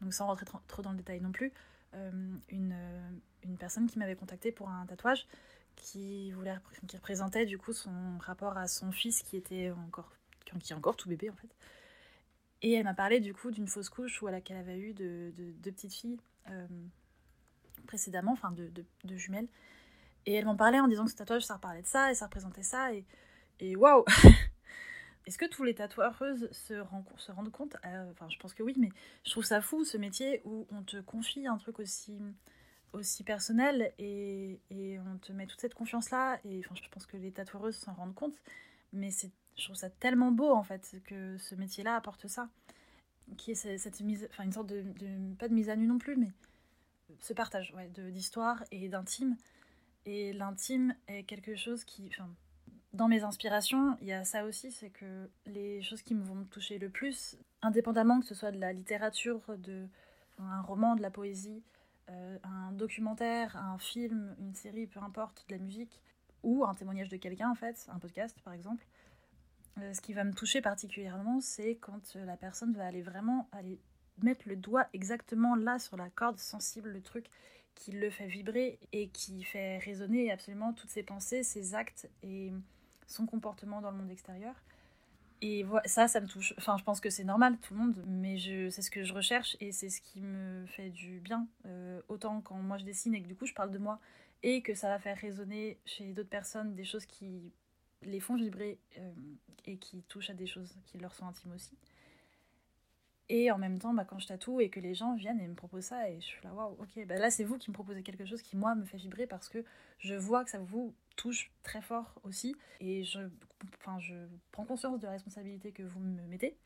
Donc, 0.00 0.12
sans 0.12 0.26
rentrer 0.26 0.46
trop 0.66 0.82
dans 0.82 0.90
le 0.90 0.98
détail 0.98 1.20
non 1.20 1.32
plus, 1.32 1.52
euh, 1.94 2.10
une, 2.50 2.74
euh, 2.74 3.10
une 3.44 3.56
personne 3.56 3.86
qui 3.86 3.98
m'avait 3.98 4.16
contacté 4.16 4.52
pour 4.52 4.68
un 4.68 4.84
tatouage 4.86 5.26
qui, 5.76 6.32
voulait, 6.32 6.54
qui 6.88 6.96
représentait 6.96 7.46
du 7.46 7.58
coup 7.58 7.72
son 7.72 8.18
rapport 8.18 8.56
à 8.56 8.66
son 8.66 8.90
fils 8.92 9.22
qui 9.22 9.36
était 9.36 9.70
encore, 9.70 10.10
qui 10.60 10.72
est 10.72 10.76
encore 10.76 10.96
tout 10.96 11.08
bébé 11.08 11.30
en 11.30 11.36
fait. 11.36 11.48
Et 12.62 12.72
elle 12.72 12.84
m'a 12.84 12.94
parlé 12.94 13.20
du 13.20 13.34
coup 13.34 13.50
d'une 13.50 13.68
fausse 13.68 13.88
couche 13.88 14.22
où 14.22 14.28
elle, 14.28 14.34
avait 14.34 14.78
eu 14.78 14.94
de, 14.94 15.32
de, 15.36 15.52
deux 15.52 15.72
petites 15.72 15.92
filles 15.92 16.18
euh, 16.50 16.66
précédemment, 17.86 18.32
enfin 18.32 18.50
de, 18.50 18.70
de, 19.04 19.16
jumelles. 19.16 19.48
Et 20.24 20.34
elle 20.34 20.46
m'en 20.46 20.56
parlait 20.56 20.80
en 20.80 20.88
disant 20.88 21.04
que 21.04 21.10
ce 21.10 21.16
tatouage 21.16 21.44
ça 21.44 21.54
reparlait 21.54 21.82
de 21.82 21.86
ça 21.86 22.10
et 22.10 22.14
ça 22.14 22.24
représentait 22.24 22.62
ça. 22.62 22.92
Et, 22.92 23.04
et 23.60 23.76
waouh 23.76 24.04
Est-ce 25.26 25.38
que 25.38 25.46
tous 25.46 25.64
les 25.64 25.74
tatoueuses 25.74 26.48
se, 26.52 26.74
se 27.16 27.32
rendent 27.32 27.50
compte 27.50 27.76
euh, 27.84 28.12
je 28.28 28.38
pense 28.38 28.54
que 28.54 28.62
oui, 28.62 28.74
mais 28.78 28.90
je 29.24 29.30
trouve 29.32 29.44
ça 29.44 29.60
fou 29.60 29.84
ce 29.84 29.96
métier 29.96 30.40
où 30.44 30.66
on 30.70 30.82
te 30.82 30.98
confie 30.98 31.48
un 31.48 31.56
truc 31.58 31.80
aussi, 31.80 32.16
aussi 32.92 33.24
personnel 33.24 33.92
et, 33.98 34.60
et, 34.70 35.00
on 35.00 35.18
te 35.18 35.32
met 35.32 35.46
toute 35.46 35.60
cette 35.60 35.74
confiance-là. 35.74 36.38
Et 36.44 36.60
enfin, 36.64 36.76
je 36.80 36.88
pense 36.90 37.06
que 37.06 37.16
les 37.16 37.32
tatoueuses 37.32 37.76
s'en 37.76 37.94
rendent 37.94 38.14
compte. 38.14 38.40
Mais 38.92 39.10
je 39.10 39.64
trouve 39.64 39.76
ça 39.76 39.90
tellement 39.90 40.30
beau, 40.30 40.52
en 40.52 40.62
fait, 40.62 40.96
que 41.04 41.36
ce 41.38 41.56
métier-là 41.56 41.96
apporte 41.96 42.28
ça. 42.28 42.48
Qui 43.36 43.50
est 43.50 43.78
cette, 43.78 44.00
mise, 44.02 44.28
enfin, 44.30 44.44
une 44.44 44.52
sorte 44.52 44.68
de, 44.68 44.84
Pas 45.38 45.48
de 45.48 45.54
mise 45.54 45.68
à 45.68 45.74
nu 45.74 45.88
non 45.88 45.98
plus, 45.98 46.14
mais 46.14 46.32
ce 47.20 47.32
partage 47.32 47.74
ouais, 47.74 47.88
d'histoire 48.12 48.62
et 48.70 48.88
d'intime. 48.88 49.36
Et 50.04 50.32
l'intime 50.32 50.94
est 51.08 51.24
quelque 51.24 51.56
chose 51.56 51.84
qui. 51.84 52.10
Dans 52.96 53.08
mes 53.08 53.22
inspirations, 53.22 53.96
il 54.00 54.08
y 54.08 54.12
a 54.12 54.24
ça 54.24 54.44
aussi, 54.44 54.72
c'est 54.72 54.90
que 54.90 55.30
les 55.46 55.82
choses 55.82 56.02
qui 56.02 56.14
me 56.14 56.24
vont 56.24 56.34
me 56.34 56.44
toucher 56.44 56.78
le 56.78 56.88
plus, 56.88 57.36
indépendamment 57.62 58.20
que 58.20 58.26
ce 58.26 58.34
soit 58.34 58.52
de 58.52 58.58
la 58.58 58.72
littérature, 58.72 59.42
de 59.58 59.86
un 60.38 60.60
roman, 60.62 60.96
de 60.96 61.02
la 61.02 61.10
poésie, 61.10 61.62
euh, 62.10 62.38
un 62.42 62.72
documentaire, 62.72 63.56
un 63.56 63.78
film, 63.78 64.34
une 64.38 64.54
série, 64.54 64.86
peu 64.86 65.00
importe, 65.00 65.44
de 65.48 65.54
la 65.54 65.62
musique, 65.62 66.00
ou 66.42 66.64
un 66.64 66.74
témoignage 66.74 67.08
de 67.08 67.16
quelqu'un 67.16 67.50
en 67.50 67.54
fait, 67.54 67.86
un 67.88 67.98
podcast 67.98 68.36
par 68.42 68.52
exemple, 68.54 68.86
euh, 69.78 69.92
ce 69.92 70.00
qui 70.00 70.12
va 70.12 70.24
me 70.24 70.32
toucher 70.32 70.60
particulièrement, 70.60 71.40
c'est 71.40 71.76
quand 71.76 72.14
la 72.14 72.36
personne 72.36 72.72
va 72.74 72.86
aller 72.86 73.02
vraiment 73.02 73.48
aller 73.52 73.78
mettre 74.22 74.48
le 74.48 74.56
doigt 74.56 74.86
exactement 74.94 75.54
là 75.54 75.78
sur 75.78 75.96
la 75.96 76.08
corde 76.08 76.38
sensible, 76.38 76.90
le 76.90 77.02
truc 77.02 77.26
qui 77.74 77.92
le 77.92 78.08
fait 78.08 78.26
vibrer 78.26 78.78
et 78.92 79.08
qui 79.08 79.42
fait 79.42 79.76
résonner 79.78 80.32
absolument 80.32 80.72
toutes 80.72 80.88
ses 80.88 81.02
pensées, 81.02 81.42
ses 81.42 81.74
actes 81.74 82.08
et 82.22 82.52
son 83.06 83.26
comportement 83.26 83.80
dans 83.80 83.90
le 83.90 83.96
monde 83.96 84.10
extérieur. 84.10 84.54
Et 85.42 85.66
ça, 85.84 86.08
ça 86.08 86.20
me 86.20 86.26
touche. 86.26 86.54
Enfin, 86.56 86.76
je 86.78 86.84
pense 86.84 87.00
que 87.00 87.10
c'est 87.10 87.24
normal, 87.24 87.58
tout 87.58 87.74
le 87.74 87.80
monde, 87.80 88.02
mais 88.06 88.38
c'est 88.70 88.82
ce 88.82 88.90
que 88.90 89.04
je 89.04 89.12
recherche 89.12 89.56
et 89.60 89.70
c'est 89.70 89.90
ce 89.90 90.00
qui 90.00 90.22
me 90.22 90.64
fait 90.66 90.88
du 90.88 91.20
bien. 91.20 91.46
Euh, 91.66 92.00
autant 92.08 92.40
quand 92.40 92.56
moi 92.56 92.78
je 92.78 92.84
dessine 92.84 93.14
et 93.14 93.22
que 93.22 93.28
du 93.28 93.36
coup 93.36 93.44
je 93.44 93.52
parle 93.52 93.70
de 93.70 93.78
moi 93.78 94.00
et 94.42 94.62
que 94.62 94.74
ça 94.74 94.88
va 94.88 94.98
faire 94.98 95.16
résonner 95.18 95.78
chez 95.84 96.12
d'autres 96.12 96.30
personnes 96.30 96.74
des 96.74 96.84
choses 96.84 97.04
qui 97.04 97.52
les 98.02 98.20
font 98.20 98.34
vibrer 98.34 98.78
euh, 98.98 99.12
et 99.66 99.76
qui 99.76 100.02
touchent 100.04 100.30
à 100.30 100.34
des 100.34 100.46
choses 100.46 100.74
qui 100.86 100.98
leur 100.98 101.14
sont 101.14 101.26
intimes 101.26 101.52
aussi. 101.52 101.76
Et 103.28 103.50
en 103.50 103.58
même 103.58 103.78
temps, 103.78 103.92
bah, 103.92 104.04
quand 104.04 104.18
je 104.18 104.28
tatoue 104.28 104.60
et 104.60 104.70
que 104.70 104.78
les 104.78 104.94
gens 104.94 105.16
viennent 105.16 105.40
et 105.40 105.48
me 105.48 105.54
proposent 105.54 105.86
ça, 105.86 106.08
et 106.08 106.20
je 106.20 106.26
suis 106.26 106.44
là, 106.44 106.54
waouh, 106.54 106.76
ok, 106.78 107.06
bah, 107.06 107.16
là 107.16 107.30
c'est 107.30 107.44
vous 107.44 107.58
qui 107.58 107.70
me 107.70 107.74
proposez 107.74 108.02
quelque 108.02 108.24
chose 108.24 108.40
qui, 108.40 108.56
moi, 108.56 108.74
me 108.74 108.84
fait 108.84 108.98
vibrer 108.98 109.26
parce 109.26 109.48
que 109.48 109.64
je 109.98 110.14
vois 110.14 110.44
que 110.44 110.50
ça 110.50 110.60
vous 110.60 110.94
touche 111.16 111.50
très 111.62 111.82
fort 111.82 112.14
aussi. 112.22 112.54
Et 112.80 113.04
je, 113.04 113.20
enfin, 113.78 113.98
je 113.98 114.14
prends 114.52 114.64
conscience 114.64 115.00
de 115.00 115.06
la 115.06 115.12
responsabilité 115.12 115.72
que 115.72 115.82
vous 115.82 116.00
me 116.00 116.22
mettez, 116.22 116.56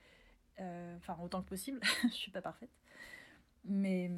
euh, 0.61 0.97
enfin, 0.99 1.17
autant 1.23 1.43
que 1.43 1.49
possible, 1.49 1.81
je 2.05 2.15
suis 2.15 2.31
pas 2.31 2.43
parfaite. 2.43 2.71
Mais 3.65 4.11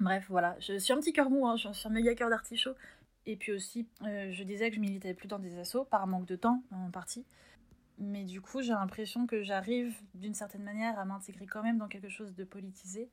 bref, 0.00 0.26
voilà, 0.28 0.56
je 0.60 0.78
suis 0.78 0.92
un 0.92 0.98
petit 0.98 1.12
cœur 1.12 1.30
mou, 1.30 1.46
hein, 1.46 1.56
je 1.56 1.72
suis 1.72 1.88
un 1.88 1.90
méga 1.90 2.14
cœur 2.14 2.30
d'artichaut. 2.30 2.74
Et 3.26 3.36
puis 3.36 3.52
aussi, 3.52 3.86
euh, 4.04 4.32
je 4.32 4.42
disais 4.42 4.70
que 4.70 4.76
je 4.76 4.80
militais 4.80 5.12
plus 5.12 5.28
dans 5.28 5.38
des 5.38 5.58
assauts 5.58 5.84
par 5.84 6.06
manque 6.06 6.26
de 6.26 6.36
temps 6.36 6.62
en 6.70 6.90
partie. 6.90 7.26
Mais 7.98 8.24
du 8.24 8.40
coup, 8.40 8.62
j'ai 8.62 8.72
l'impression 8.72 9.26
que 9.26 9.42
j'arrive 9.42 9.94
d'une 10.14 10.34
certaine 10.34 10.62
manière 10.62 10.98
à 10.98 11.04
m'intégrer 11.04 11.46
quand 11.46 11.62
même 11.62 11.78
dans 11.78 11.88
quelque 11.88 12.08
chose 12.08 12.34
de 12.34 12.44
politisé 12.44 13.10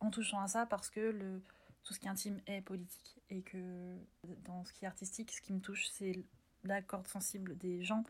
en 0.00 0.10
touchant 0.10 0.40
à 0.40 0.46
ça 0.46 0.64
parce 0.64 0.90
que 0.90 1.00
le, 1.00 1.42
tout 1.84 1.94
ce 1.94 1.98
qui 1.98 2.06
est 2.06 2.10
intime 2.10 2.40
est 2.46 2.60
politique 2.60 3.20
et 3.30 3.42
que 3.42 3.96
dans 4.44 4.64
ce 4.64 4.72
qui 4.72 4.84
est 4.84 4.88
artistique, 4.88 5.32
ce 5.32 5.40
qui 5.40 5.52
me 5.52 5.60
touche, 5.60 5.88
c'est 5.88 6.24
la 6.64 6.82
corde 6.82 7.08
sensible 7.08 7.56
des 7.58 7.82
gens. 7.82 8.04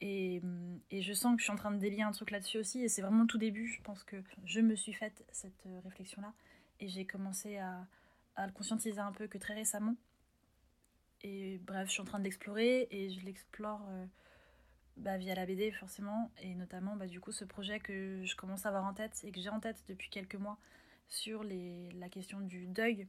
Et, 0.00 0.40
et, 0.90 1.02
je 1.02 1.12
sens 1.12 1.34
que 1.34 1.40
je 1.40 1.44
suis 1.44 1.52
en 1.52 1.56
train 1.56 1.72
de 1.72 1.78
délier 1.78 2.02
un 2.02 2.12
truc 2.12 2.30
là-dessus 2.30 2.58
aussi. 2.58 2.82
Et 2.82 2.88
c'est 2.88 3.02
vraiment 3.02 3.26
tout 3.26 3.38
début. 3.38 3.66
Je 3.66 3.80
pense 3.82 4.04
que 4.04 4.16
je 4.44 4.60
me 4.60 4.76
suis 4.76 4.92
faite 4.92 5.24
cette 5.32 5.66
réflexion-là. 5.84 6.32
Et 6.78 6.88
j'ai 6.88 7.04
commencé 7.04 7.58
à, 7.58 7.84
à, 8.36 8.46
le 8.46 8.52
conscientiser 8.52 9.00
un 9.00 9.10
peu 9.10 9.26
que 9.26 9.38
très 9.38 9.54
récemment. 9.54 9.96
Et 11.22 11.58
bref, 11.64 11.88
je 11.88 11.92
suis 11.94 12.00
en 12.00 12.04
train 12.04 12.20
de 12.20 12.24
l'explorer 12.24 12.86
et 12.92 13.10
je 13.10 13.24
l'explore. 13.24 13.84
Euh, 13.90 14.06
bah, 14.98 15.16
via 15.16 15.34
la 15.36 15.46
BD 15.46 15.70
forcément, 15.70 16.32
et 16.42 16.56
notamment 16.56 16.96
bah, 16.96 17.06
du 17.06 17.20
coup 17.20 17.30
ce 17.30 17.44
projet 17.44 17.78
que 17.78 18.24
je 18.24 18.34
commence 18.34 18.66
à 18.66 18.70
avoir 18.70 18.84
en 18.84 18.94
tête 18.94 19.20
et 19.22 19.30
que 19.30 19.40
j'ai 19.40 19.48
en 19.48 19.60
tête 19.60 19.76
depuis 19.88 20.10
quelques 20.10 20.34
mois 20.34 20.58
sur 21.08 21.42
les, 21.42 21.90
la 21.92 22.08
question 22.08 22.40
du 22.40 22.66
deuil 22.66 23.08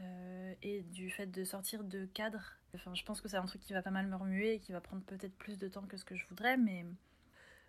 euh, 0.00 0.54
et 0.62 0.82
du 0.82 1.10
fait 1.10 1.26
de 1.26 1.44
sortir 1.44 1.84
de 1.84 2.06
cadre. 2.06 2.58
Je 2.74 3.04
pense 3.04 3.20
que 3.20 3.28
c'est 3.28 3.36
un 3.36 3.46
truc 3.46 3.62
qui 3.62 3.72
va 3.72 3.82
pas 3.82 3.90
mal 3.90 4.06
me 4.06 4.16
remuer 4.16 4.54
et 4.54 4.58
qui 4.58 4.72
va 4.72 4.80
prendre 4.80 5.02
peut-être 5.04 5.34
plus 5.36 5.56
de 5.56 5.68
temps 5.68 5.86
que 5.86 5.96
ce 5.96 6.04
que 6.04 6.14
je 6.14 6.26
voudrais, 6.26 6.58
mais 6.58 6.84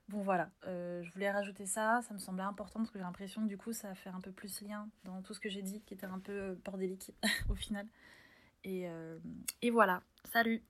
bon 0.10 0.22
voilà, 0.22 0.50
euh, 0.66 1.02
je 1.04 1.12
voulais 1.14 1.32
rajouter 1.32 1.66
ça, 1.66 2.02
ça 2.02 2.14
me 2.14 2.20
semblait 2.20 2.44
important 2.44 2.80
parce 2.80 2.92
que 2.92 3.00
j'ai 3.00 3.06
l'impression 3.06 3.44
que 3.44 3.48
du 3.48 3.58
coup 3.58 3.72
ça 3.72 3.96
fait 3.96 4.10
un 4.10 4.20
peu 4.20 4.32
plus 4.32 4.62
lien 4.62 4.90
dans 5.06 5.22
tout 5.22 5.34
ce 5.34 5.40
que 5.40 5.50
j'ai 5.50 5.62
dit 5.62 5.82
qui 5.82 5.94
était 5.94 6.06
un 6.06 6.20
peu 6.20 6.56
bordélique 6.66 7.14
au 7.50 7.56
final. 7.56 7.88
Euh, 8.66 9.20
et 9.62 9.70
voilà, 9.70 10.02
salut 10.26 10.62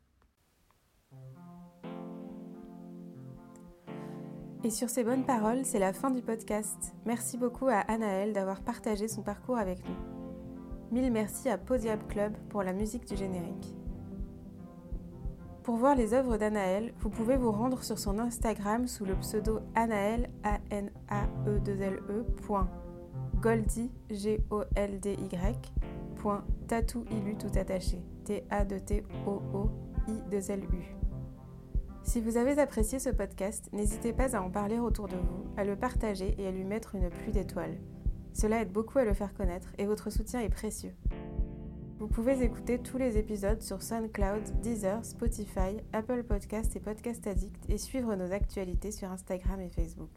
Et 4.64 4.72
sur 4.72 4.89
ces 4.89 5.03
bonnes 5.03 5.24
paroles, 5.24 5.66
c'est 5.66 5.80
la 5.80 5.93
fin 5.93 6.10
du 6.10 6.22
podcast. 6.22 6.93
Merci 7.05 7.38
beaucoup 7.38 7.68
à 7.68 7.80
Anaël 7.88 8.34
d'avoir 8.34 8.62
partagé 8.62 9.08
son 9.08 9.22
parcours 9.22 9.58
avec 9.58 9.80
nous. 9.88 9.95
Mille 10.91 11.12
merci 11.12 11.47
à 11.49 11.58
Podiab 11.58 12.08
Club 12.08 12.34
pour 12.49 12.64
la 12.64 12.74
musique 12.74 13.08
du 13.08 13.16
générique. 13.16 13.76
Pour 15.64 15.76
voir 15.76 15.95
les 15.95 16.14
œuvres 16.14 16.38
d'Anaël, 16.38 16.93
vous 16.99 17.10
pouvez 17.10 17.36
vous 17.36 17.51
rendre 17.51 17.84
sur 17.84 17.99
son 17.99 18.20
Instagram 18.20 18.88
sous 18.88 19.05
le 19.05 19.16
pseudo 19.16 19.60
Anaël 19.76 20.30
a 20.43 20.60
n 20.72 20.89
a 21.10 21.26
e 21.45 21.60
2 21.60 21.72
l 21.74 21.99
e 22.10 22.26
G 24.10 24.39
O 24.49 24.64
L 24.76 24.99
D 24.99 25.14
Y 25.14 25.74
tatou 26.68 27.03
tout 27.38 27.60
attaché 27.60 28.01
T 28.24 28.43
A 28.49 28.66
T 28.66 29.03
O 29.28 29.41
O 29.53 29.70
I 30.08 30.22
2 30.32 30.51
L 30.51 30.64
U. 30.64 31.07
Si 32.08 32.22
vous 32.22 32.38
avez 32.38 32.58
apprécié 32.58 32.99
ce 32.99 33.10
podcast, 33.10 33.68
n'hésitez 33.74 34.14
pas 34.14 34.34
à 34.34 34.41
en 34.41 34.49
parler 34.49 34.80
autour 34.80 35.10
de 35.10 35.18
vous, 35.18 35.43
à 35.58 35.66
le 35.66 35.76
partager 35.76 36.36
et 36.38 36.47
à 36.47 36.51
lui 36.51 36.64
mettre 36.64 36.95
une 36.95 37.10
pluie 37.10 37.34
d'étoiles. 37.34 37.78
Cela 38.34 38.62
aide 38.62 38.72
beaucoup 38.72 38.97
à 38.97 39.03
le 39.03 39.14
faire 39.14 39.34
connaître 39.34 39.74
et 39.78 39.86
votre 39.86 40.10
soutien 40.10 40.39
est 40.39 40.49
précieux. 40.49 40.95
Vous 41.99 42.08
pouvez 42.08 42.41
écouter 42.41 42.80
tous 42.80 42.97
les 42.97 43.18
épisodes 43.18 43.62
sur 43.62 43.84
SoundCloud, 43.84 44.62
Deezer, 44.62 45.03
Spotify, 45.03 45.82
Apple 45.91 46.24
Podcasts 46.24 46.78
et 46.78 46.80
Podcast 46.80 47.28
Addict 47.28 47.70
et 47.70 47.78
suivre 47.78 48.16
nos 48.16 48.32
actualités 48.32 48.91
sur 48.91 49.12
Instagram 49.12 49.60
et 49.60 49.70
Facebook. 49.70 50.12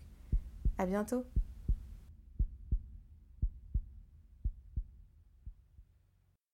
À 0.78 0.86
bientôt! 0.86 1.24